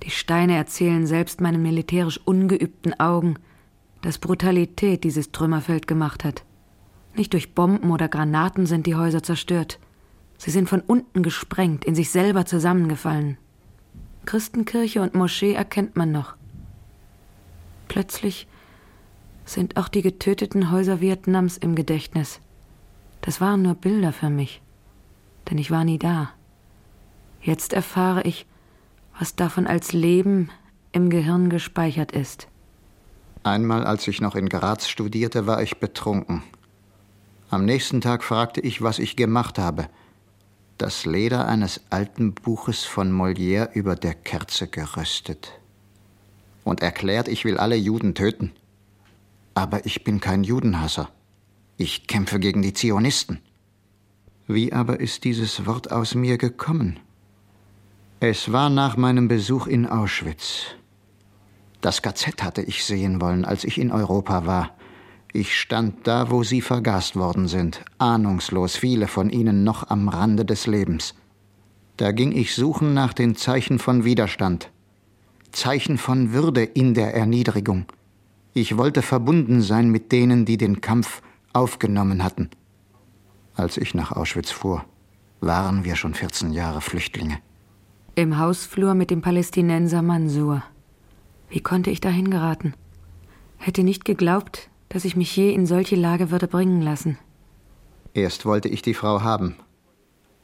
Die 0.03 0.11
Steine 0.11 0.57
erzählen 0.57 1.07
selbst 1.07 1.41
meinen 1.43 1.63
militärisch 1.63 2.19
ungeübten 2.25 2.99
Augen, 2.99 3.35
dass 4.01 4.19
Brutalität 4.19 5.05
dieses 5.05 5.31
Trümmerfeld 5.31 5.87
gemacht 5.87 6.25
hat. 6.25 6.45
Nicht 7.15 7.35
durch 7.35 7.55
Bomben 7.55 7.91
oder 7.91 8.09
Granaten 8.09 8.65
sind 8.65 8.87
die 8.87 8.95
Häuser 8.95 9.23
zerstört. 9.23 9.79
Sie 10.41 10.51
sind 10.51 10.71
von 10.71 10.81
unten 10.81 11.23
gesprengt, 11.23 11.85
in 11.85 11.95
sich 11.95 12.09
selber 12.09 12.47
zusammengefallen. 12.47 13.37
Christenkirche 14.25 15.03
und 15.03 15.15
Moschee 15.15 15.53
erkennt 15.53 15.97
man 15.97 16.13
noch. 16.13 16.35
Plötzlich 17.89 18.49
sind 19.45 19.77
auch 19.77 19.89
die 19.89 20.01
getöteten 20.01 20.71
Häuser 20.71 21.03
Vietnams 21.03 21.59
im 21.59 21.75
Gedächtnis. 21.75 22.41
Das 23.21 23.43
waren 23.43 23.61
nur 23.61 23.75
Bilder 23.75 24.15
für 24.15 24.31
mich, 24.31 24.63
denn 25.51 25.59
ich 25.59 25.71
war 25.71 25.85
nie 25.85 25.99
da. 25.99 26.31
Jetzt 27.43 27.75
erfahre 27.75 28.23
ich, 28.23 28.47
was 29.19 29.37
davon 29.37 29.67
als 29.67 29.93
Leben 29.93 30.49
im 30.93 31.11
Gehirn 31.11 31.51
gespeichert 31.51 32.13
ist. 32.13 32.49
Einmal, 33.43 33.85
als 33.85 34.09
ich 34.09 34.23
noch 34.23 34.37
in 34.37 34.49
Graz 34.49 34.89
studierte, 34.89 35.47
war 35.47 35.63
ich 35.63 35.81
betrunken. 35.81 36.43
Am 37.51 37.67
nächsten 37.67 38.01
Tag 38.01 38.25
fragte 38.25 38.63
ich, 38.63 38.81
was 38.81 38.99
ich 38.99 39.17
gemacht 39.17 39.59
habe. 39.59 39.89
Das 40.81 41.05
Leder 41.05 41.47
eines 41.47 41.83
alten 41.91 42.33
Buches 42.33 42.85
von 42.85 43.13
Molière 43.13 43.71
über 43.75 43.97
der 43.97 44.15
Kerze 44.15 44.67
geröstet. 44.67 45.53
Und 46.65 46.81
erklärt, 46.81 47.29
ich 47.29 47.45
will 47.45 47.59
alle 47.59 47.77
Juden 47.77 48.15
töten. 48.15 48.53
Aber 49.53 49.85
ich 49.85 50.05
bin 50.05 50.21
kein 50.21 50.43
Judenhasser. 50.43 51.11
Ich 51.77 52.07
kämpfe 52.07 52.41
gegen 52.41 52.63
die 52.63 52.73
Zionisten. 52.73 53.43
Wie 54.47 54.73
aber 54.73 55.01
ist 55.01 55.25
dieses 55.25 55.67
Wort 55.67 55.93
aus 55.93 56.15
mir 56.15 56.39
gekommen? 56.39 56.99
Es 58.21 58.51
war 58.51 58.71
nach 58.71 58.97
meinem 58.97 59.29
Besuch 59.29 59.67
in 59.67 59.85
Auschwitz. 59.85 60.63
Das 61.83 62.01
KZ 62.01 62.43
hatte 62.43 62.63
ich 62.63 62.87
sehen 62.87 63.21
wollen, 63.21 63.45
als 63.45 63.65
ich 63.65 63.77
in 63.77 63.93
Europa 63.93 64.47
war. 64.47 64.75
Ich 65.33 65.59
stand 65.59 66.07
da, 66.07 66.31
wo 66.31 66.43
sie 66.43 66.61
vergast 66.61 67.15
worden 67.15 67.47
sind, 67.47 67.85
ahnungslos, 67.99 68.77
viele 68.77 69.07
von 69.07 69.31
ihnen 69.31 69.63
noch 69.63 69.89
am 69.89 70.09
Rande 70.09 70.45
des 70.45 70.67
Lebens. 70.67 71.15
Da 71.97 72.13
ging 72.13 72.33
ich 72.33 72.55
suchen 72.55 72.95
nach 72.95 73.13
den 73.13 73.37
Zeichen 73.37 73.79
von 73.79 74.05
Widerstand, 74.05 74.71
Zeichen 75.53 75.99
von 75.99 76.33
Würde 76.33 76.65
in 76.65 76.95
der 76.95 77.15
Erniedrigung. 77.15 77.87
Ich 78.55 78.77
wollte 78.77 79.03
verbunden 79.03 79.63
sein 79.63 79.91
mit 79.91 80.11
denen, 80.11 80.45
die 80.45 80.57
den 80.57 80.81
Kampf 80.81 81.23
aufgenommen 81.53 82.25
hatten. 82.25 82.51
Als 83.55 83.77
ich 83.77 83.95
nach 83.95 84.13
Auschwitz 84.13 84.51
fuhr, 84.51 84.85
waren 85.41 85.85
wir 85.85 85.95
schon 85.95 86.15
14 86.15 86.53
Jahre 86.53 86.81
Flüchtlinge. 86.81 87.39
Im 88.17 88.39
Hausflur 88.39 88.95
mit 88.95 89.11
dem 89.11 89.23
Palästinenser 89.23 90.03
Mansur. 90.03 90.65
Wie 91.49 91.61
konnte 91.61 91.91
ich 91.91 92.01
dahin 92.01 92.31
geraten? 92.31 92.75
Hätte 93.59 93.85
nicht 93.85 94.05
geglaubt, 94.05 94.70
dass 94.91 95.05
ich 95.05 95.17
mich 95.17 95.35
je 95.35 95.53
in 95.53 95.67
solche 95.67 95.97
Lage 95.97 96.31
würde 96.31 96.49
bringen 96.49 96.83
lassen. 96.83 97.17
Erst 98.13 98.45
wollte 98.45 98.69
ich 98.69 98.83
die 98.83 98.93
Frau 98.93 99.23
haben. 99.23 99.57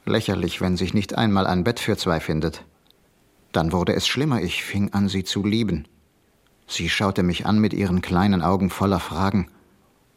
Lächerlich, 0.07 0.61
wenn 0.61 0.77
sich 0.77 0.95
nicht 0.95 1.19
einmal 1.19 1.47
ein 1.47 1.65
Bett 1.65 1.81
für 1.81 1.97
zwei 1.97 2.21
findet. 2.21 2.65
Dann 3.53 3.73
wurde 3.73 3.95
es 3.95 4.07
schlimmer, 4.07 4.41
ich 4.41 4.63
fing 4.63 4.93
an, 4.93 5.09
sie 5.09 5.25
zu 5.25 5.45
lieben. 5.45 5.89
Sie 6.69 6.89
schaute 6.89 7.25
mich 7.25 7.45
an 7.45 7.59
mit 7.59 7.75
ihren 7.75 8.03
kleinen 8.03 8.41
Augen 8.41 8.71
voller 8.71 9.01
Fragen. 9.01 9.51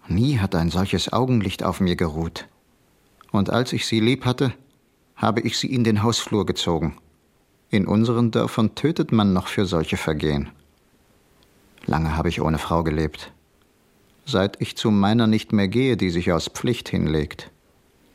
Nie 0.08 0.38
hat 0.38 0.54
ein 0.54 0.70
solches 0.70 1.12
Augenlicht 1.12 1.64
auf 1.64 1.80
mir 1.80 1.96
geruht. 1.96 2.48
Und 3.32 3.50
als 3.50 3.74
ich 3.74 3.88
sie 3.88 4.00
lieb 4.00 4.26
hatte, 4.26 4.54
habe 5.16 5.42
ich 5.42 5.58
sie 5.58 5.74
in 5.74 5.84
den 5.84 6.04
Hausflur 6.04 6.46
gezogen. 6.46 6.98
In 7.72 7.88
unseren 7.88 8.30
Dörfern 8.30 8.76
tötet 8.76 9.12
man 9.12 9.34
noch 9.34 9.48
für 9.48 9.66
solche 9.66 9.98
Vergehen. 9.98 10.50
Lange 11.86 12.16
habe 12.16 12.30
ich 12.30 12.42
ohne 12.42 12.60
Frau 12.60 12.84
gelebt. 12.84 13.32
Seit 14.32 14.62
ich 14.62 14.78
zu 14.78 14.92
meiner 14.92 15.26
nicht 15.26 15.54
mehr 15.54 15.68
gehe, 15.68 15.98
die 15.98 16.12
sich 16.12 16.32
aus 16.32 16.50
Pflicht 16.50 16.88
hinlegt, 16.88 17.50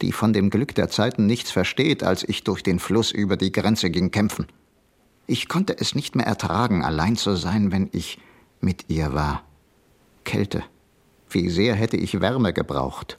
die 0.01 0.13
von 0.13 0.33
dem 0.33 0.49
Glück 0.49 0.73
der 0.73 0.89
Zeiten 0.89 1.27
nichts 1.27 1.51
versteht, 1.51 2.05
als 2.05 2.23
ich 2.23 2.45
durch 2.45 2.63
den 2.63 2.79
Fluss 2.79 3.11
über 3.11 3.37
die 3.37 3.51
Grenze 3.51 3.91
ging 3.91 4.13
kämpfen. 4.13 4.47
Ich 5.27 5.49
konnte 5.49 5.77
es 5.77 5.97
nicht 5.97 6.15
mehr 6.15 6.27
ertragen, 6.27 6.85
allein 6.85 7.17
zu 7.17 7.35
sein, 7.35 7.73
wenn 7.73 7.89
ich 7.91 8.21
mit 8.61 8.85
ihr 8.87 9.13
war. 9.13 9.43
Kälte. 10.23 10.63
Wie 11.31 11.51
sehr 11.51 11.75
hätte 11.75 11.97
ich 11.97 12.21
Wärme 12.21 12.53
gebraucht. 12.53 13.19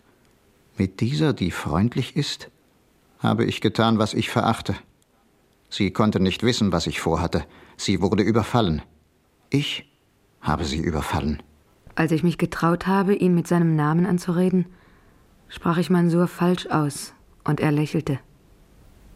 Mit 0.78 1.02
dieser, 1.02 1.34
die 1.34 1.52
freundlich 1.52 2.16
ist, 2.16 2.50
habe 3.20 3.44
ich 3.44 3.60
getan, 3.60 4.00
was 4.00 4.14
ich 4.14 4.30
verachte. 4.30 4.74
Sie 5.70 5.92
konnte 5.92 6.22
nicht 6.22 6.44
wissen, 6.44 6.72
was 6.72 6.88
ich 6.88 7.02
vorhatte. 7.02 7.46
Sie 7.76 8.00
wurde 8.00 8.24
überfallen. 8.24 8.84
Ich 9.50 9.84
habe 10.40 10.64
sie 10.64 10.80
überfallen. 10.80 11.44
Als 11.96 12.12
ich 12.12 12.24
mich 12.24 12.38
getraut 12.38 12.88
habe, 12.88 13.16
ihn 13.16 13.34
mit 13.34 13.48
seinem 13.48 13.76
Namen 13.76 14.06
anzureden, 14.06 14.66
sprach 15.48 15.78
ich 15.78 15.90
Mansur 15.90 16.28
falsch 16.28 16.68
aus, 16.68 17.14
und 17.46 17.62
er 17.62 17.72
lächelte. 17.72 18.20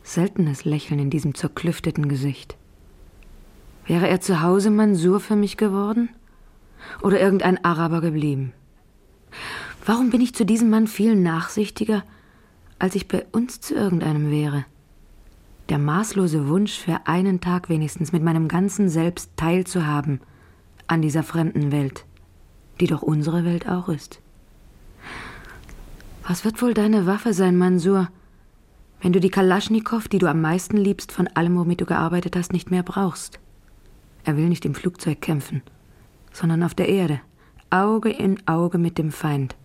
Seltenes 0.03 0.63
Lächeln 0.63 0.99
in 0.99 1.09
diesem 1.09 1.36
zerklüfteten 1.36 2.07
Gesicht. 2.07 2.57
Wäre 3.86 4.07
er 4.07 4.21
zu 4.21 4.41
Hause 4.41 4.69
Mansur 4.69 5.19
für 5.19 5.36
mich 5.36 5.57
geworden? 5.57 6.09
Oder 7.01 7.19
irgendein 7.19 7.63
Araber 7.65 8.01
geblieben? 8.01 8.53
Warum 9.86 10.09
bin 10.09 10.21
ich 10.21 10.34
zu 10.34 10.45
diesem 10.45 10.69
Mann 10.69 10.88
viel 10.88 11.15
nachsichtiger, 11.15 12.03
als 12.77 12.95
ich 12.95 13.07
bei 13.07 13.25
uns 13.32 13.59
zu 13.59 13.73
irgendeinem 13.73 14.32
wäre? 14.32 14.65
Der 15.67 15.77
maßlose 15.77 16.47
Wunsch, 16.47 16.77
für 16.80 17.01
einen 17.05 17.41
Tag 17.41 17.69
wenigstens 17.69 18.11
mit 18.11 18.23
meinem 18.23 18.47
ganzen 18.47 18.89
Selbst 18.89 19.32
teilzuhaben 19.36 20.21
an 20.88 21.01
dieser 21.01 21.23
fremden 21.23 21.71
Welt, 21.71 22.05
die 22.80 22.88
doch 22.88 23.01
unsere 23.01 23.45
Welt 23.45 23.67
auch 23.67 23.89
ist. 23.89 24.21
Was 26.27 26.45
wird 26.45 26.61
wohl 26.61 26.73
deine 26.73 27.05
Waffe 27.05 27.34
sein, 27.34 27.57
Mansur, 27.57 28.09
wenn 29.01 29.13
du 29.13 29.19
die 29.19 29.30
Kalaschnikow, 29.30 30.07
die 30.07 30.19
du 30.19 30.27
am 30.27 30.41
meisten 30.41 30.77
liebst, 30.77 31.11
von 31.11 31.27
allem, 31.27 31.57
womit 31.57 31.82
du 31.82 31.86
gearbeitet 31.86 32.36
hast, 32.36 32.53
nicht 32.53 32.69
mehr 32.69 32.84
brauchst? 32.84 33.39
Er 34.25 34.38
will 34.38 34.49
nicht 34.49 34.65
im 34.65 34.75
Flugzeug 34.75 35.21
kämpfen, 35.21 35.61
sondern 36.32 36.63
auf 36.63 36.75
der 36.75 36.89
Erde, 36.89 37.21
Auge 37.69 38.09
in 38.09 38.45
Auge 38.47 38.77
mit 38.77 38.97
dem 38.97 39.11
Feind. 39.11 39.55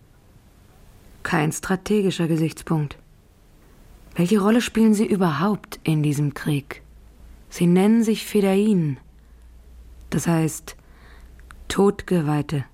Kein 1.23 1.51
strategischer 1.51 2.27
Gesichtspunkt. 2.27 2.97
Welche 4.15 4.39
Rolle 4.39 4.61
spielen 4.61 4.93
sie 4.93 5.05
überhaupt 5.05 5.79
in 5.83 6.01
diesem 6.01 6.33
Krieg? 6.33 6.81
Sie 7.49 7.67
nennen 7.67 8.03
sich 8.03 8.25
Fedain, 8.25 8.97
das 10.09 10.27
heißt 10.27 10.75
Todgeweihte. 11.67 12.65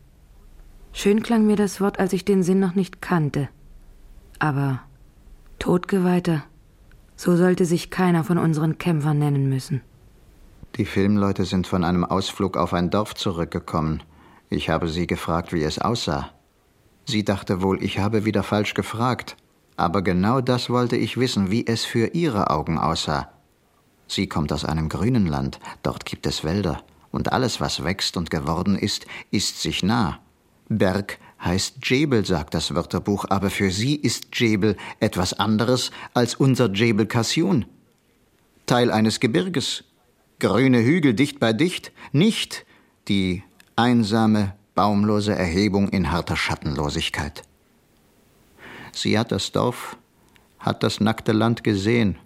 Schön 0.93 1.23
klang 1.23 1.45
mir 1.45 1.55
das 1.55 1.81
Wort, 1.81 1.99
als 1.99 2.13
ich 2.13 2.25
den 2.25 2.43
Sinn 2.43 2.59
noch 2.59 2.75
nicht 2.75 3.01
kannte. 3.01 3.49
Aber 4.39 4.81
Todgeweihter, 5.59 6.43
so 7.15 7.35
sollte 7.35 7.65
sich 7.65 7.89
keiner 7.89 8.23
von 8.23 8.37
unseren 8.37 8.77
Kämpfern 8.77 9.19
nennen 9.19 9.47
müssen. 9.47 9.81
Die 10.75 10.85
Filmleute 10.85 11.45
sind 11.45 11.67
von 11.67 11.83
einem 11.83 12.05
Ausflug 12.05 12.57
auf 12.57 12.73
ein 12.73 12.89
Dorf 12.89 13.13
zurückgekommen. 13.13 14.03
Ich 14.49 14.69
habe 14.69 14.87
sie 14.87 15.05
gefragt, 15.07 15.53
wie 15.53 15.63
es 15.63 15.79
aussah. 15.79 16.29
Sie 17.05 17.23
dachte 17.23 17.61
wohl, 17.61 17.83
ich 17.83 17.99
habe 17.99 18.25
wieder 18.25 18.43
falsch 18.43 18.73
gefragt. 18.73 19.35
Aber 19.77 20.01
genau 20.01 20.41
das 20.41 20.69
wollte 20.69 20.95
ich 20.95 21.17
wissen, 21.17 21.51
wie 21.51 21.65
es 21.65 21.85
für 21.85 22.07
ihre 22.07 22.49
Augen 22.49 22.77
aussah. 22.77 23.29
Sie 24.07 24.27
kommt 24.27 24.51
aus 24.51 24.65
einem 24.65 24.89
grünen 24.89 25.25
Land, 25.25 25.59
dort 25.83 26.05
gibt 26.05 26.25
es 26.25 26.43
Wälder, 26.43 26.83
und 27.11 27.31
alles, 27.31 27.61
was 27.61 27.83
wächst 27.83 28.17
und 28.17 28.29
geworden 28.29 28.77
ist, 28.77 29.05
ist 29.31 29.61
sich 29.61 29.83
nah. 29.83 30.19
Berg 30.77 31.19
heißt 31.43 31.77
Jebel, 31.83 32.25
sagt 32.25 32.53
das 32.53 32.73
Wörterbuch, 32.73 33.25
aber 33.29 33.49
für 33.49 33.71
sie 33.71 33.95
ist 33.95 34.39
Jebel 34.39 34.77
etwas 34.99 35.33
anderes 35.33 35.91
als 36.13 36.35
unser 36.35 36.71
Jebel 36.71 37.07
Kassun. 37.07 37.65
Teil 38.65 38.91
eines 38.91 39.19
Gebirges, 39.19 39.83
grüne 40.39 40.81
Hügel 40.81 41.13
dicht 41.13 41.39
bei 41.39 41.51
dicht, 41.51 41.91
nicht 42.11 42.65
die 43.07 43.43
einsame, 43.75 44.55
baumlose 44.75 45.35
Erhebung 45.35 45.89
in 45.89 46.11
harter 46.11 46.37
Schattenlosigkeit. 46.37 47.43
Sie 48.93 49.17
hat 49.17 49.31
das 49.31 49.51
Dorf, 49.51 49.97
hat 50.59 50.83
das 50.83 50.99
nackte 50.99 51.31
Land 51.31 51.63
gesehen 51.63 52.17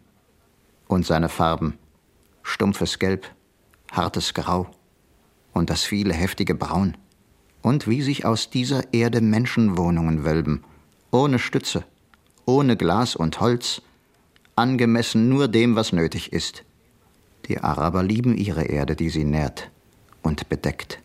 und 0.88 1.06
seine 1.06 1.30
Farben, 1.30 1.78
stumpfes 2.44 3.00
Gelb, 3.00 3.28
hartes 3.92 4.34
Grau 4.34 4.68
und 5.54 5.70
das 5.70 5.84
viele 5.84 6.14
heftige 6.14 6.54
Braun, 6.54 6.98
und 7.66 7.88
wie 7.88 8.04
sich 8.04 8.26
aus 8.26 8.52
dieser 8.52 8.94
Erde 8.94 9.22
Menschenwohnungen 9.22 10.24
wölben, 10.24 10.64
ohne 11.10 11.40
Stütze, 11.40 11.84
ohne 12.46 12.78
Glas 12.78 13.16
und 13.16 13.40
Holz, 13.40 13.82
angemessen 14.56 15.30
nur 15.30 15.48
dem, 15.48 15.76
was 15.76 15.92
nötig 15.92 16.32
ist. 16.32 16.64
Die 17.48 17.58
Araber 17.58 18.04
lieben 18.04 18.38
ihre 18.38 18.66
Erde, 18.66 18.96
die 18.96 19.10
sie 19.10 19.24
nährt 19.24 19.72
und 20.22 20.48
bedeckt. 20.48 21.02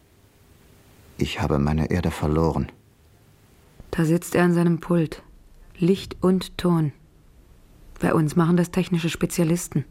Ich 1.16 1.40
habe 1.40 1.58
meine 1.58 1.90
Erde 1.90 2.10
verloren. 2.10 2.70
Da 3.90 4.04
sitzt 4.04 4.34
er 4.34 4.44
an 4.44 4.52
seinem 4.52 4.80
Pult. 4.80 5.22
Licht 5.78 6.18
und 6.20 6.58
Ton. 6.58 6.92
Bei 8.00 8.12
uns 8.12 8.36
machen 8.36 8.58
das 8.58 8.70
technische 8.70 9.08
Spezialisten. 9.08 9.86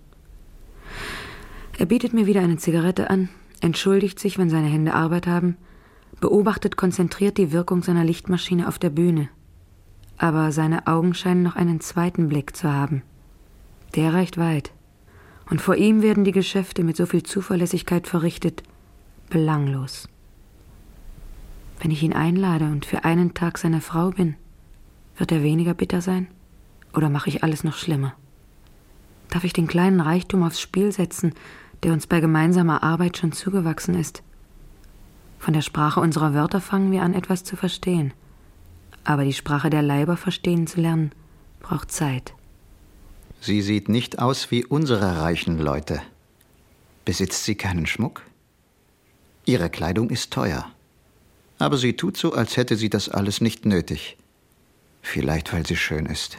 Er 1.80 1.88
bietet 1.88 2.14
mir 2.14 2.28
wieder 2.28 2.42
eine 2.42 2.58
Zigarette 2.58 3.10
an, 3.10 3.30
entschuldigt 3.60 4.20
sich, 4.20 4.38
wenn 4.38 4.52
seine 4.52 4.68
Hände 4.68 4.94
Arbeit 4.94 5.26
haben, 5.26 5.58
beobachtet 6.20 6.78
konzentriert 6.78 7.38
die 7.38 7.52
Wirkung 7.52 7.84
seiner 7.84 8.04
Lichtmaschine 8.04 8.68
auf 8.68 8.80
der 8.80 8.90
Bühne. 8.90 9.30
Aber 10.18 10.52
seine 10.52 10.88
Augen 10.88 11.14
scheinen 11.14 11.44
noch 11.44 11.56
einen 11.56 11.80
zweiten 11.80 12.28
Blick 12.28 12.56
zu 12.56 12.72
haben. 12.72 13.04
Der 13.96 14.14
reicht 14.14 14.38
weit. 14.38 14.72
Und 15.50 15.62
vor 15.62 15.76
ihm 15.76 16.02
werden 16.02 16.24
die 16.24 16.32
Geschäfte 16.32 16.84
mit 16.84 16.98
so 16.98 17.06
viel 17.06 17.24
Zuverlässigkeit 17.24 18.08
verrichtet, 18.08 18.64
belanglos. 19.30 20.10
Wenn 21.80 21.92
ich 21.92 22.04
ihn 22.04 22.14
einlade 22.14 22.66
und 22.66 22.86
für 22.86 23.06
einen 23.06 23.34
Tag 23.34 23.58
seine 23.58 23.82
Frau 23.82 24.12
bin, 24.12 24.36
wird 25.18 25.32
er 25.32 25.44
weniger 25.44 25.74
bitter 25.74 26.02
sein? 26.02 26.28
Oder 26.94 27.10
mache 27.10 27.30
ich 27.30 27.44
alles 27.44 27.64
noch 27.64 27.76
schlimmer? 27.76 28.14
Darf 29.30 29.44
ich 29.44 29.54
den 29.54 29.68
kleinen 29.68 30.02
Reichtum 30.02 30.44
aufs 30.44 30.60
Spiel 30.60 30.92
setzen, 30.92 31.34
der 31.84 31.94
uns 31.94 32.08
bei 32.08 32.20
gemeinsamer 32.20 32.84
Arbeit 32.84 33.18
schon 33.18 33.32
zugewachsen 33.32 33.96
ist? 33.96 34.24
Von 35.40 35.54
der 35.54 35.62
Sprache 35.62 36.00
unserer 36.02 36.34
Wörter 36.34 36.62
fangen 36.62 36.92
wir 36.92 37.02
an, 37.02 37.14
etwas 37.14 37.44
zu 37.44 37.56
verstehen. 37.56 38.14
Aber 39.06 39.24
die 39.24 39.34
Sprache 39.34 39.70
der 39.70 39.82
Leiber 39.82 40.18
verstehen 40.18 40.68
zu 40.68 40.82
lernen, 40.82 41.12
braucht 41.62 41.92
Zeit. 41.92 42.34
Sie 43.42 43.62
sieht 43.62 43.88
nicht 43.88 44.20
aus 44.20 44.52
wie 44.52 44.66
unsere 44.66 45.22
reichen 45.22 45.58
Leute. 45.58 46.02
Besitzt 47.06 47.46
sie 47.46 47.56
keinen 47.56 47.88
Schmuck? 47.88 48.22
Ihre 49.46 49.70
Kleidung 49.70 50.10
ist 50.10 50.32
teuer. 50.32 50.70
Aber 51.58 51.78
sie 51.78 51.94
tut 51.94 52.18
so, 52.18 52.34
als 52.34 52.58
hätte 52.58 52.76
sie 52.76 52.90
das 52.90 53.10
alles 53.10 53.42
nicht 53.42 53.66
nötig. 53.66 54.18
Vielleicht, 55.02 55.54
weil 55.54 55.66
sie 55.66 55.78
schön 55.78 56.06
ist. 56.06 56.38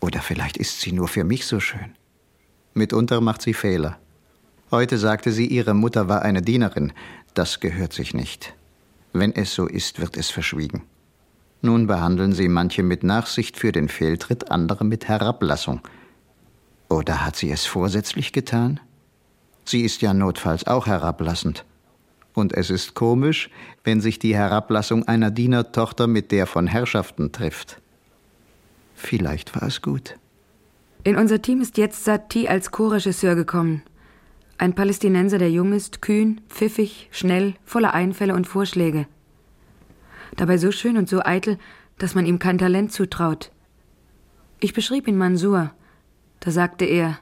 Oder 0.00 0.20
vielleicht 0.20 0.56
ist 0.56 0.80
sie 0.80 0.92
nur 0.92 1.08
für 1.08 1.24
mich 1.24 1.46
so 1.46 1.60
schön. 1.60 1.94
Mitunter 2.74 3.20
macht 3.20 3.42
sie 3.42 3.54
Fehler. 3.54 3.98
Heute 4.70 4.98
sagte 4.98 5.32
sie, 5.32 5.46
ihre 5.46 5.74
Mutter 5.74 6.08
war 6.08 6.22
eine 6.22 6.42
Dienerin. 6.42 6.92
Das 7.38 7.60
gehört 7.60 7.92
sich 7.92 8.14
nicht. 8.14 8.52
Wenn 9.12 9.32
es 9.32 9.54
so 9.54 9.68
ist, 9.68 10.00
wird 10.00 10.16
es 10.16 10.28
verschwiegen. 10.28 10.82
Nun 11.62 11.86
behandeln 11.86 12.32
sie 12.32 12.48
manche 12.48 12.82
mit 12.82 13.04
Nachsicht 13.04 13.56
für 13.56 13.70
den 13.70 13.88
Fehltritt, 13.88 14.50
andere 14.50 14.84
mit 14.84 15.06
Herablassung. 15.06 15.80
Oder 16.88 17.24
hat 17.24 17.36
sie 17.36 17.52
es 17.52 17.64
vorsätzlich 17.64 18.32
getan? 18.32 18.80
Sie 19.64 19.82
ist 19.82 20.02
ja 20.02 20.14
notfalls 20.14 20.66
auch 20.66 20.88
herablassend. 20.88 21.64
Und 22.34 22.54
es 22.54 22.70
ist 22.70 22.94
komisch, 22.94 23.50
wenn 23.84 24.00
sich 24.00 24.18
die 24.18 24.34
Herablassung 24.34 25.06
einer 25.06 25.30
Dienertochter 25.30 26.08
mit 26.08 26.32
der 26.32 26.48
von 26.48 26.66
Herrschaften 26.66 27.30
trifft. 27.30 27.80
Vielleicht 28.96 29.54
war 29.54 29.68
es 29.68 29.80
gut. 29.80 30.16
In 31.04 31.14
unser 31.14 31.40
Team 31.40 31.60
ist 31.60 31.78
jetzt 31.78 32.04
Satie 32.04 32.48
als 32.48 32.72
Co-Regisseur 32.72 33.36
gekommen. 33.36 33.84
Ein 34.58 34.74
Palästinenser, 34.74 35.38
der 35.38 35.52
jung 35.52 35.72
ist, 35.72 36.02
kühn, 36.02 36.40
pfiffig, 36.48 37.08
schnell, 37.12 37.54
voller 37.64 37.94
Einfälle 37.94 38.34
und 38.34 38.48
Vorschläge. 38.48 39.06
Dabei 40.36 40.58
so 40.58 40.72
schön 40.72 40.96
und 40.96 41.08
so 41.08 41.20
eitel, 41.24 41.58
dass 41.96 42.16
man 42.16 42.26
ihm 42.26 42.40
kein 42.40 42.58
Talent 42.58 42.92
zutraut. 42.92 43.52
Ich 44.58 44.74
beschrieb 44.74 45.06
ihn 45.06 45.16
Mansur, 45.16 45.70
da 46.40 46.50
sagte 46.50 46.84
er, 46.84 47.18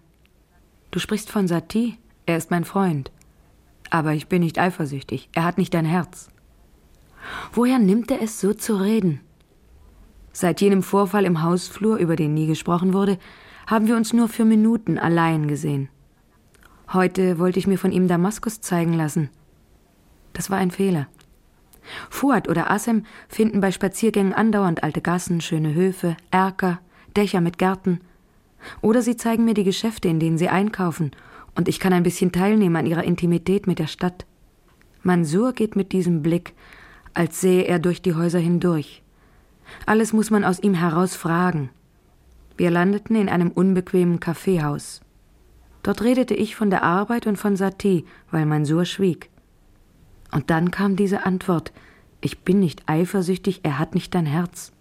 Du 0.91 0.99
sprichst 0.99 1.31
von 1.31 1.47
Satie, 1.47 1.99
er 2.25 2.39
ist 2.39 2.51
mein 2.51 2.65
Freund. 2.65 3.13
Aber 3.91 4.15
ich 4.15 4.29
bin 4.29 4.41
nicht 4.41 4.59
eifersüchtig, 4.59 5.29
er 5.35 5.45
hat 5.45 5.59
nicht 5.59 5.75
dein 5.75 5.85
Herz. 5.85 6.31
Woher 7.53 7.79
nimmt 7.79 8.11
er 8.11 8.23
es 8.23 8.41
so 8.41 8.55
zu 8.55 8.77
reden? 8.77 9.21
Seit 10.33 10.63
jenem 10.63 10.83
Vorfall 10.83 11.27
im 11.27 11.43
Hausflur, 11.43 11.99
über 11.99 12.17
den 12.17 12.33
nie 12.33 12.47
gesprochen 12.47 12.95
wurde, 12.95 13.19
haben 13.67 13.89
wir 13.89 13.97
uns 13.97 14.15
nur 14.15 14.29
für 14.29 14.47
Minuten 14.47 14.97
allein 14.97 15.49
gesehen. 15.49 15.91
Heute 16.93 17.39
wollte 17.39 17.59
ich 17.59 17.67
mir 17.67 17.79
von 17.79 17.93
ihm 17.93 18.07
Damaskus 18.07 18.61
zeigen 18.61 18.93
lassen. 18.93 19.31
Das 20.33 20.51
war 20.51 20.59
ein 20.59 20.71
Fehler. 20.71 21.09
Fuad 22.11 22.49
oder 22.49 22.71
Assem 22.71 23.05
finden 23.29 23.61
bei 23.61 23.73
Spaziergängen 23.73 24.33
andauernd 24.33 24.83
alte 24.83 25.01
Gassen, 25.01 25.41
schöne 25.41 25.75
Höfe, 25.75 26.17
Erker, 26.31 26.81
Dächer 27.17 27.41
mit 27.41 27.59
Gärten, 27.59 28.01
oder 28.81 29.03
sie 29.03 29.17
zeigen 29.17 29.45
mir 29.45 29.55
die 29.55 29.65
Geschäfte, 29.65 30.09
in 30.09 30.21
denen 30.21 30.39
sie 30.39 30.49
einkaufen, 30.49 31.13
und 31.55 31.69
ich 31.69 31.81
kann 31.81 31.93
ein 31.93 32.03
bisschen 32.03 32.33
teilnehmen 32.33 32.77
an 32.77 32.87
ihrer 32.87 33.05
Intimität 33.05 33.67
mit 33.67 33.79
der 33.79 33.87
Stadt. 33.87 34.27
Mansur 35.03 35.53
geht 35.53 35.77
mit 35.77 35.93
diesem 35.93 36.23
Blick, 36.23 36.55
als 37.15 37.41
sähe 37.41 37.63
er 37.63 37.79
durch 37.79 38.03
die 38.03 38.15
Häuser 38.15 38.39
hindurch. 38.39 39.03
Alles 39.87 40.13
muss 40.13 40.31
man 40.31 40.45
aus 40.45 40.61
ihm 40.61 40.75
heraus 40.75 41.17
fragen. 41.17 41.71
Wir 42.57 42.71
landeten 42.71 43.17
in 43.17 43.29
einem 43.29 43.51
unbequemen 43.51 44.21
Kaffeehaus. 44.21 45.01
Dort 45.87 46.03
redete 46.03 46.35
ich 46.35 46.57
von 46.57 46.69
der 46.69 46.83
Arbeit 46.83 47.29
und 47.29 47.37
von 47.37 47.55
Satie, 47.55 48.05
weil 48.33 48.45
Mansur 48.45 48.85
schwieg. 48.85 49.31
Und 50.33 50.51
dann 50.51 50.73
kam 50.73 50.97
diese 50.97 51.25
Antwort: 51.25 51.73
Ich 52.21 52.41
bin 52.41 52.59
nicht 52.59 52.89
eifersüchtig, 52.89 53.61
er 53.63 53.79
hat 53.79 53.95
nicht 53.95 54.13
dein 54.13 54.27
Herz. 54.27 54.73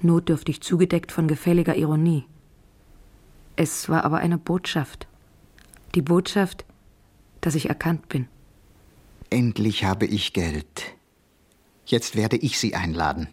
Notdürftig 0.00 0.62
zugedeckt 0.62 1.12
von 1.12 1.28
gefälliger 1.28 1.76
Ironie. 1.76 2.24
Es 3.56 3.90
war 3.90 4.02
aber 4.06 4.20
eine 4.20 4.38
Botschaft. 4.38 5.06
Die 5.94 6.00
Botschaft, 6.00 6.64
dass 7.42 7.54
ich 7.54 7.68
erkannt 7.68 8.08
bin. 8.08 8.26
Endlich 9.28 9.84
habe 9.84 10.06
ich 10.06 10.32
Geld. 10.32 10.94
Jetzt 11.84 12.16
werde 12.16 12.38
ich 12.38 12.58
Sie 12.58 12.74
einladen. 12.74 13.28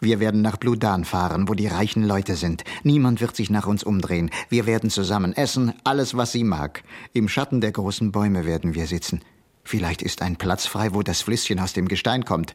Wir 0.00 0.20
werden 0.20 0.42
nach 0.42 0.56
Bludan 0.56 1.04
fahren, 1.04 1.48
wo 1.48 1.54
die 1.54 1.66
reichen 1.66 2.04
Leute 2.04 2.36
sind. 2.36 2.62
Niemand 2.84 3.20
wird 3.20 3.34
sich 3.34 3.50
nach 3.50 3.66
uns 3.66 3.82
umdrehen. 3.82 4.30
Wir 4.48 4.66
werden 4.66 4.90
zusammen 4.90 5.32
essen, 5.36 5.74
alles, 5.82 6.16
was 6.16 6.32
sie 6.32 6.44
mag. 6.44 6.84
Im 7.12 7.28
Schatten 7.28 7.60
der 7.60 7.72
großen 7.72 8.12
Bäume 8.12 8.44
werden 8.44 8.74
wir 8.74 8.86
sitzen. 8.86 9.20
Vielleicht 9.64 10.02
ist 10.02 10.22
ein 10.22 10.36
Platz 10.36 10.66
frei, 10.66 10.94
wo 10.94 11.02
das 11.02 11.22
Flüsschen 11.22 11.58
aus 11.58 11.72
dem 11.72 11.88
Gestein 11.88 12.24
kommt. 12.24 12.54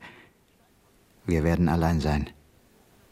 Wir 1.26 1.44
werden 1.44 1.70
allein 1.70 2.00
sein. 2.00 2.30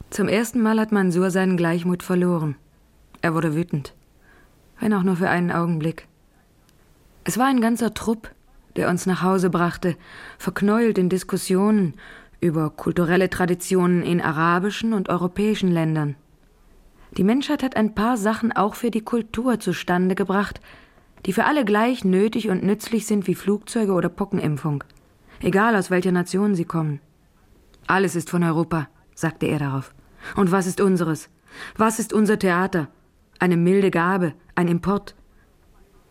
Zum 0.09 0.27
ersten 0.27 0.61
Mal 0.61 0.79
hat 0.79 0.91
Mansur 0.91 1.29
seinen 1.29 1.57
Gleichmut 1.57 2.01
verloren. 2.01 2.55
Er 3.21 3.33
wurde 3.33 3.55
wütend, 3.55 3.93
wenn 4.79 4.93
auch 4.93 5.03
nur 5.03 5.17
für 5.17 5.29
einen 5.29 5.51
Augenblick. 5.51 6.07
Es 7.23 7.37
war 7.37 7.47
ein 7.47 7.61
ganzer 7.61 7.93
Trupp, 7.93 8.31
der 8.75 8.89
uns 8.89 9.05
nach 9.05 9.21
Hause 9.21 9.49
brachte, 9.49 9.95
verknäult 10.37 10.97
in 10.97 11.09
Diskussionen 11.09 11.93
über 12.41 12.69
kulturelle 12.69 13.29
Traditionen 13.29 14.03
in 14.03 14.19
arabischen 14.19 14.93
und 14.93 15.07
europäischen 15.07 15.71
Ländern. 15.71 16.15
Die 17.17 17.23
Menschheit 17.23 17.63
hat 17.63 17.75
ein 17.77 17.95
paar 17.95 18.17
Sachen 18.17 18.51
auch 18.51 18.75
für 18.75 18.91
die 18.91 19.01
Kultur 19.01 19.59
zustande 19.59 20.15
gebracht, 20.15 20.59
die 21.25 21.33
für 21.33 21.45
alle 21.45 21.63
gleich 21.63 22.03
nötig 22.03 22.49
und 22.49 22.63
nützlich 22.63 23.05
sind 23.05 23.27
wie 23.27 23.35
Flugzeuge 23.35 23.93
oder 23.93 24.09
Pockenimpfung, 24.09 24.83
egal 25.41 25.75
aus 25.75 25.91
welcher 25.91 26.11
Nation 26.11 26.55
sie 26.55 26.65
kommen. 26.65 26.99
Alles 27.87 28.15
ist 28.15 28.29
von 28.29 28.43
Europa, 28.43 28.89
sagte 29.15 29.45
er 29.45 29.59
darauf. 29.59 29.93
Und 30.35 30.51
was 30.51 30.67
ist 30.67 30.81
unseres? 30.81 31.29
Was 31.77 31.99
ist 31.99 32.11
unser 32.11 32.39
Theater? 32.39 32.89
eine 33.41 33.57
milde 33.57 33.89
Gabe, 33.89 34.33
ein 34.53 34.67
Import. 34.67 35.15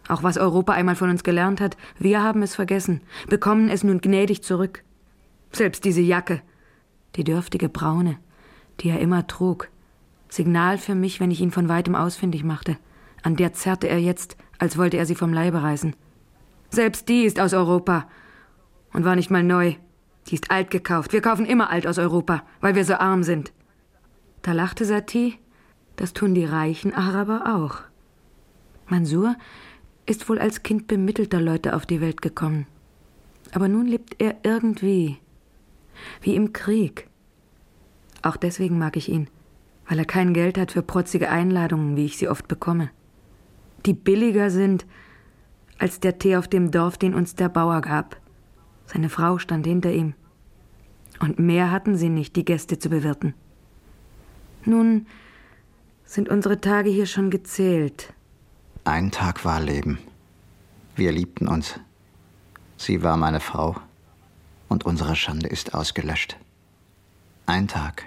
Auch 0.09 0.25
was 0.25 0.37
Europa 0.37 0.73
einmal 0.73 0.97
von 0.97 1.11
uns 1.11 1.23
gelernt 1.23 1.61
hat, 1.61 1.77
wir 1.99 2.23
haben 2.23 2.43
es 2.43 2.57
vergessen, 2.57 3.03
bekommen 3.29 3.69
es 3.69 3.85
nun 3.85 4.01
gnädig 4.01 4.43
zurück. 4.43 4.83
Selbst 5.53 5.85
diese 5.85 6.01
Jacke, 6.01 6.43
die 7.17 7.25
dürftige 7.25 7.69
braune, 7.69 8.19
die 8.81 8.89
er 8.91 9.01
immer 9.01 9.27
trug, 9.27 9.69
Signal 10.29 10.79
für 10.79 10.95
mich, 10.95 11.21
wenn 11.21 11.31
ich 11.31 11.41
ihn 11.41 11.51
von 11.51 11.69
weitem 11.69 11.95
ausfindig 11.95 12.45
machte. 12.45 12.77
An 13.23 13.37
der 13.37 13.53
zerrte 13.53 13.89
er 13.89 13.99
jetzt, 13.99 14.37
als 14.59 14.79
wollte 14.79 14.97
er 14.97 15.07
sie 15.07 15.17
vom 15.17 15.33
Leibe 15.33 15.63
reißen. 15.63 15.97
Selbst 16.71 17.09
die 17.09 17.25
ist 17.25 17.41
aus 17.41 17.53
Europa 17.53 18.09
und 18.93 19.05
war 19.05 19.17
nicht 19.17 19.31
mal 19.31 19.43
neu. 19.43 19.75
Die 20.29 20.35
ist 20.35 20.51
alt 20.51 20.71
gekauft. 20.71 21.13
Wir 21.13 21.21
kaufen 21.21 21.47
immer 21.47 21.71
alt 21.71 21.87
aus 21.87 21.99
Europa, 21.99 22.45
weil 22.61 22.77
wir 22.77 22.85
so 22.85 22.95
arm 22.95 23.25
sind. 23.25 23.53
Da 24.43 24.53
lachte 24.53 24.85
Satie 24.85 25.39
das 26.01 26.15
tun 26.15 26.35
die 26.35 26.47
reichen 26.47 26.95
Araber 26.95 27.55
auch. 27.55 27.83
Mansur 28.89 29.37
ist 30.07 30.31
wohl 30.31 30.39
als 30.39 30.63
Kind 30.63 30.87
bemittelter 30.87 31.43
Leute 31.43 31.77
auf 31.77 31.85
die 31.85 32.01
Welt 32.01 32.23
gekommen. 32.23 32.67
Aber 33.53 33.69
nun 33.69 33.87
lebt 33.87 34.17
er 34.19 34.37
irgendwie, 34.43 35.19
wie 36.23 36.35
im 36.35 36.53
Krieg. 36.53 37.09
Auch 38.23 38.37
deswegen 38.37 38.79
mag 38.79 38.97
ich 38.97 39.09
ihn, 39.09 39.29
weil 39.89 39.99
er 39.99 40.05
kein 40.05 40.35
Geld 40.35 40.59
hat 40.59 40.73
für 40.73 40.83
protzige 40.83 41.31
Einladungen, 41.31 41.97
wie 41.97 42.05
ich 42.05 42.19
sie 42.19 42.29
oft 42.29 42.49
bekomme. 42.49 42.91
Die 43.87 43.95
billiger 43.95 44.51
sind 44.51 44.87
als 45.79 46.01
der 46.01 46.19
Tee 46.19 46.37
auf 46.37 46.49
dem 46.49 46.71
Dorf, 46.71 46.99
den 46.99 47.15
uns 47.15 47.35
der 47.35 47.49
Bauer 47.49 47.81
gab. 47.81 48.17
Seine 48.87 49.09
Frau 49.09 49.39
stand 49.39 49.67
hinter 49.67 49.93
ihm. 49.93 50.15
Und 51.21 51.39
mehr 51.39 51.71
hatten 51.71 51.97
sie 51.97 52.09
nicht, 52.09 52.37
die 52.37 52.45
Gäste 52.45 52.79
zu 52.79 52.91
bewirten. 52.91 53.35
Nun 54.65 55.07
Sind 56.05 56.29
unsere 56.29 56.61
Tage 56.61 56.91
hier 56.91 57.07
schon 57.07 57.31
gezählt? 57.31 58.13
Ein 58.85 59.13
Tag 59.13 59.45
war 59.45 59.61
Leben. 59.61 59.99
Wir 60.97 61.13
liebten 61.13 61.47
uns. 61.47 61.79
Sie 62.77 63.05
war 63.05 63.17
meine 63.17 63.39
Frau 63.39 63.77
und 64.71 64.87
unsere 64.87 65.17
Schande 65.17 65.49
ist 65.49 65.75
ausgelöscht. 65.75 66.37
Ein 67.45 67.69
Tag. 67.69 68.05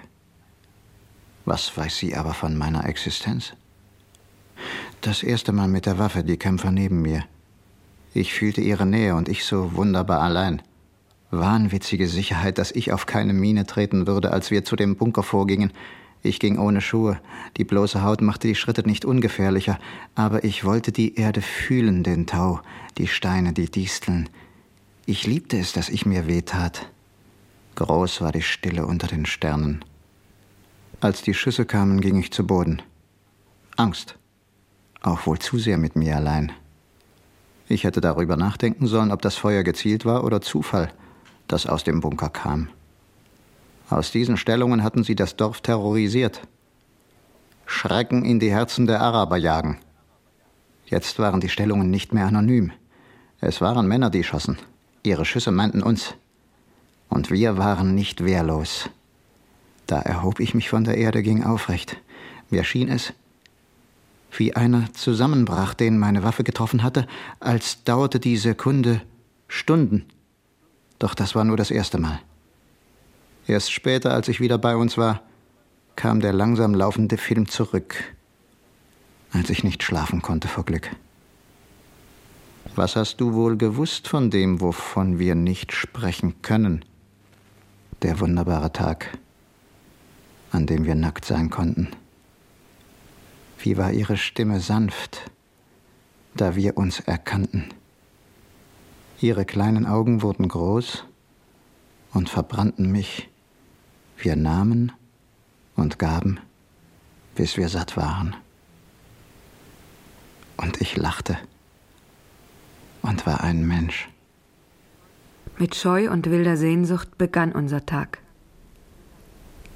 Was 1.44 1.76
weiß 1.76 1.98
sie 1.98 2.16
aber 2.16 2.32
von 2.32 2.56
meiner 2.56 2.88
Existenz? 2.88 3.52
Das 5.02 5.22
erste 5.22 5.52
Mal 5.52 5.68
mit 5.68 5.84
der 5.86 5.98
Waffe, 5.98 6.24
die 6.24 6.38
Kämpfer 6.38 6.72
neben 6.72 7.02
mir. 7.02 7.24
Ich 8.14 8.32
fühlte 8.32 8.62
ihre 8.62 8.86
Nähe 8.86 9.14
und 9.14 9.28
ich 9.28 9.44
so 9.44 9.76
wunderbar 9.76 10.22
allein. 10.22 10.62
Wahnwitzige 11.30 12.08
Sicherheit, 12.08 12.56
dass 12.56 12.70
ich 12.70 12.92
auf 12.92 13.04
keine 13.04 13.34
Mine 13.34 13.66
treten 13.66 14.06
würde, 14.06 14.32
als 14.32 14.50
wir 14.50 14.64
zu 14.64 14.76
dem 14.76 14.96
Bunker 14.96 15.22
vorgingen. 15.22 15.72
Ich 16.22 16.40
ging 16.40 16.58
ohne 16.58 16.80
Schuhe. 16.80 17.20
Die 17.58 17.64
bloße 17.64 18.02
Haut 18.02 18.22
machte 18.22 18.48
die 18.48 18.54
Schritte 18.54 18.88
nicht 18.88 19.04
ungefährlicher, 19.04 19.78
aber 20.14 20.44
ich 20.44 20.64
wollte 20.64 20.92
die 20.92 21.16
Erde 21.16 21.42
fühlen, 21.42 22.02
den 22.02 22.26
Tau, 22.26 22.60
die 22.96 23.08
Steine, 23.08 23.52
die 23.52 23.70
Disteln. 23.70 24.30
Ich 25.06 25.26
liebte 25.26 25.58
es, 25.58 25.74
dass 25.74 25.90
ich 25.90 26.06
mir 26.06 26.26
wehtat. 26.26 26.90
Groß 27.74 28.22
war 28.22 28.32
die 28.32 28.40
Stille 28.40 28.86
unter 28.86 29.06
den 29.06 29.26
Sternen. 29.26 29.84
Als 31.00 31.20
die 31.20 31.34
Schüsse 31.34 31.66
kamen, 31.66 32.00
ging 32.00 32.18
ich 32.18 32.32
zu 32.32 32.46
Boden. 32.46 32.80
Angst. 33.76 34.16
Auch 35.02 35.26
wohl 35.26 35.38
zu 35.38 35.58
sehr 35.58 35.76
mit 35.76 35.94
mir 35.94 36.16
allein. 36.16 36.52
Ich 37.68 37.84
hätte 37.84 38.00
darüber 38.00 38.36
nachdenken 38.36 38.86
sollen, 38.86 39.12
ob 39.12 39.20
das 39.20 39.36
Feuer 39.36 39.62
gezielt 39.62 40.06
war 40.06 40.24
oder 40.24 40.40
Zufall, 40.40 40.90
das 41.48 41.66
aus 41.66 41.84
dem 41.84 42.00
Bunker 42.00 42.30
kam. 42.30 42.70
Aus 43.90 44.10
diesen 44.10 44.38
Stellungen 44.38 44.82
hatten 44.82 45.04
sie 45.04 45.14
das 45.14 45.36
Dorf 45.36 45.60
terrorisiert. 45.60 46.40
Schrecken 47.66 48.24
in 48.24 48.40
die 48.40 48.50
Herzen 48.50 48.86
der 48.86 49.02
Araber 49.02 49.36
jagen. 49.36 49.78
Jetzt 50.86 51.18
waren 51.18 51.40
die 51.40 51.50
Stellungen 51.50 51.90
nicht 51.90 52.14
mehr 52.14 52.26
anonym. 52.26 52.72
Es 53.42 53.60
waren 53.60 53.86
Männer, 53.86 54.08
die 54.08 54.24
schossen. 54.24 54.56
Ihre 55.04 55.24
Schüsse 55.26 55.52
meinten 55.52 55.82
uns. 55.82 56.14
Und 57.08 57.30
wir 57.30 57.58
waren 57.58 57.94
nicht 57.94 58.24
wehrlos. 58.24 58.88
Da 59.86 60.00
erhob 60.00 60.40
ich 60.40 60.54
mich 60.54 60.70
von 60.70 60.84
der 60.84 60.96
Erde, 60.96 61.22
ging 61.22 61.44
aufrecht. 61.44 61.98
Mir 62.50 62.64
schien 62.64 62.88
es, 62.88 63.12
wie 64.32 64.56
einer 64.56 64.92
zusammenbrach, 64.94 65.74
den 65.74 65.98
meine 65.98 66.24
Waffe 66.24 66.42
getroffen 66.42 66.82
hatte, 66.82 67.06
als 67.38 67.84
dauerte 67.84 68.18
die 68.18 68.38
Sekunde 68.38 69.02
Stunden. 69.46 70.06
Doch 70.98 71.14
das 71.14 71.34
war 71.34 71.44
nur 71.44 71.58
das 71.58 71.70
erste 71.70 71.98
Mal. 71.98 72.20
Erst 73.46 73.72
später, 73.72 74.12
als 74.12 74.28
ich 74.28 74.40
wieder 74.40 74.56
bei 74.56 74.74
uns 74.74 74.96
war, 74.96 75.20
kam 75.96 76.20
der 76.20 76.32
langsam 76.32 76.74
laufende 76.74 77.18
Film 77.18 77.46
zurück, 77.46 78.14
als 79.32 79.50
ich 79.50 79.64
nicht 79.64 79.82
schlafen 79.82 80.22
konnte 80.22 80.48
vor 80.48 80.64
Glück. 80.64 80.90
Was 82.76 82.96
hast 82.96 83.20
du 83.20 83.34
wohl 83.34 83.56
gewusst 83.56 84.08
von 84.08 84.30
dem, 84.30 84.60
wovon 84.60 85.18
wir 85.20 85.36
nicht 85.36 85.72
sprechen 85.72 86.42
können? 86.42 86.84
Der 88.02 88.18
wunderbare 88.18 88.72
Tag, 88.72 89.16
an 90.50 90.66
dem 90.66 90.84
wir 90.84 90.96
nackt 90.96 91.24
sein 91.24 91.50
konnten. 91.50 91.90
Wie 93.58 93.76
war 93.76 93.92
ihre 93.92 94.16
Stimme 94.16 94.58
sanft, 94.58 95.30
da 96.34 96.56
wir 96.56 96.76
uns 96.76 96.98
erkannten. 96.98 97.68
Ihre 99.20 99.44
kleinen 99.44 99.86
Augen 99.86 100.22
wurden 100.22 100.48
groß 100.48 101.04
und 102.12 102.28
verbrannten 102.28 102.90
mich. 102.90 103.28
Wir 104.18 104.34
nahmen 104.34 104.90
und 105.76 106.00
gaben, 106.00 106.40
bis 107.36 107.56
wir 107.56 107.68
satt 107.68 107.96
waren. 107.96 108.34
Und 110.56 110.80
ich 110.80 110.96
lachte 110.96 111.38
und 113.04 113.26
war 113.26 113.42
ein 113.42 113.66
Mensch. 113.66 114.08
Mit 115.58 115.74
Scheu 115.74 116.10
und 116.10 116.30
wilder 116.30 116.56
Sehnsucht 116.56 117.18
begann 117.18 117.52
unser 117.52 117.84
Tag. 117.84 118.18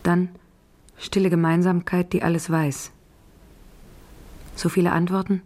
Dann 0.02 0.30
stille 0.96 1.28
Gemeinsamkeit, 1.28 2.12
die 2.12 2.22
alles 2.22 2.50
weiß. 2.50 2.90
So 4.54 4.70
viele 4.70 4.92
Antworten, 4.92 5.42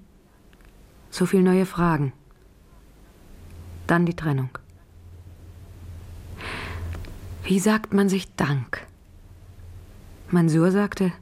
so 1.10 1.26
viele 1.26 1.42
neue 1.42 1.66
Fragen. 1.66 2.12
Dann 3.88 4.06
die 4.06 4.16
Trennung. 4.16 4.50
Wie 7.42 7.58
sagt 7.58 7.92
man 7.92 8.08
sich 8.08 8.32
Dank? 8.36 8.86
Mansur 10.30 10.70
sagte, 10.70 11.12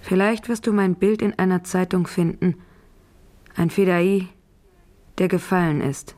Vielleicht 0.00 0.48
wirst 0.48 0.66
du 0.66 0.72
mein 0.72 0.94
Bild 0.94 1.22
in 1.22 1.38
einer 1.38 1.64
Zeitung 1.64 2.06
finden, 2.06 2.54
ein 3.56 3.70
Fedai, 3.70 4.28
der 5.18 5.28
gefallen 5.28 5.80
ist. 5.80 6.14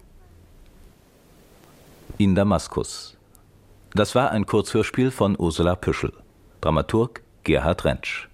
In 2.18 2.34
Damaskus. 2.34 3.16
Das 3.92 4.14
war 4.14 4.30
ein 4.30 4.47
Kurzhörspiel 4.47 5.11
von 5.11 5.36
Ursula 5.38 5.74
Püschel, 5.76 6.12
Dramaturg 6.61 7.22
Gerhard 7.45 7.84
Rentsch. 7.84 8.28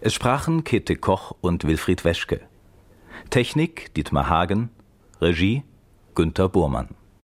Es 0.00 0.14
sprachen 0.14 0.64
Käthe 0.64 0.96
Koch 0.96 1.34
und 1.40 1.64
Wilfried 1.64 2.04
Weschke. 2.04 2.40
Technik 3.30 3.92
Dietmar 3.94 4.28
Hagen, 4.28 4.70
Regie 5.20 5.62
Günter 6.14 6.48
Burmann. 6.48 6.88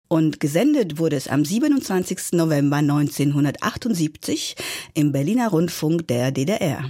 Und 0.09 0.41
gesendet 0.41 0.99
wurde 0.99 1.17
es 1.17 1.29
am 1.29 1.45
27. 1.45 2.33
November 2.33 2.77
1978 2.77 4.57
im 4.95 5.11
Berliner 5.11 5.49
Rundfunk 5.49 6.07
der 6.09 6.31
DDR. 6.33 6.85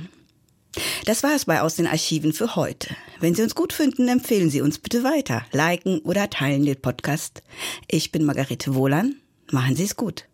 Das 1.05 1.23
war 1.23 1.35
es 1.35 1.45
bei 1.45 1.61
Aus 1.61 1.77
den 1.77 1.87
Archiven 1.87 2.33
für 2.33 2.57
heute. 2.57 2.95
Wenn 3.21 3.35
Sie 3.35 3.43
uns 3.43 3.55
gut 3.55 3.73
finden, 3.73 4.09
empfehlen 4.09 4.51
Sie 4.51 4.63
uns 4.63 4.79
bitte 4.79 5.05
weiter, 5.05 5.45
liken 5.53 6.01
oder 6.01 6.31
teilen 6.31 6.65
den 6.65 6.81
Podcast. 6.81 7.43
Ich 7.89 8.13
bin 8.13 8.25
Margarete 8.25 8.75
Wohlan. 8.75 9.17
Machen 9.51 9.77
Sie 9.77 9.85
es 9.85 9.97
gut. 9.97 10.25